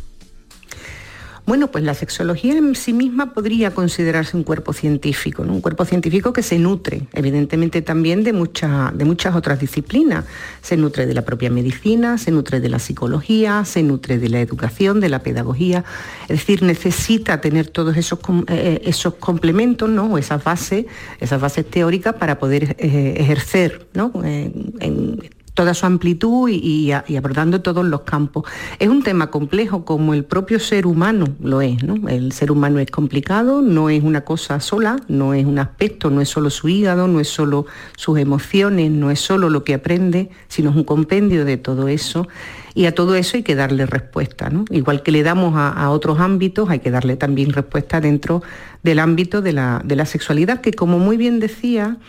Bueno, 1.45 1.67
pues 1.67 1.83
la 1.83 1.93
sexología 1.93 2.57
en 2.57 2.73
sí 2.73 2.93
misma 2.93 3.33
podría 3.33 3.71
considerarse 3.71 4.37
un 4.37 4.43
cuerpo 4.43 4.71
científico, 4.71 5.41
un 5.41 5.59
cuerpo 5.59 5.83
científico 5.83 6.31
que 6.31 6.41
se 6.41 6.57
nutre, 6.57 7.07
evidentemente 7.11 7.81
también 7.81 8.23
de, 8.23 8.31
de 8.31 9.05
muchas 9.05 9.35
otras 9.35 9.59
disciplinas. 9.59 10.23
Se 10.61 10.77
nutre 10.77 11.05
de 11.05 11.13
la 11.13 11.23
propia 11.23 11.49
medicina, 11.49 12.17
se 12.17 12.31
nutre 12.31 12.61
de 12.61 12.69
la 12.69 12.79
psicología, 12.79 13.65
se 13.65 13.83
nutre 13.83 14.19
de 14.19 14.29
la 14.29 14.39
educación, 14.39 15.01
de 15.01 15.09
la 15.09 15.19
pedagogía. 15.19 15.83
Es 16.23 16.39
decir, 16.39 16.63
necesita 16.63 17.41
tener 17.41 17.67
todos 17.67 17.97
esos, 17.97 18.19
eh, 18.19 18.43
eh, 18.47 18.81
esos 18.85 19.15
complementos, 19.15 19.89
¿no? 19.89 20.17
esas 20.17 20.41
bases, 20.41 20.85
esas 21.19 21.41
bases 21.41 21.69
teóricas 21.69 22.15
para 22.15 22.39
poder 22.39 22.77
eh, 22.79 23.15
ejercer 23.17 23.85
¿no? 23.93 24.13
en, 24.23 25.19
toda 25.53 25.73
su 25.73 25.85
amplitud 25.85 26.49
y, 26.49 26.91
abordando 26.91 27.61
todos 27.61 27.85
los 27.85 28.01
campos. 28.01 28.45
Es 28.79 28.89
un 28.89 29.03
tema 29.03 29.29
complejo 29.29 29.85
como 29.85 30.13
el 30.13 30.25
propio 30.25 30.59
ser 30.59 30.87
humano 30.87 31.27
lo 31.41 31.61
es, 31.61 31.83
¿no? 31.83 32.07
El 32.07 32.31
ser 32.31 32.51
humano 32.51 32.79
es 32.79 32.89
complicado, 32.89 33.61
no 33.61 33.89
es 33.89 34.03
una 34.03 34.21
cosa 34.21 34.59
sola, 34.59 34.97
no 35.07 35.33
es 35.33 35.45
un 35.45 35.59
aspecto, 35.59 36.09
no 36.09 36.21
es 36.21 36.29
solo 36.29 36.49
su 36.49 36.69
hígado, 36.69 37.07
no 37.07 37.19
es 37.19 37.27
solo 37.27 37.65
sus 37.95 38.17
emociones, 38.17 38.91
no 38.91 39.11
es 39.11 39.19
solo 39.19 39.49
lo 39.49 39.63
que 39.63 39.75
aprende, 39.75 40.29
sino 40.47 40.71
es 40.71 40.75
un 40.75 40.83
compendio 40.83 41.45
de 41.45 41.57
todo 41.57 41.87
eso. 41.87 42.27
Y 42.75 42.85
a 42.85 42.95
todo 42.95 43.13
eso 43.13 43.37
hay 43.37 43.43
que 43.43 43.53
darle 43.53 43.85
respuesta. 43.85 44.51
Igual 44.71 45.03
que 45.03 45.11
le 45.11 45.21
damos 45.21 45.53
a, 45.55 45.89
otros 45.91 46.19
ámbitos, 46.19 46.71
hay 46.71 46.79
que 46.79 46.89
darle 46.89 47.15
también 47.15 47.53
respuesta 47.53 48.01
dentro 48.01 48.41
del 48.81 48.97
ámbito 48.97 49.43
de 49.43 49.53
la, 49.53 49.81
de 49.85 49.95
la 49.95 50.07
sexualidad, 50.07 50.61
que 50.61 50.73
como 50.73 50.97
muy 50.97 51.15
bien 51.15 51.39
decía, 51.39 51.99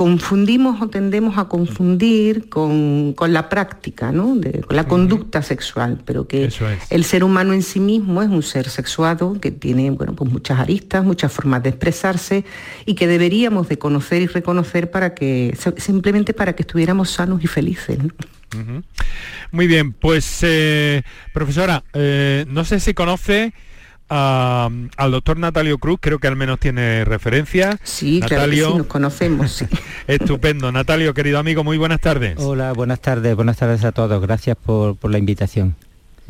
confundimos 0.00 0.80
o 0.80 0.88
tendemos 0.88 1.36
a 1.36 1.44
confundir 1.44 2.48
con, 2.48 3.14
la 3.28 3.50
práctica, 3.50 4.12
¿no? 4.12 4.34
con 4.66 4.74
la 4.74 4.88
conducta 4.88 5.42
sexual, 5.42 6.00
pero 6.06 6.26
que 6.26 6.48
el 6.88 7.04
ser 7.04 7.22
humano 7.22 7.52
en 7.52 7.62
sí 7.62 7.80
mismo 7.80 8.22
es 8.22 8.30
un 8.30 8.42
ser 8.42 8.70
sexuado 8.70 9.38
que 9.38 9.50
tiene 9.50 9.90
bueno, 9.90 10.14
pues 10.14 10.32
muchas 10.32 10.58
aristas, 10.58 11.04
muchas 11.04 11.30
formas 11.30 11.62
de 11.62 11.68
expresarse 11.68 12.46
y 12.86 12.94
que 12.94 13.06
deberíamos 13.06 13.68
de 13.68 13.78
conocer 13.78 14.22
y 14.22 14.26
reconocer 14.26 14.90
para 14.90 15.12
que 15.12 15.54
simplemente 15.76 16.32
para 16.32 16.54
que 16.54 16.62
estuviéramos 16.62 17.10
sanos 17.10 17.44
y 17.44 17.46
felices. 17.46 17.98
Muy 19.50 19.66
bien, 19.66 19.92
pues 19.92 20.38
eh, 20.40 21.02
profesora, 21.34 21.84
eh, 21.92 22.46
no 22.48 22.64
sé 22.64 22.80
si 22.80 22.94
conoce 22.94 23.52
al 24.10 25.10
doctor 25.10 25.38
Natalio 25.38 25.78
Cruz, 25.78 25.98
creo 26.00 26.18
que 26.18 26.26
al 26.26 26.36
menos 26.36 26.58
tiene 26.58 27.04
referencia. 27.04 27.78
Sí, 27.82 28.20
Natalio, 28.20 28.64
claro 28.64 28.78
nos 28.78 28.86
conocemos. 28.86 29.64
Estupendo. 30.06 30.72
Natalio, 30.72 31.14
querido 31.14 31.38
amigo, 31.38 31.64
muy 31.64 31.78
buenas 31.78 32.00
tardes. 32.00 32.34
Hola, 32.38 32.72
buenas 32.72 33.00
tardes, 33.00 33.36
buenas 33.36 33.56
tardes 33.56 33.84
a 33.84 33.92
todos. 33.92 34.20
Gracias 34.20 34.56
por, 34.56 34.96
por 34.96 35.10
la 35.10 35.18
invitación. 35.18 35.76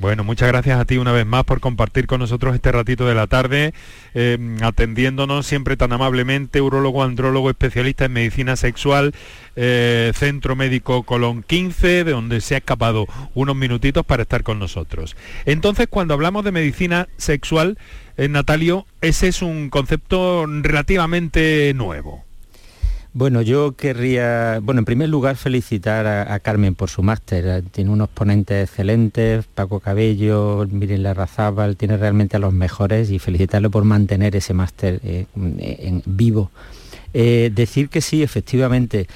Bueno, 0.00 0.24
muchas 0.24 0.48
gracias 0.48 0.80
a 0.80 0.86
ti 0.86 0.96
una 0.96 1.12
vez 1.12 1.26
más 1.26 1.44
por 1.44 1.60
compartir 1.60 2.06
con 2.06 2.20
nosotros 2.20 2.54
este 2.54 2.72
ratito 2.72 3.06
de 3.06 3.14
la 3.14 3.26
tarde, 3.26 3.74
eh, 4.14 4.38
atendiéndonos 4.62 5.46
siempre 5.46 5.76
tan 5.76 5.92
amablemente, 5.92 6.62
urologo, 6.62 7.02
andrólogo, 7.02 7.50
especialista 7.50 8.06
en 8.06 8.14
medicina 8.14 8.56
sexual, 8.56 9.12
eh, 9.56 10.10
Centro 10.14 10.56
Médico 10.56 11.02
Colón 11.02 11.42
15, 11.42 12.04
de 12.04 12.12
donde 12.12 12.40
se 12.40 12.54
ha 12.54 12.58
escapado 12.58 13.08
unos 13.34 13.56
minutitos 13.56 14.06
para 14.06 14.22
estar 14.22 14.42
con 14.42 14.58
nosotros. 14.58 15.18
Entonces, 15.44 15.86
cuando 15.86 16.14
hablamos 16.14 16.44
de 16.44 16.52
medicina 16.52 17.08
sexual, 17.18 17.76
eh, 18.16 18.26
Natalio, 18.26 18.86
ese 19.02 19.28
es 19.28 19.42
un 19.42 19.68
concepto 19.68 20.46
relativamente 20.46 21.74
nuevo. 21.74 22.24
Bueno, 23.12 23.42
yo 23.42 23.72
querría, 23.72 24.60
bueno, 24.62 24.78
en 24.78 24.84
primer 24.84 25.08
lugar 25.08 25.34
felicitar 25.34 26.06
a, 26.06 26.38
Carmen 26.38 26.76
por 26.76 26.90
su 26.90 27.02
máster. 27.02 27.64
Tiene 27.72 27.90
unos 27.90 28.08
ponentes 28.08 28.68
excelentes, 28.68 29.46
Paco 29.46 29.80
Cabello, 29.80 30.64
Miren 30.70 31.02
Larrazábal, 31.02 31.76
tiene 31.76 31.96
realmente 31.96 32.36
a 32.36 32.40
los 32.40 32.52
mejores 32.52 33.10
y 33.10 33.18
felicitarle 33.18 33.68
por 33.68 33.82
mantener 33.82 34.36
ese 34.36 34.54
máster 34.54 35.00
eh, 35.02 35.26
en 35.34 36.02
vivo. 36.06 36.52
Eh, 37.12 37.50
decir 37.52 37.88
que 37.88 38.00
sí, 38.00 38.22
efectivamente, 38.22 39.08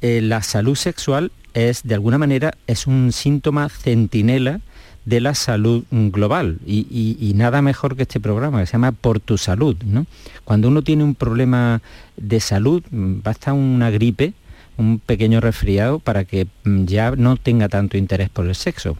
eh, 0.00 0.20
la 0.20 0.42
salud 0.42 0.74
sexual 0.74 1.30
es, 1.54 1.84
de 1.84 1.94
alguna 1.94 2.18
manera, 2.18 2.52
es 2.66 2.88
un 2.88 3.12
síntoma 3.12 3.68
centinela 3.68 4.60
de 5.06 5.20
la 5.20 5.34
salud 5.34 5.84
global 5.90 6.58
y, 6.66 7.32
nada 7.36 7.62
mejor 7.62 7.96
que 7.96 8.02
este 8.02 8.20
programa 8.20 8.60
que 8.60 8.66
se 8.66 8.72
llama 8.72 8.92
Por 8.92 9.20
tu 9.20 9.38
salud. 9.38 9.76
¿no? 9.84 10.04
Cuando 10.44 10.68
uno 10.68 10.82
tiene 10.82 11.04
un 11.04 11.14
problema 11.14 11.80
de 12.16 12.40
salud, 12.40 12.82
basta 12.90 13.54
una 13.54 13.90
gripe, 13.90 14.34
un 14.76 14.98
pequeño 14.98 15.40
resfriado 15.40 16.00
para 16.00 16.24
que 16.24 16.46
mm, 16.64 16.84
ya 16.84 17.12
no 17.12 17.36
tenga 17.36 17.68
tanto 17.68 17.96
interés 17.96 18.28
por 18.28 18.46
el 18.46 18.54
sexo. 18.54 18.98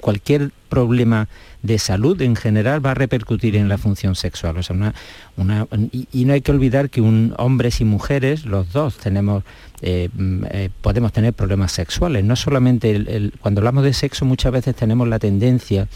Cualquier 0.00 0.50
problema 0.68 1.28
de 1.62 1.78
salud 1.78 2.20
en 2.22 2.36
general 2.36 2.84
va 2.84 2.92
a 2.92 2.94
repercutir 2.94 3.56
en 3.56 3.68
la 3.68 3.78
función 3.78 4.14
sexual. 4.14 4.56
O 4.58 4.62
sea, 4.62 4.76
una, 5.36 5.66
y, 5.92 6.24
no 6.24 6.32
hay 6.32 6.40
que 6.40 6.52
olvidar 6.52 6.90
que 6.90 7.00
un, 7.00 7.34
hombres 7.38 7.80
y 7.80 7.84
mujeres, 7.84 8.46
los 8.46 8.72
dos, 8.72 8.96
tenemos, 8.96 9.42
eh, 9.82 10.08
eh, 10.50 10.70
podemos 10.80 11.12
tener 11.12 11.32
problemas 11.34 11.72
sexuales. 11.72 12.24
No 12.24 12.36
solamente 12.36 13.30
cuando 13.40 13.60
hablamos 13.60 13.84
de 13.84 13.92
sexo 13.92 14.24
muchas 14.24 14.52
veces 14.52 14.74
tenemos 14.76 15.08
la 15.08 15.18
tendencia 15.18 15.88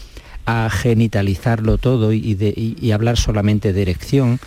a 0.45 0.69
genitalizarlo 0.69 1.79
todo 1.79 2.13
y 2.13 2.91
hablar 2.91 3.17
solamente 3.17 3.73
de 3.73 3.81
erección 3.81 4.39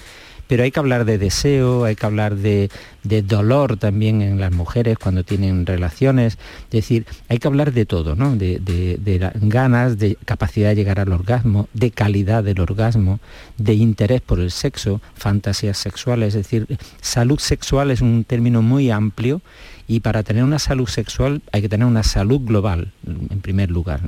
pero 0.48 0.64
hay 0.64 0.70
que 0.72 0.80
hablar 0.80 1.04
de 1.04 1.18
deseo, 1.18 1.84
hay 1.84 1.94
que 1.94 2.06
hablar 2.06 2.34
de, 2.34 2.70
dolor 3.04 3.76
también 3.76 4.22
en 4.22 4.40
las 4.40 4.52
mujeres 4.52 4.98
cuando 4.98 5.22
tienen 5.22 5.64
relaciones, 5.64 6.38
es 6.64 6.70
decir, 6.70 7.06
hay 7.28 7.38
que 7.38 7.46
hablar 7.46 7.72
de 7.72 7.86
todo, 7.86 8.16
¿no? 8.16 8.34
De, 8.34 9.30
ganas, 9.42 9.98
de 9.98 10.16
capacidad 10.24 10.70
de 10.70 10.74
llegar 10.74 10.98
al 11.00 11.12
orgasmo, 11.12 11.68
de 11.74 11.90
calidad 11.90 12.42
del 12.42 12.60
orgasmo, 12.60 13.20
de 13.58 13.74
interés 13.74 14.20
por 14.20 14.40
el 14.40 14.50
sexo, 14.50 15.00
fantasías 15.14 15.78
sexuales, 15.78 16.34
es 16.34 16.42
decir, 16.42 16.66
salud 17.00 17.38
sexual 17.38 17.90
es 17.90 18.00
un 18.00 18.24
término 18.24 18.62
muy 18.62 18.90
amplio 18.90 19.42
y 19.86 20.00
para 20.00 20.22
tener 20.22 20.44
una 20.44 20.58
salud 20.58 20.88
sexual 20.88 21.42
hay 21.52 21.62
que 21.62 21.68
tener 21.68 21.86
una 21.86 22.02
salud 22.02 22.40
global, 22.40 22.92
en 23.06 23.40
primer 23.40 23.70
lugar. 23.70 24.00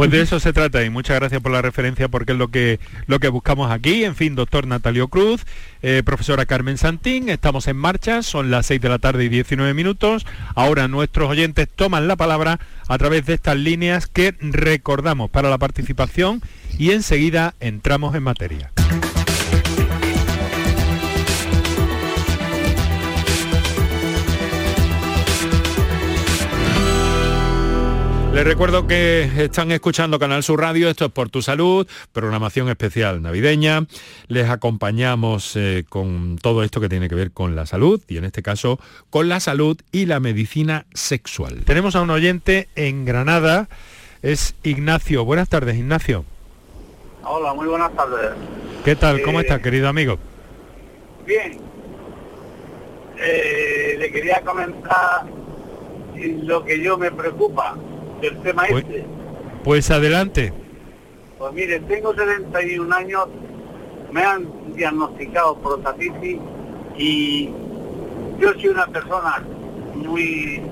Pues 0.00 0.10
de 0.10 0.22
eso 0.22 0.40
se 0.40 0.54
trata 0.54 0.82
y 0.82 0.88
muchas 0.88 1.20
gracias 1.20 1.42
por 1.42 1.52
la 1.52 1.60
referencia 1.60 2.08
porque 2.08 2.32
es 2.32 2.38
lo 2.38 2.48
que, 2.48 2.80
lo 3.06 3.20
que 3.20 3.28
buscamos 3.28 3.70
aquí. 3.70 4.02
En 4.02 4.16
fin, 4.16 4.34
doctor 4.34 4.66
Natalio 4.66 5.08
Cruz, 5.08 5.44
eh, 5.82 6.00
profesora 6.02 6.46
Carmen 6.46 6.78
Santín, 6.78 7.28
estamos 7.28 7.68
en 7.68 7.76
marcha, 7.76 8.22
son 8.22 8.50
las 8.50 8.64
6 8.64 8.80
de 8.80 8.88
la 8.88 8.98
tarde 8.98 9.26
y 9.26 9.28
19 9.28 9.74
minutos. 9.74 10.24
Ahora 10.54 10.88
nuestros 10.88 11.28
oyentes 11.28 11.68
toman 11.68 12.08
la 12.08 12.16
palabra 12.16 12.60
a 12.88 12.96
través 12.96 13.26
de 13.26 13.34
estas 13.34 13.58
líneas 13.58 14.06
que 14.06 14.34
recordamos 14.40 15.28
para 15.28 15.50
la 15.50 15.58
participación 15.58 16.40
y 16.78 16.92
enseguida 16.92 17.52
entramos 17.60 18.14
en 18.14 18.22
materia. 18.22 18.72
Les 28.32 28.44
recuerdo 28.44 28.86
que 28.86 29.28
están 29.42 29.72
escuchando 29.72 30.18
Canal 30.20 30.44
Sur 30.44 30.60
Radio, 30.60 30.88
esto 30.88 31.06
es 31.06 31.10
Por 31.10 31.30
Tu 31.30 31.42
Salud, 31.42 31.86
programación 32.12 32.68
especial 32.68 33.20
navideña. 33.22 33.86
Les 34.28 34.48
acompañamos 34.48 35.56
eh, 35.56 35.84
con 35.88 36.38
todo 36.40 36.62
esto 36.62 36.80
que 36.80 36.88
tiene 36.88 37.08
que 37.08 37.16
ver 37.16 37.32
con 37.32 37.56
la 37.56 37.66
salud 37.66 38.00
y 38.06 38.18
en 38.18 38.24
este 38.24 38.42
caso 38.42 38.78
con 39.10 39.28
la 39.28 39.40
salud 39.40 39.76
y 39.90 40.06
la 40.06 40.20
medicina 40.20 40.86
sexual. 40.94 41.64
Tenemos 41.64 41.96
a 41.96 42.02
un 42.02 42.10
oyente 42.10 42.68
en 42.76 43.04
Granada, 43.04 43.68
es 44.22 44.54
Ignacio. 44.62 45.24
Buenas 45.24 45.48
tardes, 45.48 45.76
Ignacio. 45.76 46.24
Hola, 47.24 47.52
muy 47.52 47.66
buenas 47.66 47.92
tardes. 47.96 48.30
¿Qué 48.84 48.94
tal? 48.94 49.22
¿Cómo 49.22 49.40
Eh, 49.40 49.42
está, 49.42 49.60
querido 49.60 49.88
amigo? 49.88 50.18
Bien. 51.26 51.58
Eh, 53.18 53.96
le 53.98 54.10
quería 54.12 54.40
comentar 54.42 55.26
lo 56.44 56.64
que 56.64 56.80
yo 56.82 56.96
me 56.96 57.10
preocupa 57.10 57.76
del 58.20 58.40
tema 58.42 58.64
Pues- 58.68 58.84
este. 58.84 59.04
Pues 59.64 59.90
adelante. 59.90 60.52
Pues 61.38 61.52
mire, 61.52 61.80
tengo 61.80 62.14
71 62.14 62.92
años, 62.92 63.26
me 64.12 64.22
han 64.22 64.46
diagnosticado 64.74 65.56
prostatitis 65.58 66.38
y 66.96 67.50
yo 68.38 68.52
soy 68.54 68.68
una 68.68 68.86
persona 68.86 69.42
muy 69.94 70.62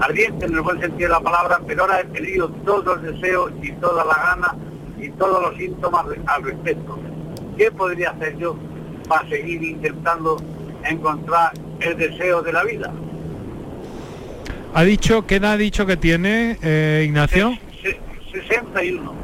ardiente 0.00 0.46
en 0.46 0.54
el 0.54 0.60
buen 0.60 0.80
sentido 0.80 1.08
de 1.08 1.14
la 1.14 1.20
palabra, 1.20 1.60
pero 1.66 1.82
ahora 1.82 2.00
he 2.00 2.04
perdido 2.04 2.48
todos 2.64 2.84
los 2.84 3.02
deseos 3.02 3.52
y 3.62 3.72
toda 3.72 4.04
la 4.04 4.14
gana 4.14 4.54
y 4.98 5.08
todos 5.10 5.42
los 5.42 5.56
síntomas 5.56 6.06
al 6.26 6.42
respecto. 6.42 6.98
¿Qué 7.56 7.70
podría 7.70 8.10
hacer 8.10 8.36
yo 8.36 8.56
para 9.08 9.26
seguir 9.28 9.62
intentando 9.62 10.36
encontrar 10.84 11.52
el 11.80 11.96
deseo 11.96 12.42
de 12.42 12.52
la 12.52 12.64
vida? 12.64 12.92
¿Ha 14.76 14.84
dicho, 14.84 15.26
qué 15.26 15.36
edad 15.36 15.52
ha 15.52 15.56
dicho 15.56 15.86
que 15.86 15.96
tiene, 15.96 16.58
eh, 16.62 17.04
Ignacio? 17.06 17.58
Se- 17.82 17.98
61. 18.30 19.14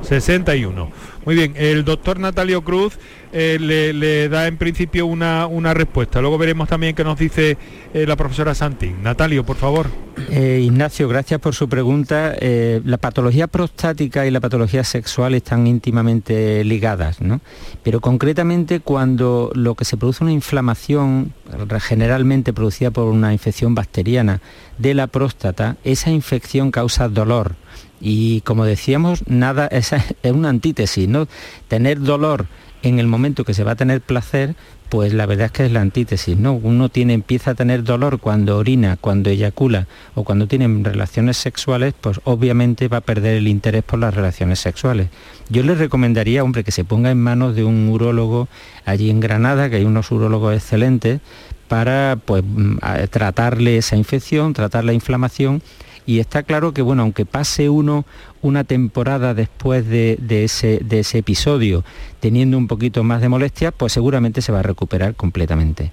61. 0.00 0.90
Muy 1.26 1.34
bien, 1.34 1.52
el 1.54 1.84
doctor 1.84 2.18
Natalio 2.18 2.62
Cruz 2.62 2.98
eh, 3.32 3.58
le, 3.58 4.28
da 4.28 4.46
en 4.46 4.58
principio 4.58 5.06
una, 5.06 5.46
una 5.46 5.72
respuesta. 5.72 6.20
Luego 6.20 6.36
veremos 6.36 6.68
también 6.68 6.94
qué 6.94 7.02
nos 7.02 7.18
dice 7.18 7.56
eh, 7.94 8.06
la 8.06 8.14
profesora 8.14 8.54
Santín. 8.54 9.02
Natalio, 9.02 9.44
por 9.44 9.56
favor. 9.56 9.88
Eh, 10.30 10.60
Ignacio, 10.62 11.08
gracias 11.08 11.40
por 11.40 11.54
su 11.54 11.68
pregunta. 11.68 12.36
La 12.40 12.98
patología 12.98 13.46
prostática 13.46 14.26
y 14.26 14.30
la 14.30 14.40
patología 14.40 14.84
sexual 14.84 15.34
están 15.34 15.66
íntimamente 15.66 16.62
ligadas, 16.64 17.20
¿no? 17.20 17.40
Pero 17.82 18.00
concretamente 18.00 18.80
cuando 18.80 19.50
lo 19.54 19.74
que 19.74 19.84
se 19.84 19.96
produce 19.96 20.24
una 20.24 20.32
inflamación, 20.32 21.32
generalmente 21.80 22.52
producida 22.52 22.90
por 22.90 23.04
una 23.08 23.32
infección 23.32 23.74
bacteriana 23.74 24.40
de 24.76 24.94
la 24.94 25.06
próstata, 25.06 25.76
esa 25.84 26.10
infección 26.10 26.70
causa 26.70 27.08
dolor. 27.08 27.54
Y 28.00 28.40
como 28.42 28.64
decíamos, 28.64 29.22
nada, 29.26 29.66
esa 29.70 30.04
es 30.22 30.32
una 30.32 30.50
antítesis, 30.50 31.08
¿no? 31.08 31.26
Tener 31.68 32.00
dolor 32.00 32.46
en 32.82 32.98
el 32.98 33.06
momento 33.06 33.44
que 33.44 33.54
se 33.54 33.64
va 33.64 33.72
a 33.72 33.76
tener 33.76 34.00
placer, 34.00 34.54
pues 34.88 35.14
la 35.14 35.24
verdad 35.24 35.46
es 35.46 35.52
que 35.52 35.64
es 35.64 35.72
la 35.72 35.80
antítesis, 35.80 36.36
¿no? 36.36 36.52
Uno 36.52 36.90
tiene, 36.90 37.14
empieza 37.14 37.52
a 37.52 37.54
tener 37.54 37.82
dolor 37.82 38.18
cuando 38.20 38.58
orina, 38.58 38.98
cuando 39.00 39.30
eyacula 39.30 39.86
o 40.14 40.22
cuando 40.22 40.46
tiene 40.46 40.68
relaciones 40.82 41.38
sexuales, 41.38 41.94
pues 41.98 42.20
obviamente 42.24 42.88
va 42.88 42.98
a 42.98 43.00
perder 43.00 43.36
el 43.38 43.48
interés 43.48 43.84
por 43.84 43.98
las 43.98 44.12
relaciones 44.12 44.58
sexuales. 44.58 45.08
Yo 45.48 45.62
le 45.62 45.74
recomendaría, 45.74 46.44
hombre, 46.44 46.62
que 46.62 46.72
se 46.72 46.84
ponga 46.84 47.10
en 47.10 47.22
manos 47.22 47.56
de 47.56 47.64
un 47.64 47.88
urólogo 47.88 48.48
allí 48.84 49.08
en 49.08 49.20
Granada, 49.20 49.70
que 49.70 49.76
hay 49.76 49.84
unos 49.84 50.10
urólogos 50.10 50.54
excelentes, 50.54 51.20
para 51.68 52.18
pues 52.22 52.44
mm, 52.44 52.76
tratarle 53.10 53.78
esa 53.78 53.96
infección, 53.96 54.52
tratar 54.52 54.84
la 54.84 54.92
inflamación 54.92 55.62
y 56.06 56.20
está 56.20 56.42
claro 56.42 56.72
que 56.72 56.82
bueno, 56.82 57.02
aunque 57.02 57.24
pase 57.24 57.68
uno 57.68 58.04
una 58.40 58.64
temporada 58.64 59.34
después 59.34 59.88
de, 59.88 60.16
de 60.20 60.44
ese, 60.44 60.80
de 60.82 61.00
ese 61.00 61.18
episodio 61.18 61.84
teniendo 62.20 62.58
un 62.58 62.66
poquito 62.66 63.04
más 63.04 63.20
de 63.20 63.28
molestia, 63.28 63.70
pues 63.70 63.92
seguramente 63.92 64.42
se 64.42 64.52
va 64.52 64.60
a 64.60 64.62
recuperar 64.62 65.14
completamente. 65.14 65.92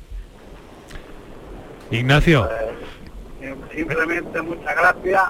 Ignacio. 1.92 2.46
Eh, 2.46 2.70
Simplemente 3.74 4.42
muchas 4.42 4.76
gracias. 4.76 5.22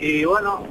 Y 0.00 0.24
bueno, 0.24 0.64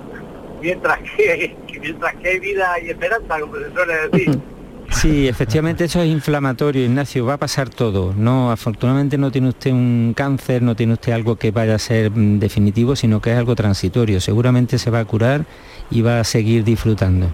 mientras 0.61 0.99
que, 1.15 1.55
que 1.67 1.79
mientras 1.79 2.15
que 2.15 2.29
hay 2.29 2.39
vida 2.39 2.79
y 2.81 2.89
esperanza, 2.89 3.39
como 3.39 3.55
se 3.55 3.71
suele 3.71 4.09
decir. 4.09 4.39
Sí, 4.91 5.27
efectivamente 5.27 5.85
eso 5.85 6.01
es 6.01 6.07
inflamatorio, 6.09 6.83
Ignacio, 6.83 7.25
va 7.25 7.33
a 7.35 7.37
pasar 7.37 7.69
todo. 7.69 8.13
No, 8.17 8.51
afortunadamente 8.51 9.17
no 9.17 9.31
tiene 9.31 9.49
usted 9.49 9.71
un 9.71 10.13
cáncer, 10.15 10.61
no 10.61 10.75
tiene 10.75 10.93
usted 10.93 11.13
algo 11.13 11.35
que 11.37 11.51
vaya 11.51 11.75
a 11.75 11.79
ser 11.79 12.11
mm, 12.11 12.39
definitivo, 12.39 12.95
sino 12.95 13.21
que 13.21 13.31
es 13.31 13.37
algo 13.37 13.55
transitorio. 13.55 14.19
Seguramente 14.19 14.77
se 14.77 14.89
va 14.91 14.99
a 14.99 15.05
curar 15.05 15.45
y 15.89 16.01
va 16.01 16.19
a 16.19 16.23
seguir 16.23 16.63
disfrutando. 16.63 17.27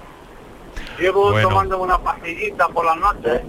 Llevo 0.99 1.32
Bueno. 1.32 1.49
tomando 1.49 1.82
una 1.82 1.97
pastillita 1.97 2.68
por 2.68 2.86
las 2.86 2.97
noches 2.97 3.41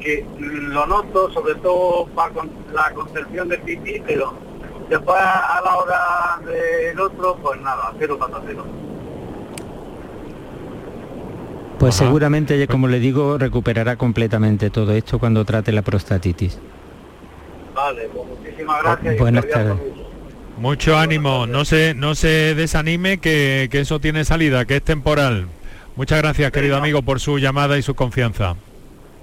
que 0.00 0.26
lo 0.38 0.86
noto 0.86 1.30
sobre 1.32 1.54
todo 1.56 2.06
para 2.14 2.32
con- 2.32 2.50
la 2.72 2.90
concepción 2.92 3.48
del 3.48 3.60
pipí, 3.60 4.02
pero 4.06 4.34
después 4.88 5.18
a 5.18 5.60
la 5.64 5.76
hora 5.76 6.40
del 6.46 6.98
otro, 7.00 7.36
pues 7.42 7.60
nada, 7.60 7.92
cero 7.98 8.18
patatero. 8.18 8.64
Pues 11.80 11.94
seguramente, 11.94 12.58
ya 12.58 12.66
como 12.66 12.88
le 12.88 13.00
digo, 13.00 13.38
recuperará 13.38 13.96
completamente 13.96 14.68
todo 14.68 14.92
esto 14.92 15.18
cuando 15.18 15.46
trate 15.46 15.72
la 15.72 15.80
prostatitis. 15.80 16.58
Vale, 17.74 18.06
pues 18.12 18.28
muchísimas 18.28 18.82
gracias. 18.82 19.14
y 19.14 19.18
Buenas 19.18 19.48
tardes. 19.48 19.76
Mucho 20.58 20.98
ánimo, 20.98 21.46
no 21.46 21.64
se, 21.64 21.94
no 21.94 22.14
se 22.14 22.54
desanime 22.54 23.16
que, 23.16 23.68
que 23.70 23.80
eso 23.80 23.98
tiene 23.98 24.26
salida, 24.26 24.66
que 24.66 24.76
es 24.76 24.82
temporal. 24.82 25.48
Muchas 25.96 26.18
gracias, 26.18 26.52
querido 26.52 26.76
amigo, 26.76 27.00
por 27.00 27.18
su 27.18 27.38
llamada 27.38 27.78
y 27.78 27.82
su 27.82 27.94
confianza. 27.94 28.56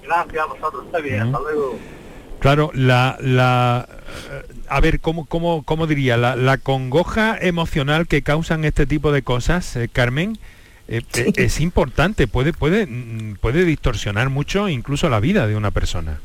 Gracias 0.04 0.44
a 0.44 0.46
vosotros, 0.48 0.86
está 0.88 0.98
bien, 0.98 1.22
hasta 1.22 1.40
luego. 1.40 1.78
Claro, 2.40 2.72
la, 2.74 3.18
la 3.22 3.88
eh, 4.32 4.54
a 4.68 4.80
ver, 4.80 5.00
¿cómo, 5.00 5.28
cómo, 5.28 5.62
cómo 5.62 5.86
diría? 5.86 6.18
La, 6.18 6.36
la 6.36 6.58
congoja 6.58 7.38
emocional 7.40 8.08
que 8.08 8.24
causan 8.24 8.66
este 8.66 8.88
tipo 8.88 9.12
de 9.12 9.22
cosas, 9.22 9.76
eh, 9.76 9.90
Carmen, 9.94 10.40
eh, 10.88 11.02
eh, 11.16 11.34
es 11.36 11.60
importante, 11.60 12.28
puede, 12.28 12.54
puede, 12.54 12.86
mm, 12.86 13.36
puede 13.40 13.66
distorsionar 13.66 14.30
mucho 14.30 14.70
incluso 14.70 15.10
la 15.10 15.20
vida 15.20 15.48
de 15.48 15.56
una 15.56 15.72
persona. 15.72 16.20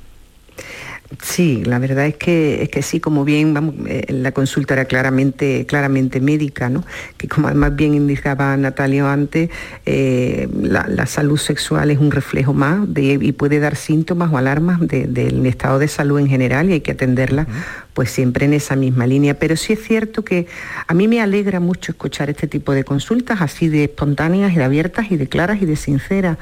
Sí, 1.20 1.62
la 1.64 1.78
verdad 1.78 2.06
es 2.06 2.16
que, 2.16 2.62
es 2.62 2.68
que 2.68 2.80
sí, 2.80 3.00
como 3.00 3.24
bien 3.24 3.52
vamos, 3.52 3.74
eh, 3.86 4.06
la 4.08 4.32
consulta 4.32 4.74
era 4.74 4.84
claramente, 4.86 5.66
claramente 5.66 6.20
médica, 6.20 6.68
¿no? 6.68 6.84
que 7.18 7.28
como 7.28 7.48
además 7.48 7.76
bien 7.76 7.94
indicaba 7.94 8.56
Natalia 8.56 9.12
antes, 9.12 9.50
eh, 9.84 10.48
la, 10.60 10.86
la 10.88 11.06
salud 11.06 11.36
sexual 11.38 11.90
es 11.90 11.98
un 11.98 12.10
reflejo 12.12 12.54
más 12.54 12.92
de- 12.94 13.18
y 13.20 13.32
puede 13.32 13.58
dar 13.60 13.76
síntomas 13.76 14.32
o 14.32 14.38
alarmas 14.38 14.80
de- 14.80 15.06
del 15.06 15.44
estado 15.46 15.78
de 15.78 15.88
salud 15.88 16.18
en 16.18 16.28
general 16.28 16.70
y 16.70 16.74
hay 16.74 16.80
que 16.80 16.92
atenderla 16.92 17.46
pues 17.94 18.10
siempre 18.10 18.46
en 18.46 18.54
esa 18.54 18.74
misma 18.76 19.06
línea. 19.06 19.34
Pero 19.38 19.56
sí 19.56 19.74
es 19.74 19.82
cierto 19.82 20.24
que 20.24 20.46
a 20.86 20.94
mí 20.94 21.08
me 21.08 21.20
alegra 21.20 21.60
mucho 21.60 21.92
escuchar 21.92 22.30
este 22.30 22.46
tipo 22.46 22.72
de 22.72 22.84
consultas 22.84 23.42
así 23.42 23.68
de 23.68 23.84
espontáneas 23.84 24.52
y 24.52 24.56
de 24.56 24.64
abiertas 24.64 25.10
y 25.10 25.16
de 25.16 25.28
claras 25.28 25.60
y 25.60 25.66
de 25.66 25.76
sinceras 25.76 26.38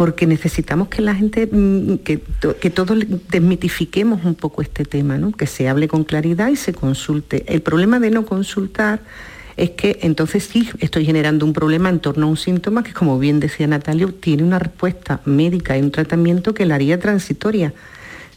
porque 0.00 0.26
necesitamos 0.26 0.88
que 0.88 1.02
la 1.02 1.14
gente, 1.14 1.46
mm, 1.46 1.98
que, 1.98 2.22
que 2.58 2.70
todos 2.70 3.04
desmitifiquemos 3.30 4.24
un 4.24 4.34
poco 4.34 4.62
este 4.62 4.86
tema, 4.86 5.18
¿no? 5.18 5.30
que 5.30 5.46
se 5.46 5.68
hable 5.68 5.88
con 5.88 6.04
claridad 6.04 6.48
y 6.48 6.56
se 6.56 6.72
consulte. 6.72 7.44
El 7.46 7.60
problema 7.60 8.00
de 8.00 8.10
no 8.10 8.24
consultar 8.24 9.00
es 9.58 9.72
que 9.72 9.98
entonces 10.00 10.44
sí 10.44 10.70
estoy 10.78 11.04
generando 11.04 11.44
un 11.44 11.52
problema 11.52 11.90
en 11.90 12.00
torno 12.00 12.24
a 12.24 12.30
un 12.30 12.38
síntoma 12.38 12.82
que, 12.82 12.94
como 12.94 13.18
bien 13.18 13.40
decía 13.40 13.66
Natalio, 13.66 14.14
tiene 14.14 14.42
una 14.42 14.58
respuesta 14.58 15.20
médica 15.26 15.76
y 15.76 15.82
un 15.82 15.90
tratamiento 15.90 16.54
que 16.54 16.64
la 16.64 16.76
haría 16.76 16.98
transitoria. 16.98 17.74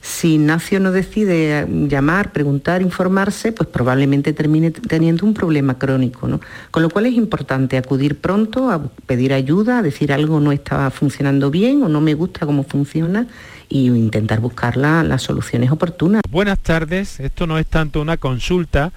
Si 0.05 0.33
Ignacio 0.33 0.81
no 0.81 0.91
decide 0.91 1.65
llamar, 1.87 2.33
preguntar, 2.33 2.81
informarse, 2.81 3.53
pues 3.53 3.69
probablemente 3.69 4.33
termine 4.33 4.69
teniendo 4.71 5.25
un 5.25 5.33
problema 5.33 5.79
crónico. 5.79 6.27
¿no? 6.27 6.41
Con 6.71 6.83
lo 6.83 6.89
cual 6.89 7.05
es 7.05 7.13
importante 7.13 7.77
acudir 7.77 8.17
pronto, 8.19 8.69
a 8.69 8.83
pedir 9.05 9.31
ayuda, 9.31 9.79
a 9.79 9.81
decir 9.81 10.11
algo 10.11 10.41
no 10.41 10.51
está 10.51 10.91
funcionando 10.91 11.49
bien 11.49 11.83
o 11.83 11.87
no 11.87 12.01
me 12.01 12.15
gusta 12.15 12.45
cómo 12.45 12.63
funciona 12.63 13.27
y 13.69 13.85
intentar 13.87 14.41
buscar 14.41 14.75
la- 14.75 15.03
las 15.03 15.21
soluciones 15.21 15.71
oportunas. 15.71 16.21
Buenas 16.29 16.59
tardes, 16.59 17.21
esto 17.21 17.47
no 17.47 17.57
es 17.57 17.65
tanto 17.65 18.01
una 18.01 18.17
consulta, 18.17 18.91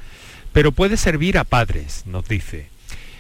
pero 0.53 0.73
puede 0.73 0.97
servir 0.97 1.39
a 1.39 1.45
padres, 1.45 2.03
nos 2.07 2.27
dice. 2.27 2.67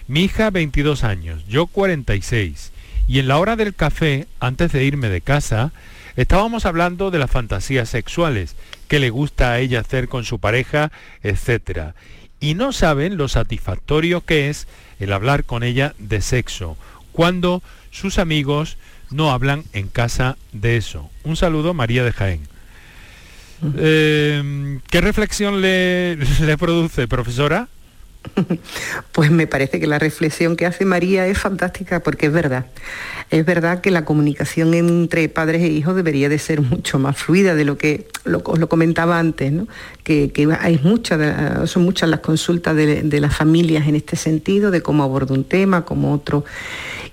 Mi 0.08 0.24
hija 0.24 0.50
22 0.50 1.04
años, 1.04 1.44
yo 1.48 1.66
46, 1.68 2.72
y 3.06 3.20
en 3.20 3.28
la 3.28 3.38
hora 3.38 3.54
del 3.54 3.74
café, 3.74 4.26
antes 4.40 4.72
de 4.72 4.84
irme 4.84 5.08
de 5.08 5.20
casa, 5.20 5.70
estábamos 6.16 6.66
hablando 6.66 7.10
de 7.10 7.18
las 7.18 7.30
fantasías 7.30 7.88
sexuales, 7.88 8.56
qué 8.88 8.98
le 8.98 9.10
gusta 9.10 9.52
a 9.52 9.58
ella 9.58 9.80
hacer 9.80 10.08
con 10.08 10.24
su 10.24 10.38
pareja, 10.38 10.90
etc. 11.22 11.94
Y 12.40 12.54
no 12.54 12.72
saben 12.72 13.16
lo 13.16 13.28
satisfactorio 13.28 14.22
que 14.22 14.48
es 14.48 14.66
el 14.98 15.12
hablar 15.12 15.44
con 15.44 15.62
ella 15.62 15.94
de 15.98 16.20
sexo, 16.20 16.76
cuando 17.12 17.62
sus 17.90 18.18
amigos 18.18 18.76
no 19.10 19.30
hablan 19.30 19.64
en 19.72 19.88
casa 19.88 20.36
de 20.52 20.76
eso. 20.76 21.10
Un 21.24 21.36
saludo, 21.36 21.74
María 21.74 22.04
de 22.04 22.12
Jaén. 22.12 22.40
Eh, 23.78 24.80
¿Qué 24.90 25.00
reflexión 25.00 25.60
le, 25.60 26.16
le 26.40 26.58
produce, 26.58 27.08
profesora? 27.08 27.68
Pues 29.12 29.30
me 29.30 29.46
parece 29.46 29.80
que 29.80 29.86
la 29.86 29.98
reflexión 29.98 30.56
que 30.56 30.66
hace 30.66 30.84
María 30.84 31.26
es 31.26 31.38
fantástica 31.38 32.00
porque 32.00 32.26
es 32.26 32.32
verdad. 32.32 32.66
Es 33.30 33.44
verdad 33.44 33.80
que 33.80 33.90
la 33.90 34.04
comunicación 34.04 34.74
entre 34.74 35.28
padres 35.28 35.62
e 35.62 35.68
hijos 35.68 35.96
debería 35.96 36.28
de 36.28 36.38
ser 36.38 36.60
mucho 36.62 36.98
más 36.98 37.16
fluida 37.16 37.54
de 37.54 37.64
lo 37.64 37.78
que 37.78 38.08
os 38.44 38.58
lo 38.58 38.68
comentaba 38.68 39.18
antes, 39.18 39.52
¿no? 39.52 39.66
que, 40.04 40.30
hay 40.60 40.80
son 41.66 41.82
muchas 41.82 42.08
las 42.08 42.20
consultas 42.20 42.76
de, 42.76 43.02
de, 43.02 43.20
las 43.20 43.34
familias 43.34 43.88
en 43.88 43.96
este 43.96 44.16
sentido, 44.16 44.70
de 44.70 44.80
cómo 44.80 45.02
abordo 45.02 45.34
un 45.34 45.44
tema, 45.44 45.84
como 45.84 46.12
otro. 46.12 46.44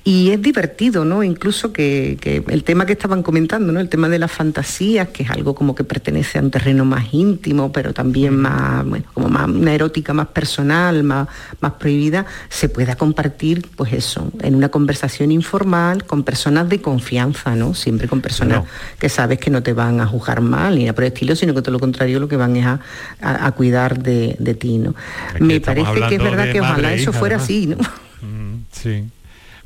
Y 0.05 0.31
es 0.31 0.41
divertido, 0.41 1.05
¿no? 1.05 1.23
Incluso 1.23 1.71
que, 1.71 2.17
el 2.49 2.63
tema 2.65 2.85
que 2.85 2.91
estaban 2.91 3.23
comentando, 3.23 3.71
¿no? 3.71 3.79
El 3.79 3.87
tema 3.87 4.09
de 4.09 4.19
las 4.19 4.31
fantasías, 4.31 5.07
que 5.07 5.23
es 5.23 5.29
algo 5.29 5.55
como 5.55 5.75
que 5.75 5.85
pertenece 5.85 6.39
a 6.39 6.41
un 6.41 6.51
terreno 6.51 6.83
más 6.83 7.13
íntimo, 7.13 7.71
pero 7.71 7.93
también 7.93 8.35
más, 8.35 8.85
bueno, 8.85 9.05
como 9.13 9.29
más 9.29 9.47
una 9.47 9.73
erótica 9.73 10.13
más 10.13 10.27
personal, 10.27 11.03
más, 11.03 11.29
más 11.61 11.73
prohibida, 11.73 12.25
se 12.49 12.67
pueda 12.67 12.97
compartir, 12.97 13.65
pues 13.77 13.93
eso, 13.93 14.29
en 14.41 14.55
una 14.55 14.67
conversación 14.67 15.31
informal 15.31 16.03
con 16.03 16.23
personas 16.23 16.67
de 16.67 16.81
confianza, 16.81 17.55
¿no? 17.55 17.73
Siempre 17.73 18.09
con 18.09 18.19
personas 18.19 18.65
que 18.99 19.07
sabes 19.07 19.39
que 19.39 19.51
no 19.51 19.63
te 19.63 19.71
van 19.71 20.01
a 20.01 20.05
juzgar 20.05 20.41
mal 20.41 20.75
ni 20.75 20.81
nada 20.81 20.95
por 20.95 21.05
el 21.05 21.13
estilo, 21.13 21.33
sino 21.33 21.53
que 21.53 21.61
todo 21.61 21.71
lo 21.71 21.79
contrario 21.79 22.19
lo 22.19 22.27
que 22.27 22.35
van 22.35 22.57
es 22.57 22.65
a, 22.65 23.51
cuidar 23.53 24.03
de, 24.03 24.57
ti, 24.59 24.79
¿no? 24.79 24.95
Me 25.39 25.61
parece 25.61 25.93
que 26.09 26.15
es 26.15 26.23
verdad 26.23 26.51
que 26.51 26.59
ojalá 26.59 26.93
eso 26.93 27.13
fuera 27.13 27.37
así, 27.37 27.67
¿no? 27.67 27.77
Mm, 28.21 28.65
sí 28.69 29.05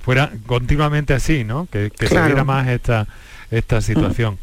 fuera 0.07 0.31
continuamente 0.45 1.13
así, 1.13 1.43
¿no? 1.43 1.67
Que, 1.69 1.91
se 1.99 2.21
viera 2.21 2.45
más 2.45 2.69
esta, 2.69 3.07
esta 3.51 3.81
situación. 3.81 4.37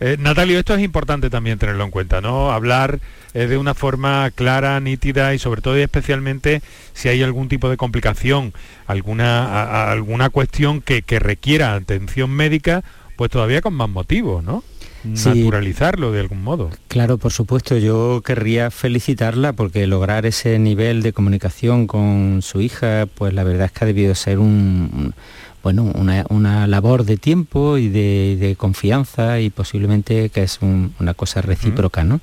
Eh, 0.00 0.16
Natalio, 0.18 0.58
esto 0.58 0.74
es 0.74 0.80
importante 0.80 1.28
también 1.28 1.58
tenerlo 1.58 1.84
en 1.84 1.90
cuenta, 1.90 2.22
¿no? 2.22 2.50
Hablar 2.50 3.00
eh, 3.34 3.46
de 3.46 3.58
una 3.58 3.74
forma 3.74 4.30
clara, 4.34 4.80
nítida 4.80 5.34
y 5.34 5.38
sobre 5.38 5.60
todo 5.60 5.78
y 5.78 5.82
especialmente 5.82 6.62
si 6.94 7.10
hay 7.10 7.22
algún 7.22 7.50
tipo 7.50 7.68
de 7.68 7.76
complicación, 7.76 8.54
alguna, 8.86 9.90
alguna 9.90 10.30
cuestión 10.30 10.80
que, 10.80 11.02
que 11.02 11.18
requiera 11.18 11.74
atención 11.74 12.30
médica, 12.30 12.82
pues 13.16 13.30
todavía 13.30 13.60
con 13.60 13.74
más 13.74 13.90
motivos, 13.90 14.42
¿no? 14.42 14.64
Naturalizarlo 15.04 16.12
de 16.12 16.20
algún 16.20 16.42
modo. 16.42 16.70
Claro, 16.88 17.18
por 17.18 17.32
supuesto, 17.32 17.76
yo 17.76 18.22
querría 18.24 18.70
felicitarla 18.70 19.52
porque 19.52 19.86
lograr 19.86 20.26
ese 20.26 20.58
nivel 20.58 21.02
de 21.02 21.12
comunicación 21.12 21.86
con 21.86 22.40
su 22.42 22.60
hija, 22.60 23.06
pues 23.14 23.32
la 23.32 23.44
verdad 23.44 23.66
es 23.66 23.72
que 23.72 23.84
ha 23.84 23.86
debido 23.86 24.14
ser 24.14 24.38
un, 24.38 25.14
bueno, 25.62 25.90
una, 26.28 26.66
labor 26.66 27.04
de 27.04 27.16
tiempo 27.16 27.78
y 27.78 27.88
de, 27.88 28.54
confianza 28.58 29.40
y 29.40 29.50
posiblemente 29.50 30.28
que 30.28 30.42
es 30.42 30.60
una 30.62 31.14
cosa 31.14 31.42
recíproca, 31.42 32.04
¿no? 32.04 32.20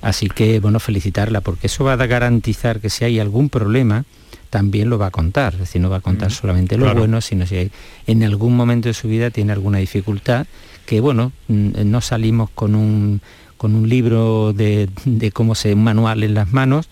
Así 0.00 0.28
que, 0.28 0.60
bueno, 0.60 0.78
felicitarla 0.80 1.40
porque 1.40 1.66
eso 1.66 1.84
va 1.84 1.94
a 1.94 2.06
garantizar 2.06 2.80
que 2.80 2.88
si 2.88 3.04
hay 3.04 3.18
algún 3.18 3.48
problema, 3.48 4.04
también 4.50 4.88
lo 4.88 4.98
va 4.98 5.06
a 5.06 5.10
contar, 5.10 5.54
es 5.54 5.60
decir, 5.60 5.80
no 5.82 5.90
va 5.90 5.98
a 5.98 6.00
contar 6.00 6.30
solamente 6.30 6.78
lo 6.78 6.94
bueno, 6.94 7.20
sino 7.20 7.46
si 7.46 7.56
hay, 7.56 7.72
en 8.06 8.22
algún 8.22 8.56
momento 8.56 8.88
de 8.88 8.94
su 8.94 9.08
vida 9.08 9.30
tiene 9.30 9.52
alguna 9.52 9.78
dificultad 9.78 10.46
que 10.88 11.02
bueno, 11.02 11.32
mm, 11.48 11.84
no 11.84 12.00
salimos 12.00 12.48
con 12.48 12.74
un, 12.74 13.20
con 13.58 13.74
un 13.74 13.90
libro 13.90 14.54
de, 14.54 14.88
cómo 15.34 15.54
se, 15.54 15.74
un 15.74 15.84
manual 15.84 16.22
en 16.22 16.32
las 16.32 16.50
manos, 16.50 16.88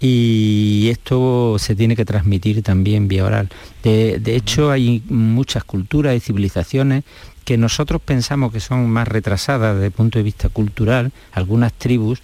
y 0.00 0.86
esto 0.92 1.56
se 1.58 1.74
tiene 1.74 1.96
que 1.96 2.04
transmitir 2.04 2.62
también 2.62 3.08
vía 3.08 3.24
oral. 3.24 3.48
De, 3.82 4.20
hecho, 4.36 4.70
hay 4.70 5.02
muchas 5.08 5.64
culturas 5.64 6.14
y 6.14 6.20
civilizaciones 6.20 7.02
que 7.44 7.58
nosotros 7.58 8.00
pensamos 8.00 8.52
que 8.52 8.60
son 8.60 8.88
más 8.88 9.08
retrasadas 9.08 9.74
desde 9.74 9.86
el 9.86 9.92
punto 9.92 10.20
de 10.20 10.22
vista 10.22 10.48
cultural, 10.48 11.10
algunas 11.32 11.72
tribus, 11.72 12.20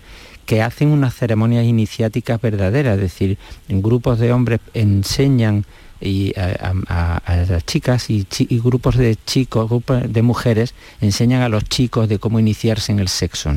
que 0.47 0.63
hacen 0.63 0.89
unas 0.89 1.17
ceremonias 1.17 1.65
iniciáticas 1.67 2.41
verdaderas, 2.41 2.95
es 2.95 3.01
decir, 3.01 3.39
grupos 3.69 4.21
de 4.21 4.33
hombres 4.33 4.61
enseñan 4.73 5.65
y 6.01 6.33
a, 6.39 7.21
las 7.49 7.65
chicas 7.67 8.11
y, 8.11 8.27
grupos 8.63 8.97
de 8.97 9.17
chicos, 9.27 9.69
grupos 9.69 10.13
de 10.13 10.23
mujeres 10.23 10.75
enseñan 11.01 11.43
a 11.43 11.49
los 11.49 11.65
chicos 11.65 12.09
de 12.09 12.19
cómo 12.19 12.39
iniciarse 12.39 12.93
en 12.93 13.01
el 13.01 13.09
sexo. 13.09 13.51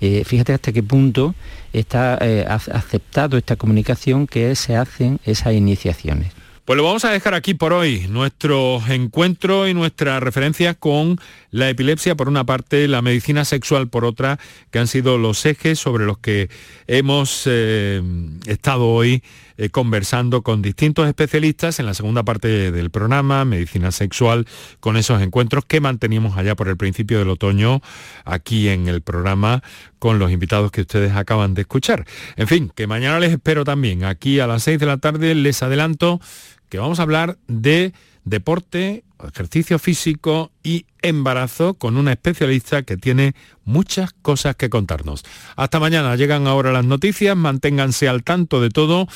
Eh, 0.00 0.22
fíjate 0.24 0.52
hasta 0.52 0.72
qué 0.72 0.82
punto 0.82 1.34
está 1.72 2.18
eh, 2.20 2.44
aceptado 2.48 3.36
esta 3.36 3.56
comunicación 3.56 4.26
que 4.26 4.54
se 4.54 4.76
hacen 4.76 5.18
esas 5.24 5.54
iniciaciones. 5.54 6.32
Pues 6.68 6.76
lo 6.76 6.84
vamos 6.84 7.06
a 7.06 7.10
dejar 7.10 7.32
aquí 7.32 7.54
por 7.54 7.72
hoy, 7.72 8.08
nuestro 8.10 8.82
encuentro 8.90 9.66
y 9.68 9.72
nuestra 9.72 10.20
referencia 10.20 10.74
con 10.74 11.18
la 11.50 11.70
epilepsia 11.70 12.14
por 12.14 12.28
una 12.28 12.44
parte, 12.44 12.86
la 12.88 13.00
medicina 13.00 13.46
sexual 13.46 13.88
por 13.88 14.04
otra, 14.04 14.38
que 14.70 14.78
han 14.78 14.86
sido 14.86 15.16
los 15.16 15.46
ejes 15.46 15.78
sobre 15.78 16.04
los 16.04 16.18
que 16.18 16.50
hemos 16.86 17.44
eh, 17.46 18.02
estado 18.44 18.86
hoy 18.86 19.22
eh, 19.58 19.70
conversando 19.70 20.42
con 20.42 20.62
distintos 20.62 21.08
especialistas 21.08 21.80
en 21.80 21.86
la 21.86 21.94
segunda 21.94 22.22
parte 22.22 22.70
del 22.70 22.90
programa, 22.90 23.44
medicina 23.44 23.90
sexual, 23.90 24.46
con 24.78 24.96
esos 24.96 25.20
encuentros 25.20 25.64
que 25.64 25.80
manteníamos 25.80 26.38
allá 26.38 26.54
por 26.54 26.68
el 26.68 26.76
principio 26.76 27.18
del 27.18 27.28
otoño 27.28 27.82
aquí 28.24 28.68
en 28.68 28.86
el 28.86 29.02
programa 29.02 29.64
con 29.98 30.20
los 30.20 30.30
invitados 30.30 30.70
que 30.70 30.82
ustedes 30.82 31.12
acaban 31.16 31.54
de 31.54 31.62
escuchar. 31.62 32.06
En 32.36 32.46
fin, 32.46 32.70
que 32.72 32.86
mañana 32.86 33.18
les 33.18 33.32
espero 33.32 33.64
también 33.64 34.04
aquí 34.04 34.38
a 34.38 34.46
las 34.46 34.62
6 34.62 34.78
de 34.78 34.86
la 34.86 34.98
tarde, 34.98 35.34
les 35.34 35.60
adelanto 35.60 36.20
que 36.68 36.78
vamos 36.78 37.00
a 37.00 37.02
hablar 37.02 37.36
de 37.48 37.92
deporte, 38.24 39.04
ejercicio 39.26 39.78
físico 39.78 40.52
y 40.62 40.86
embarazo 41.02 41.74
con 41.74 41.96
una 41.96 42.12
especialista 42.12 42.82
que 42.82 42.96
tiene 42.96 43.34
muchas 43.64 44.12
cosas 44.22 44.54
que 44.56 44.70
contarnos. 44.70 45.24
Hasta 45.56 45.80
mañana, 45.80 46.14
llegan 46.16 46.46
ahora 46.46 46.72
las 46.72 46.84
noticias, 46.84 47.36
manténganse 47.36 48.08
al 48.08 48.22
tanto 48.22 48.60
de 48.60 48.70
todo 48.70 49.08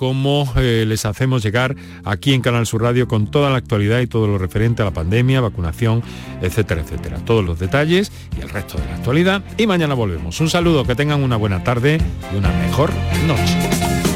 como 0.00 0.50
eh, 0.56 0.86
les 0.88 1.04
hacemos 1.04 1.42
llegar 1.42 1.76
aquí 2.06 2.32
en 2.32 2.40
Canal 2.40 2.66
Sur 2.66 2.80
Radio 2.80 3.06
con 3.06 3.30
toda 3.30 3.50
la 3.50 3.58
actualidad 3.58 4.00
y 4.00 4.06
todo 4.06 4.26
lo 4.26 4.38
referente 4.38 4.80
a 4.80 4.86
la 4.86 4.92
pandemia, 4.92 5.42
vacunación, 5.42 6.02
etcétera, 6.40 6.80
etcétera. 6.80 7.18
Todos 7.18 7.44
los 7.44 7.58
detalles 7.58 8.10
y 8.34 8.40
el 8.40 8.48
resto 8.48 8.78
de 8.78 8.86
la 8.86 8.94
actualidad. 8.94 9.42
Y 9.58 9.66
mañana 9.66 9.92
volvemos. 9.92 10.40
Un 10.40 10.48
saludo, 10.48 10.86
que 10.86 10.94
tengan 10.94 11.22
una 11.22 11.36
buena 11.36 11.62
tarde 11.64 11.98
y 12.32 12.38
una 12.38 12.48
mejor 12.48 12.90
noche. 13.26 14.09